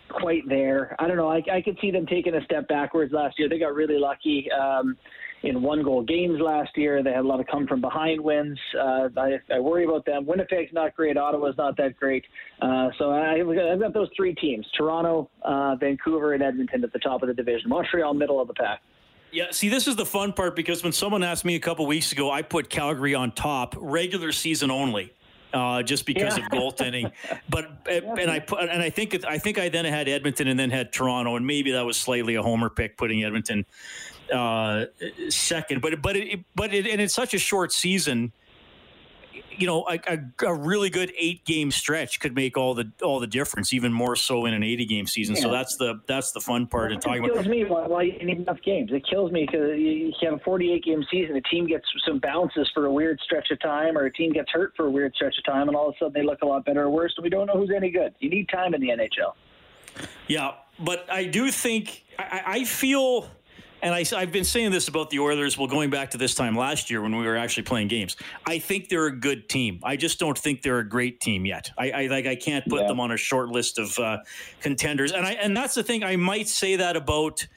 quite 0.09 0.47
there. 0.49 0.95
I 0.99 1.07
don't 1.07 1.17
know. 1.17 1.29
I, 1.29 1.41
I 1.51 1.61
could 1.61 1.77
see 1.79 1.91
them 1.91 2.05
taking 2.05 2.35
a 2.35 2.43
step 2.43 2.67
backwards 2.67 3.13
last 3.13 3.37
year. 3.39 3.47
They 3.47 3.59
got 3.59 3.73
really 3.73 3.97
lucky. 3.99 4.49
Um, 4.51 4.97
in 5.43 5.61
one 5.61 5.83
goal 5.83 6.03
games 6.03 6.39
last 6.39 6.75
year. 6.75 7.01
They 7.03 7.11
had 7.11 7.25
a 7.25 7.27
lot 7.27 7.39
of 7.39 7.47
come 7.47 7.67
from 7.67 7.81
behind 7.81 8.19
wins. 8.21 8.59
Uh, 8.77 9.09
I, 9.17 9.39
I, 9.53 9.59
worry 9.59 9.85
about 9.85 10.05
them. 10.05 10.25
Winnipeg's 10.25 10.73
not 10.73 10.95
great. 10.95 11.17
Ottawa's 11.17 11.55
not 11.57 11.77
that 11.77 11.97
great. 11.97 12.25
Uh, 12.61 12.89
so 12.97 13.11
I, 13.11 13.37
have 13.37 13.79
got 13.79 13.93
those 13.93 14.09
three 14.15 14.35
teams 14.35 14.65
Toronto, 14.77 15.29
uh, 15.43 15.75
Vancouver, 15.75 16.33
and 16.33 16.43
Edmonton 16.43 16.83
at 16.83 16.93
the 16.93 16.99
top 16.99 17.21
of 17.23 17.27
the 17.27 17.33
division. 17.33 17.69
Montreal, 17.69 18.13
middle 18.13 18.41
of 18.41 18.47
the 18.47 18.53
pack. 18.53 18.81
Yeah, 19.31 19.45
see, 19.51 19.69
this 19.69 19.87
is 19.87 19.95
the 19.95 20.05
fun 20.05 20.33
part 20.33 20.55
because 20.55 20.83
when 20.83 20.91
someone 20.91 21.21
asked 21.21 21.45
me 21.45 21.55
a 21.55 21.59
couple 21.59 21.85
weeks 21.85 22.11
ago, 22.11 22.31
I 22.31 22.41
put 22.41 22.69
Calgary 22.69 23.13
on 23.13 23.31
top, 23.31 23.75
regular 23.77 24.31
season 24.31 24.71
only. 24.71 25.13
Uh, 25.51 25.81
just 25.81 26.05
because 26.05 26.37
yeah. 26.37 26.45
of 26.45 26.51
goaltending. 26.51 27.11
But 27.49 27.71
and 27.89 28.29
I 28.29 28.37
put 28.37 28.69
and 28.69 28.83
I 28.83 28.91
think 28.91 29.25
I 29.25 29.39
think 29.39 29.57
I 29.57 29.67
then 29.67 29.83
had 29.83 30.07
Edmonton 30.07 30.47
and 30.47 30.59
then 30.59 30.69
had 30.69 30.93
Toronto, 30.93 31.37
and 31.37 31.47
maybe 31.47 31.71
that 31.71 31.83
was 31.83 31.97
slightly 31.97 32.35
a 32.35 32.43
homer 32.43 32.69
pick 32.69 32.97
putting 32.97 33.23
Edmonton 33.23 33.65
uh, 34.31 34.85
second. 35.29 35.81
But 35.81 36.01
but 36.01 36.15
it, 36.15 36.39
but 36.55 36.73
it, 36.73 36.87
and 36.87 37.01
it's 37.01 37.13
such 37.13 37.33
a 37.33 37.39
short 37.39 37.71
season. 37.71 38.33
You 39.51 39.67
know, 39.67 39.85
a, 39.89 39.99
a, 40.07 40.45
a, 40.47 40.53
really 40.53 40.89
good 40.89 41.11
eight 41.17 41.43
game 41.43 41.69
stretch 41.69 42.21
could 42.21 42.33
make 42.33 42.55
all 42.55 42.73
the 42.73 42.91
all 43.03 43.19
the 43.19 43.27
difference, 43.27 43.73
even 43.73 43.91
more 43.91 44.15
so 44.15 44.45
in 44.45 44.53
an 44.53 44.63
eighty 44.63 44.85
game 44.85 45.05
season. 45.05 45.35
Yeah. 45.35 45.41
So 45.41 45.51
that's 45.51 45.75
the 45.75 46.01
that's 46.07 46.31
the 46.31 46.39
fun 46.39 46.67
part 46.67 46.93
of 46.93 47.01
talking 47.01 47.25
it 47.25 47.27
kills 47.27 47.39
about. 47.39 47.51
me 47.51 47.65
why, 47.65 47.87
why 47.87 48.03
you 48.03 48.25
need 48.25 48.37
enough 48.37 48.61
games. 48.63 48.91
It 48.93 49.05
kills 49.05 49.31
me 49.33 49.45
because 49.45 49.77
you 49.77 50.13
have 50.21 50.35
a 50.35 50.39
forty 50.39 50.71
eight 50.71 50.85
game 50.85 51.03
season. 51.11 51.35
A 51.35 51.41
team 51.41 51.67
gets 51.67 51.85
some 52.07 52.19
bounces 52.19 52.69
for 52.73 52.85
a 52.85 52.91
weird 52.91 53.19
stretch 53.23 53.51
of 53.51 53.59
time, 53.59 53.97
or 53.97 54.05
a 54.05 54.13
team 54.13 54.31
gets 54.31 54.49
hurt 54.51 54.73
for 54.77 54.87
a 54.87 54.91
weird 54.91 55.13
stretch 55.15 55.35
of 55.37 55.43
time, 55.43 55.67
and 55.67 55.75
all 55.75 55.89
of 55.89 55.95
a 55.95 55.97
sudden 55.99 56.13
they 56.13 56.23
look 56.23 56.41
a 56.41 56.45
lot 56.45 56.63
better 56.63 56.83
or 56.83 56.89
worse. 56.89 57.13
And 57.17 57.23
we 57.23 57.29
don't 57.29 57.47
know 57.47 57.57
who's 57.57 57.71
any 57.75 57.91
good. 57.91 58.15
You 58.19 58.29
need 58.29 58.47
time 58.47 58.73
in 58.73 58.79
the 58.79 58.89
NHL. 58.89 59.33
Yeah, 60.27 60.53
but 60.79 61.05
I 61.11 61.25
do 61.25 61.51
think 61.51 62.05
I, 62.17 62.43
I 62.45 62.63
feel 62.63 63.29
and 63.81 63.93
I, 63.93 64.03
have 64.19 64.31
been 64.31 64.43
saying 64.43 64.71
this 64.71 64.87
about 64.87 65.09
the 65.09 65.19
Oilers. 65.19 65.57
Well, 65.57 65.67
going 65.67 65.89
back 65.89 66.11
to 66.11 66.17
this 66.17 66.35
time 66.35 66.55
last 66.55 66.89
year 66.89 67.01
when 67.01 67.15
we 67.15 67.25
were 67.25 67.37
actually 67.37 67.63
playing 67.63 67.87
games, 67.87 68.15
I 68.45 68.59
think 68.59 68.89
they're 68.89 69.07
a 69.07 69.15
good 69.15 69.49
team. 69.49 69.79
I 69.83 69.95
just 69.95 70.19
don't 70.19 70.37
think 70.37 70.61
they're 70.61 70.79
a 70.79 70.87
great 70.87 71.19
team 71.21 71.45
yet. 71.45 71.71
I, 71.77 71.91
I 71.91 72.07
like 72.07 72.25
I 72.25 72.35
can't 72.35 72.65
put 72.67 72.81
yeah. 72.81 72.87
them 72.87 72.99
on 72.99 73.11
a 73.11 73.17
short 73.17 73.49
list 73.49 73.79
of 73.79 73.97
uh, 73.99 74.17
contenders, 74.61 75.11
and 75.11 75.25
I 75.25 75.31
and 75.33 75.55
that's 75.55 75.75
the 75.75 75.83
thing. 75.83 76.03
I 76.03 76.15
might 76.15 76.47
say 76.47 76.75
that 76.75 76.95
about 76.95 77.47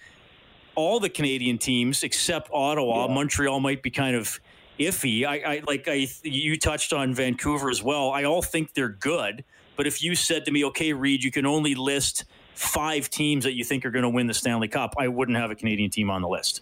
all 0.75 1.01
the 1.01 1.11
Canadian 1.11 1.59
teams 1.59 2.03
except 2.03 2.51
Ottawa. 2.53 3.07
Yeah. 3.07 3.15
Montreal 3.15 3.61
might 3.61 3.83
be 3.83 3.91
kind 3.91 4.17
of 4.17 4.41
iffy. 4.79 5.25
I, 5.25 5.39
I 5.39 5.63
like 5.67 5.89
I 5.89 6.09
you 6.23 6.59
touched 6.59 6.93
on 6.93 7.15
Vancouver 7.15 7.71
as 7.71 7.83
well. 7.83 8.11
I 8.11 8.25
all 8.25 8.43
think 8.43 8.75
they're 8.75 8.89
good, 8.89 9.45
but 9.77 9.87
if 9.87 10.03
you 10.03 10.15
said 10.15 10.45
to 10.47 10.51
me, 10.51 10.65
okay, 10.67 10.93
Reed, 10.93 11.23
you 11.25 11.31
can 11.31 11.47
only 11.47 11.75
list 11.75 12.25
five 12.55 13.11
teams 13.11 13.45
that 13.45 13.55
you 13.55 13.65
think 13.65 13.85
are 13.85 13.91
going 13.91 14.03
to 14.05 14.09
win 14.09 14.27
the 14.27 14.35
Stanley 14.35 14.69
Cup, 14.69 14.95
I 14.99 15.09
wouldn't 15.09 15.39
have 15.39 15.51
a 15.51 15.55
Canadian 15.55 15.91
team 15.91 16.11
on 16.11 16.23
the 16.23 16.29
list. 16.29 16.61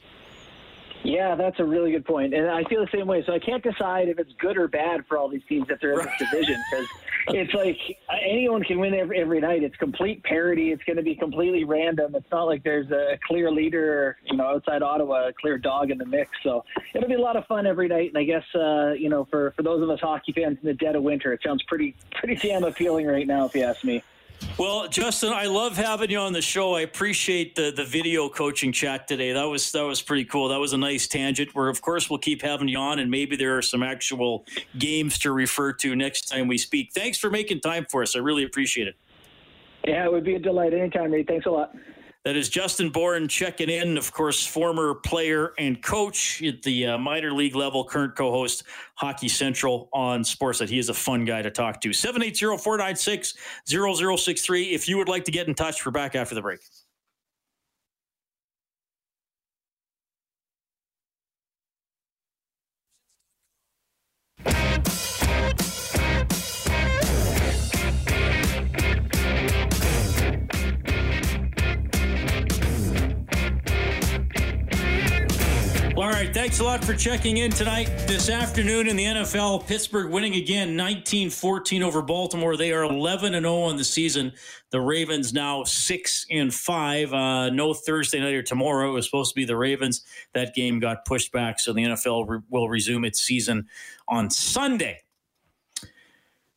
Yeah, 1.02 1.34
that's 1.34 1.58
a 1.60 1.64
really 1.64 1.92
good 1.92 2.04
point, 2.04 2.34
and 2.34 2.50
I 2.50 2.62
feel 2.64 2.84
the 2.84 2.90
same 2.92 3.06
way. 3.06 3.22
So 3.24 3.32
I 3.32 3.38
can't 3.38 3.62
decide 3.62 4.08
if 4.08 4.18
it's 4.18 4.32
good 4.38 4.58
or 4.58 4.68
bad 4.68 5.06
for 5.06 5.16
all 5.16 5.30
these 5.30 5.42
teams 5.48 5.66
that 5.68 5.78
they're 5.80 5.98
in 5.98 6.06
this 6.06 6.30
division 6.30 6.62
because 6.70 6.86
it's 7.28 7.54
like 7.54 7.78
anyone 8.22 8.62
can 8.62 8.78
win 8.78 8.92
every, 8.92 9.18
every 9.18 9.40
night. 9.40 9.62
It's 9.62 9.76
complete 9.76 10.22
parity. 10.24 10.72
It's 10.72 10.84
going 10.84 10.98
to 10.98 11.02
be 11.02 11.14
completely 11.14 11.64
random. 11.64 12.14
It's 12.14 12.30
not 12.30 12.44
like 12.44 12.62
there's 12.64 12.90
a 12.90 13.18
clear 13.26 13.50
leader, 13.50 14.18
you 14.26 14.36
know, 14.36 14.44
outside 14.44 14.82
Ottawa, 14.82 15.28
a 15.28 15.32
clear 15.32 15.56
dog 15.56 15.90
in 15.90 15.96
the 15.96 16.04
mix. 16.04 16.30
So 16.42 16.64
it'll 16.94 17.08
be 17.08 17.14
a 17.14 17.20
lot 17.20 17.36
of 17.36 17.46
fun 17.46 17.66
every 17.66 17.88
night. 17.88 18.08
And 18.08 18.18
I 18.18 18.24
guess 18.24 18.44
uh, 18.54 18.92
you 18.92 19.08
know, 19.08 19.26
for 19.30 19.52
for 19.56 19.62
those 19.62 19.82
of 19.82 19.88
us 19.88 20.00
hockey 20.00 20.32
fans 20.32 20.58
in 20.60 20.66
the 20.66 20.74
dead 20.74 20.96
of 20.96 21.02
winter, 21.02 21.32
it 21.32 21.40
sounds 21.42 21.62
pretty 21.62 21.94
pretty 22.14 22.36
damn 22.36 22.64
appealing 22.64 23.06
right 23.06 23.26
now, 23.26 23.46
if 23.46 23.54
you 23.54 23.62
ask 23.62 23.84
me. 23.84 24.02
Well, 24.58 24.88
Justin, 24.88 25.32
I 25.32 25.46
love 25.46 25.76
having 25.76 26.10
you 26.10 26.18
on 26.18 26.32
the 26.32 26.42
show. 26.42 26.74
I 26.74 26.82
appreciate 26.82 27.54
the 27.54 27.72
the 27.74 27.84
video 27.84 28.28
coaching 28.28 28.72
chat 28.72 29.08
today. 29.08 29.32
That 29.32 29.44
was 29.44 29.72
that 29.72 29.82
was 29.82 30.02
pretty 30.02 30.24
cool. 30.24 30.48
That 30.48 30.60
was 30.60 30.72
a 30.72 30.76
nice 30.76 31.08
tangent. 31.08 31.54
Where 31.54 31.68
of 31.68 31.80
course 31.80 32.10
we'll 32.10 32.18
keep 32.18 32.42
having 32.42 32.68
you 32.68 32.78
on, 32.78 32.98
and 32.98 33.10
maybe 33.10 33.36
there 33.36 33.56
are 33.56 33.62
some 33.62 33.82
actual 33.82 34.44
games 34.78 35.18
to 35.20 35.32
refer 35.32 35.72
to 35.74 35.96
next 35.96 36.28
time 36.28 36.46
we 36.46 36.58
speak. 36.58 36.92
Thanks 36.92 37.18
for 37.18 37.30
making 37.30 37.60
time 37.60 37.86
for 37.90 38.02
us. 38.02 38.14
I 38.14 38.18
really 38.18 38.44
appreciate 38.44 38.88
it. 38.88 38.96
Yeah, 39.86 40.04
it 40.04 40.12
would 40.12 40.24
be 40.24 40.34
a 40.34 40.38
delight 40.38 40.74
anytime, 40.74 41.10
Reed. 41.10 41.26
Thanks 41.26 41.46
a 41.46 41.50
lot. 41.50 41.74
That 42.24 42.36
is 42.36 42.50
Justin 42.50 42.90
Bourne 42.90 43.28
checking 43.28 43.70
in, 43.70 43.96
of 43.96 44.12
course, 44.12 44.46
former 44.46 44.94
player 44.94 45.54
and 45.56 45.82
coach 45.82 46.42
at 46.42 46.62
the 46.62 46.88
uh, 46.88 46.98
minor 46.98 47.32
league 47.32 47.56
level, 47.56 47.82
current 47.82 48.14
co 48.14 48.30
host 48.30 48.64
Hockey 48.94 49.28
Central 49.28 49.88
on 49.94 50.22
Sportsnet. 50.22 50.68
He 50.68 50.78
is 50.78 50.90
a 50.90 50.94
fun 50.94 51.24
guy 51.24 51.40
to 51.40 51.50
talk 51.50 51.80
to. 51.80 51.94
780 51.94 52.62
496 52.62 53.34
0063. 53.66 54.64
If 54.64 54.86
you 54.86 54.98
would 54.98 55.08
like 55.08 55.24
to 55.24 55.30
get 55.30 55.48
in 55.48 55.54
touch, 55.54 55.86
we're 55.86 55.92
back 55.92 56.14
after 56.14 56.34
the 56.34 56.42
break. 56.42 56.60
Right, 76.20 76.34
thanks 76.34 76.60
a 76.60 76.64
lot 76.64 76.84
for 76.84 76.92
checking 76.92 77.38
in 77.38 77.50
tonight. 77.50 77.86
This 78.06 78.28
afternoon 78.28 78.88
in 78.88 78.96
the 78.96 79.04
NFL, 79.04 79.66
Pittsburgh 79.66 80.10
winning 80.10 80.34
again 80.34 80.76
19-14 80.76 81.80
over 81.82 82.02
Baltimore. 82.02 82.58
They 82.58 82.72
are 82.72 82.84
11 82.84 83.34
and 83.34 83.44
0 83.44 83.54
on 83.62 83.76
the 83.78 83.84
season. 83.84 84.32
The 84.68 84.82
Ravens 84.82 85.32
now 85.32 85.64
6 85.64 86.26
and 86.30 86.52
5. 86.52 87.14
Uh, 87.14 87.50
no 87.50 87.72
Thursday 87.72 88.20
night 88.20 88.34
or 88.34 88.42
tomorrow. 88.42 88.90
It 88.90 88.92
was 88.92 89.06
supposed 89.06 89.30
to 89.30 89.34
be 89.34 89.46
the 89.46 89.56
Ravens. 89.56 90.04
That 90.34 90.54
game 90.54 90.78
got 90.78 91.06
pushed 91.06 91.32
back, 91.32 91.58
so 91.58 91.72
the 91.72 91.84
NFL 91.84 92.28
re- 92.28 92.40
will 92.50 92.68
resume 92.68 93.06
its 93.06 93.22
season 93.22 93.66
on 94.06 94.28
Sunday. 94.28 95.00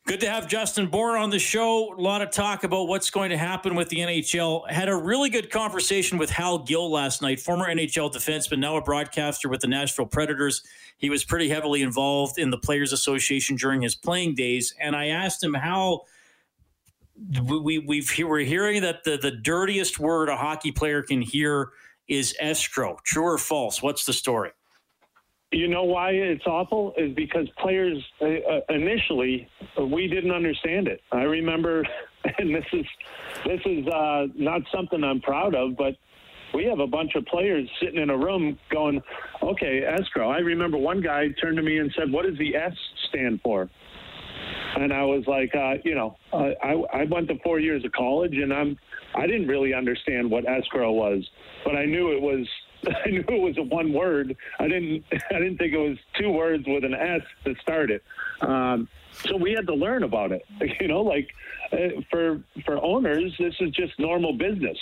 Good 0.06 0.20
to 0.20 0.28
have 0.28 0.46
Justin 0.48 0.88
Bourne 0.88 1.18
on 1.18 1.30
the 1.30 1.38
show. 1.38 1.94
A 1.94 1.98
lot 1.98 2.20
of 2.20 2.30
talk 2.30 2.62
about 2.62 2.88
what's 2.88 3.08
going 3.08 3.30
to 3.30 3.38
happen 3.38 3.74
with 3.74 3.88
the 3.88 4.00
NHL. 4.00 4.70
Had 4.70 4.90
a 4.90 4.94
really 4.94 5.30
good 5.30 5.50
conversation 5.50 6.18
with 6.18 6.28
Hal 6.28 6.58
Gill 6.58 6.90
last 6.90 7.22
night, 7.22 7.40
former 7.40 7.66
NHL 7.66 8.12
defenseman, 8.12 8.58
now 8.58 8.76
a 8.76 8.82
broadcaster 8.82 9.48
with 9.48 9.62
the 9.62 9.66
Nashville 9.66 10.04
Predators. 10.04 10.62
He 10.98 11.08
was 11.08 11.24
pretty 11.24 11.48
heavily 11.48 11.80
involved 11.80 12.38
in 12.38 12.50
the 12.50 12.58
Players 12.58 12.92
Association 12.92 13.56
during 13.56 13.80
his 13.80 13.94
playing 13.94 14.34
days, 14.34 14.74
and 14.78 14.94
I 14.94 15.06
asked 15.06 15.42
him 15.42 15.54
how 15.54 16.02
we 17.48 17.78
we've 17.78 18.12
we're 18.18 18.40
hearing 18.40 18.82
that 18.82 19.04
the 19.04 19.16
the 19.16 19.30
dirtiest 19.30 19.98
word 19.98 20.28
a 20.28 20.36
hockey 20.36 20.70
player 20.70 21.00
can 21.00 21.22
hear 21.22 21.70
is 22.08 22.36
escrow. 22.38 22.98
True 23.04 23.24
or 23.24 23.38
false? 23.38 23.80
What's 23.80 24.04
the 24.04 24.12
story? 24.12 24.50
You 25.54 25.68
know 25.68 25.84
why 25.84 26.10
it's 26.10 26.44
awful 26.48 26.94
is 26.98 27.14
because 27.14 27.48
players 27.62 27.96
uh, 28.20 28.24
uh, 28.24 28.60
initially 28.70 29.48
we 29.78 30.08
didn't 30.08 30.32
understand 30.32 30.88
it. 30.88 31.00
I 31.12 31.22
remember, 31.22 31.86
and 32.38 32.52
this 32.52 32.64
is 32.72 32.84
this 33.46 33.60
is 33.64 33.86
uh, 33.86 34.26
not 34.34 34.62
something 34.74 35.04
I'm 35.04 35.20
proud 35.20 35.54
of, 35.54 35.76
but 35.76 35.94
we 36.54 36.64
have 36.64 36.80
a 36.80 36.88
bunch 36.88 37.14
of 37.14 37.24
players 37.26 37.68
sitting 37.80 38.02
in 38.02 38.10
a 38.10 38.18
room 38.18 38.58
going, 38.72 39.00
"Okay, 39.44 39.82
escrow." 39.84 40.28
I 40.28 40.38
remember 40.38 40.76
one 40.76 41.00
guy 41.00 41.28
turned 41.40 41.56
to 41.58 41.62
me 41.62 41.78
and 41.78 41.94
said, 41.96 42.10
"What 42.10 42.26
does 42.26 42.36
the 42.38 42.56
S 42.56 42.74
stand 43.08 43.40
for?" 43.42 43.70
And 44.76 44.92
I 44.92 45.04
was 45.04 45.22
like, 45.28 45.54
uh, 45.54 45.74
you 45.84 45.94
know, 45.94 46.16
uh, 46.32 46.50
I 46.64 47.02
I 47.02 47.04
went 47.04 47.28
to 47.28 47.38
four 47.44 47.60
years 47.60 47.84
of 47.84 47.92
college, 47.92 48.34
and 48.34 48.52
I'm 48.52 48.76
I 49.14 49.28
didn't 49.28 49.46
really 49.46 49.72
understand 49.72 50.28
what 50.28 50.48
escrow 50.48 50.90
was, 50.90 51.24
but 51.64 51.76
I 51.76 51.84
knew 51.84 52.10
it 52.10 52.20
was 52.20 52.44
I 53.04 53.10
knew 53.10 53.24
it 53.26 53.40
was 53.40 53.58
a 53.58 53.62
one 53.62 53.92
word. 53.92 54.36
I 54.58 54.68
didn't 54.68 55.04
I 55.12 55.38
didn't 55.38 55.58
think 55.58 55.72
it 55.72 55.78
was 55.78 55.98
two 56.18 56.30
words 56.30 56.64
with 56.66 56.84
an 56.84 56.94
S 56.94 57.22
to 57.44 57.54
start 57.60 57.90
it. 57.90 58.02
Um, 58.40 58.88
so 59.12 59.36
we 59.36 59.52
had 59.52 59.66
to 59.66 59.74
learn 59.74 60.02
about 60.02 60.32
it. 60.32 60.42
You 60.80 60.88
know, 60.88 61.02
like 61.02 61.30
uh, 61.72 62.00
for 62.10 62.42
for 62.64 62.82
owners, 62.82 63.34
this 63.38 63.54
is 63.60 63.70
just 63.70 63.98
normal 63.98 64.32
business. 64.32 64.78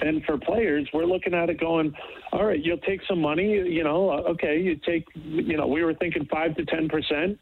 And 0.00 0.24
for 0.24 0.38
players, 0.38 0.88
we're 0.92 1.06
looking 1.06 1.34
at 1.34 1.50
it 1.50 1.58
going, 1.58 1.92
all 2.32 2.44
right, 2.44 2.64
you'll 2.64 2.78
take 2.78 3.00
some 3.08 3.20
money, 3.20 3.50
you 3.50 3.82
know, 3.82 4.10
uh, 4.10 4.30
okay, 4.30 4.60
you 4.60 4.76
take, 4.76 5.08
you 5.16 5.56
know, 5.56 5.66
we 5.66 5.82
were 5.82 5.92
thinking 5.94 6.24
five 6.26 6.54
to 6.56 6.64
10% 6.64 7.36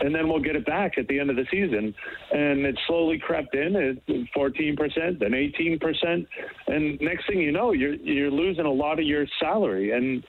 and 0.00 0.14
then 0.14 0.28
we'll 0.28 0.40
get 0.40 0.56
it 0.56 0.66
back 0.66 0.98
at 0.98 1.06
the 1.08 1.18
end 1.18 1.30
of 1.30 1.36
the 1.36 1.46
season. 1.50 1.94
And 2.32 2.64
it 2.66 2.78
slowly 2.86 3.18
crept 3.18 3.54
in 3.54 3.76
at 3.76 4.06
14%, 4.36 5.18
then 5.18 5.30
18%, 5.32 6.26
and 6.68 7.00
next 7.00 7.26
thing 7.26 7.40
you 7.40 7.52
know, 7.52 7.72
you're 7.72 7.94
you're 7.94 8.30
losing 8.30 8.64
a 8.64 8.72
lot 8.72 8.98
of 8.98 9.04
your 9.04 9.26
salary, 9.40 9.92
and 9.92 10.24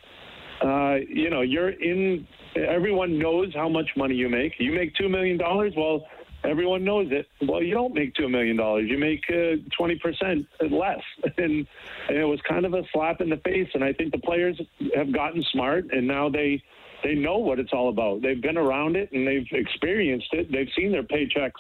uh, 0.64 0.96
you 1.08 1.30
know 1.30 1.42
you're 1.42 1.70
in. 1.70 2.28
Everyone 2.56 3.18
knows 3.18 3.54
how 3.56 3.70
much 3.70 3.90
money 3.96 4.16
you 4.16 4.28
make. 4.30 4.54
You 4.60 4.74
make 4.74 4.94
two 4.96 5.10
million 5.10 5.38
dollars. 5.38 5.74
Well, 5.78 6.06
everyone 6.44 6.84
knows 6.84 7.08
it. 7.12 7.28
Well, 7.48 7.64
you 7.64 7.74
don't 7.74 7.94
make 7.94 8.14
two 8.16 8.30
million 8.30 8.58
dollars. 8.58 8.86
You 8.90 8.98
make 8.98 9.22
uh, 9.30 9.58
twenty 9.78 9.96
uh, 9.96 10.04
percent 10.04 10.46
less, 10.70 11.00
and, 11.38 11.68
and 12.10 12.18
it 12.18 12.26
was 12.26 12.40
kind 12.48 12.66
of 12.66 12.74
a 12.74 12.84
slap 12.94 13.22
in 13.22 13.30
the 13.30 13.38
face. 13.38 13.70
And 13.74 13.84
I 13.84 13.94
think 13.94 14.12
the 14.12 14.20
players 14.20 14.60
have 14.96 15.14
gotten 15.14 15.44
smart, 15.52 15.86
and 15.92 16.08
now 16.08 16.30
they 16.30 16.62
they 17.04 17.16
know 17.16 17.38
what 17.38 17.60
it's 17.60 17.74
all 17.74 17.90
about. 17.90 18.22
They've 18.22 18.42
been 18.42 18.58
around 18.58 18.96
it 18.96 19.12
and 19.12 19.28
they've 19.28 19.48
experienced 19.52 20.30
it. 20.34 20.52
They've 20.52 20.70
seen 20.76 20.92
their 20.92 21.04
paychecks 21.04 21.52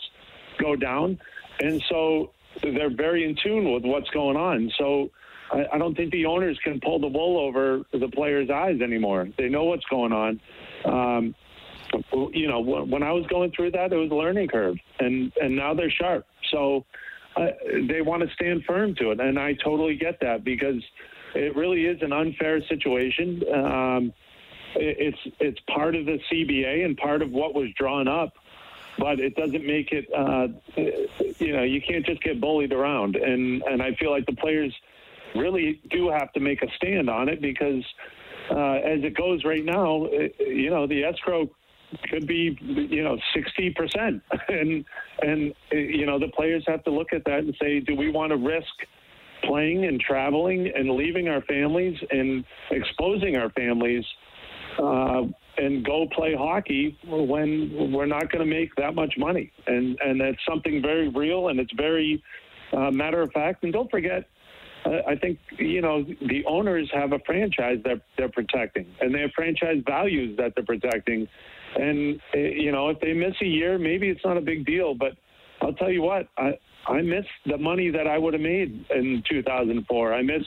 go 0.59 0.75
down, 0.75 1.19
and 1.59 1.83
so 1.89 2.31
they're 2.61 2.95
very 2.95 3.23
in 3.23 3.35
tune 3.41 3.71
with 3.71 3.83
what's 3.83 4.09
going 4.09 4.37
on. 4.37 4.71
So 4.77 5.09
I, 5.51 5.65
I 5.73 5.77
don't 5.77 5.95
think 5.95 6.11
the 6.11 6.25
owners 6.25 6.59
can 6.63 6.79
pull 6.79 6.99
the 6.99 7.07
wool 7.07 7.39
over 7.39 7.83
the 7.91 8.07
players' 8.09 8.49
eyes 8.49 8.81
anymore. 8.81 9.27
They 9.37 9.49
know 9.49 9.65
what's 9.65 9.85
going 9.85 10.11
on. 10.11 10.39
Um, 10.85 11.35
you 12.33 12.47
know, 12.47 12.59
when 12.59 13.03
I 13.03 13.11
was 13.11 13.25
going 13.27 13.51
through 13.51 13.71
that, 13.71 13.91
it 13.91 13.97
was 13.97 14.11
a 14.11 14.15
learning 14.15 14.47
curve, 14.47 14.77
and 14.99 15.31
and 15.41 15.55
now 15.55 15.73
they're 15.73 15.91
sharp. 15.91 16.25
So 16.51 16.85
uh, 17.35 17.47
they 17.89 18.01
want 18.01 18.23
to 18.23 18.29
stand 18.33 18.63
firm 18.65 18.95
to 18.95 19.11
it, 19.11 19.19
and 19.19 19.37
I 19.37 19.53
totally 19.63 19.95
get 19.95 20.19
that 20.21 20.43
because 20.43 20.81
it 21.35 21.55
really 21.55 21.85
is 21.85 22.01
an 22.01 22.13
unfair 22.13 22.61
situation. 22.67 23.41
Um, 23.53 24.13
it's 24.75 25.17
it's 25.39 25.59
part 25.73 25.95
of 25.95 26.05
the 26.05 26.19
CBA 26.31 26.85
and 26.85 26.97
part 26.97 27.21
of 27.21 27.31
what 27.31 27.53
was 27.53 27.69
drawn 27.77 28.07
up, 28.07 28.33
but 28.97 29.19
it 29.19 29.35
doesn't 29.35 29.65
make 29.65 29.91
it. 29.91 30.07
Uh, 30.15 30.47
you 31.39 31.55
know, 31.55 31.63
you 31.63 31.81
can't 31.81 32.05
just 32.05 32.21
get 32.23 32.39
bullied 32.41 32.73
around, 32.73 33.15
and 33.15 33.61
and 33.63 33.81
I 33.81 33.93
feel 33.95 34.11
like 34.11 34.25
the 34.25 34.35
players 34.35 34.73
really 35.35 35.81
do 35.89 36.09
have 36.09 36.31
to 36.33 36.39
make 36.39 36.61
a 36.61 36.67
stand 36.75 37.09
on 37.09 37.29
it 37.29 37.41
because 37.41 37.83
uh, 38.49 38.79
as 38.83 39.03
it 39.03 39.15
goes 39.15 39.43
right 39.45 39.63
now, 39.63 40.07
you 40.39 40.69
know, 40.69 40.87
the 40.87 41.03
escrow 41.03 41.49
could 42.09 42.25
be 42.25 42.57
you 42.61 43.03
know 43.03 43.17
60% 43.35 44.21
and 44.47 44.85
and 45.21 45.53
you 45.71 46.05
know 46.05 46.19
the 46.19 46.29
players 46.29 46.63
have 46.67 46.83
to 46.85 46.91
look 46.91 47.13
at 47.13 47.23
that 47.25 47.39
and 47.39 47.55
say 47.61 47.79
do 47.79 47.95
we 47.95 48.09
want 48.09 48.31
to 48.31 48.37
risk 48.37 48.65
playing 49.43 49.85
and 49.85 49.99
traveling 49.99 50.71
and 50.73 50.91
leaving 50.91 51.27
our 51.27 51.41
families 51.41 51.97
and 52.11 52.45
exposing 52.69 53.35
our 53.35 53.49
families 53.51 54.05
uh, 54.79 55.23
and 55.57 55.85
go 55.85 56.07
play 56.13 56.35
hockey 56.35 56.97
when 57.07 57.91
we're 57.91 58.05
not 58.05 58.31
going 58.31 58.43
to 58.43 58.49
make 58.49 58.73
that 58.75 58.95
much 58.95 59.13
money. 59.17 59.51
And 59.67 59.97
and 59.99 60.19
that's 60.19 60.37
something 60.47 60.81
very 60.81 61.09
real 61.09 61.49
and 61.49 61.59
it's 61.59 61.73
very 61.73 62.23
uh, 62.73 62.91
matter 62.91 63.21
of 63.21 63.31
fact. 63.31 63.63
And 63.63 63.73
don't 63.73 63.89
forget, 63.91 64.27
uh, 64.85 65.01
I 65.07 65.15
think 65.15 65.39
you 65.57 65.81
know 65.81 66.03
the 66.03 66.43
owners 66.47 66.89
have 66.93 67.13
a 67.13 67.19
franchise 67.25 67.77
that 67.85 68.01
they're 68.17 68.29
protecting, 68.29 68.87
and 68.99 69.13
they 69.13 69.21
have 69.21 69.31
franchise 69.35 69.83
values 69.85 70.37
that 70.37 70.53
they're 70.55 70.65
protecting. 70.65 71.27
And 71.75 72.19
uh, 72.33 72.37
you 72.39 72.71
know, 72.71 72.89
if 72.89 72.99
they 72.99 73.13
miss 73.13 73.35
a 73.41 73.45
year, 73.45 73.77
maybe 73.77 74.09
it's 74.09 74.23
not 74.25 74.37
a 74.37 74.41
big 74.41 74.65
deal. 74.65 74.95
But 74.95 75.13
I'll 75.61 75.73
tell 75.73 75.91
you 75.91 76.01
what, 76.01 76.27
I 76.37 76.53
I 76.87 77.01
miss 77.01 77.25
the 77.45 77.57
money 77.57 77.91
that 77.91 78.07
I 78.07 78.17
would 78.17 78.33
have 78.33 78.41
made 78.41 78.85
in 78.89 79.23
2004. 79.29 80.13
I 80.13 80.21
miss 80.21 80.43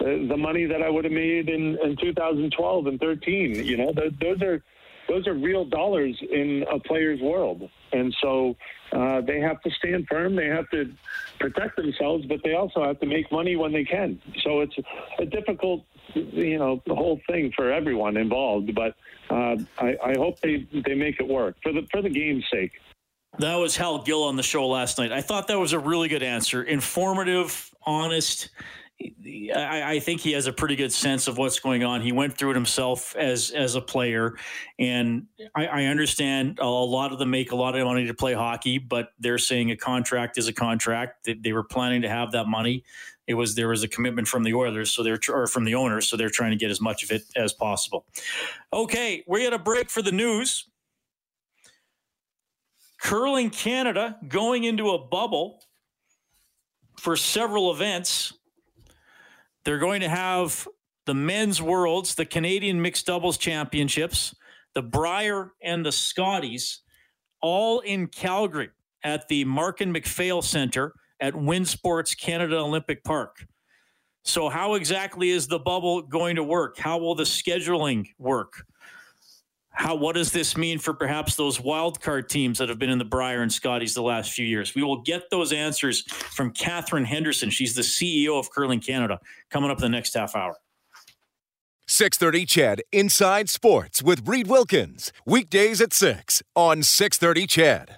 the 0.00 0.36
money 0.36 0.66
that 0.66 0.82
I 0.82 0.90
would 0.90 1.04
have 1.04 1.12
made 1.12 1.48
in, 1.48 1.78
in 1.82 1.96
2012 1.96 2.86
and 2.86 3.00
13. 3.00 3.54
You 3.54 3.76
know, 3.76 3.92
those 3.94 4.42
are 4.42 4.62
those 5.08 5.26
are 5.26 5.34
real 5.34 5.64
dollars 5.64 6.16
in 6.30 6.64
a 6.70 6.78
player's 6.78 7.20
world, 7.20 7.68
and 7.92 8.14
so 8.22 8.56
uh, 8.92 9.20
they 9.20 9.40
have 9.40 9.60
to 9.62 9.70
stand 9.70 10.06
firm. 10.08 10.36
They 10.36 10.46
have 10.46 10.70
to 10.70 10.92
protect 11.40 11.76
themselves, 11.76 12.24
but 12.26 12.40
they 12.44 12.54
also 12.54 12.84
have 12.84 13.00
to 13.00 13.06
make 13.06 13.30
money 13.32 13.56
when 13.56 13.72
they 13.72 13.84
can. 13.84 14.20
So 14.44 14.60
it's 14.60 14.76
a 15.18 15.26
difficult, 15.26 15.84
you 16.14 16.58
know, 16.58 16.80
whole 16.86 17.20
thing 17.28 17.52
for 17.54 17.72
everyone 17.72 18.16
involved. 18.16 18.74
But 18.74 18.94
uh, 19.28 19.56
I, 19.78 19.96
I 20.02 20.14
hope 20.16 20.40
they 20.40 20.66
they 20.86 20.94
make 20.94 21.20
it 21.20 21.28
work 21.28 21.56
for 21.62 21.72
the 21.72 21.86
for 21.90 22.00
the 22.00 22.10
game's 22.10 22.44
sake. 22.50 22.72
That 23.38 23.56
was 23.56 23.76
Hal 23.76 24.02
Gill 24.02 24.24
on 24.24 24.36
the 24.36 24.42
show 24.42 24.68
last 24.68 24.98
night. 24.98 25.10
I 25.10 25.22
thought 25.22 25.48
that 25.48 25.58
was 25.58 25.72
a 25.72 25.78
really 25.78 26.08
good 26.08 26.22
answer, 26.22 26.62
informative, 26.62 27.70
honest 27.84 28.50
I, 29.54 29.94
I, 29.94 30.00
think 30.00 30.20
he 30.20 30.32
has 30.32 30.46
a 30.46 30.52
pretty 30.52 30.76
good 30.76 30.92
sense 30.92 31.28
of 31.28 31.38
what's 31.38 31.58
going 31.58 31.84
on. 31.84 32.00
He 32.00 32.12
went 32.12 32.36
through 32.36 32.50
it 32.50 32.54
himself 32.54 33.16
as 33.16 33.50
as 33.50 33.74
a 33.74 33.80
player, 33.80 34.36
and 34.78 35.26
I, 35.54 35.66
I, 35.66 35.84
understand 35.84 36.58
a 36.60 36.66
lot 36.66 37.12
of 37.12 37.18
them 37.18 37.30
make 37.30 37.52
a 37.52 37.56
lot 37.56 37.76
of 37.76 37.84
money 37.84 38.06
to 38.06 38.14
play 38.14 38.34
hockey, 38.34 38.78
but 38.78 39.12
they're 39.18 39.38
saying 39.38 39.70
a 39.70 39.76
contract 39.76 40.38
is 40.38 40.48
a 40.48 40.52
contract. 40.52 41.24
They, 41.24 41.34
they 41.34 41.52
were 41.52 41.64
planning 41.64 42.02
to 42.02 42.08
have 42.08 42.32
that 42.32 42.46
money. 42.46 42.84
It 43.26 43.34
was 43.34 43.54
there 43.54 43.68
was 43.68 43.82
a 43.82 43.88
commitment 43.88 44.28
from 44.28 44.42
the 44.42 44.54
Oilers, 44.54 44.90
so 44.90 45.02
they're 45.02 45.20
or 45.28 45.46
from 45.46 45.64
the 45.64 45.74
owners, 45.74 46.06
so 46.08 46.16
they're 46.16 46.30
trying 46.30 46.50
to 46.50 46.56
get 46.56 46.70
as 46.70 46.80
much 46.80 47.02
of 47.02 47.10
it 47.10 47.22
as 47.36 47.52
possible. 47.52 48.04
Okay, 48.72 49.24
we're 49.26 49.46
at 49.46 49.52
a 49.52 49.58
break 49.58 49.90
for 49.90 50.02
the 50.02 50.12
news. 50.12 50.68
Curling 53.00 53.50
Canada 53.50 54.16
going 54.28 54.64
into 54.64 54.90
a 54.90 54.98
bubble 54.98 55.60
for 56.98 57.16
several 57.16 57.72
events. 57.72 58.32
They're 59.64 59.78
going 59.78 60.00
to 60.00 60.08
have 60.08 60.66
the 61.06 61.14
men's 61.14 61.60
worlds, 61.60 62.14
the 62.14 62.24
Canadian 62.24 62.80
mixed 62.80 63.06
doubles 63.06 63.38
championships, 63.38 64.34
the 64.74 64.82
Brier 64.82 65.52
and 65.62 65.84
the 65.84 65.92
Scotties, 65.92 66.80
all 67.40 67.80
in 67.80 68.06
Calgary 68.06 68.70
at 69.04 69.28
the 69.28 69.44
Markin 69.44 69.92
MacPhail 69.92 70.42
Center 70.42 70.94
at 71.20 71.34
Winsports 71.34 72.16
Canada 72.18 72.58
Olympic 72.58 73.04
Park. 73.04 73.46
So, 74.24 74.48
how 74.48 74.74
exactly 74.74 75.30
is 75.30 75.48
the 75.48 75.58
bubble 75.58 76.02
going 76.02 76.36
to 76.36 76.44
work? 76.44 76.78
How 76.78 76.98
will 76.98 77.16
the 77.16 77.24
scheduling 77.24 78.06
work? 78.18 78.64
How 79.72 79.94
what 79.94 80.14
does 80.14 80.30
this 80.30 80.56
mean 80.56 80.78
for 80.78 80.92
perhaps 80.92 81.34
those 81.34 81.58
wild 81.58 82.00
card 82.00 82.28
teams 82.28 82.58
that 82.58 82.68
have 82.68 82.78
been 82.78 82.90
in 82.90 82.98
the 82.98 83.04
Brier 83.04 83.42
and 83.42 83.52
Scotties 83.52 83.94
the 83.94 84.02
last 84.02 84.32
few 84.32 84.46
years? 84.46 84.74
We 84.74 84.82
will 84.82 85.00
get 85.00 85.30
those 85.30 85.52
answers 85.52 86.02
from 86.02 86.52
Katherine 86.52 87.04
Henderson. 87.04 87.50
She's 87.50 87.74
the 87.74 87.82
CEO 87.82 88.38
of 88.38 88.50
Curling 88.50 88.80
Canada 88.80 89.18
coming 89.50 89.70
up 89.70 89.78
in 89.78 89.82
the 89.82 89.88
next 89.88 90.14
half 90.14 90.36
hour. 90.36 90.56
630 91.86 92.46
CHED 92.46 92.82
Inside 92.92 93.50
Sports 93.50 94.02
with 94.02 94.26
Reed 94.26 94.46
Wilkins. 94.46 95.12
Weekdays 95.26 95.80
at 95.80 95.92
6 95.92 96.42
on 96.54 96.82
630 96.82 97.46
CHED. 97.46 97.90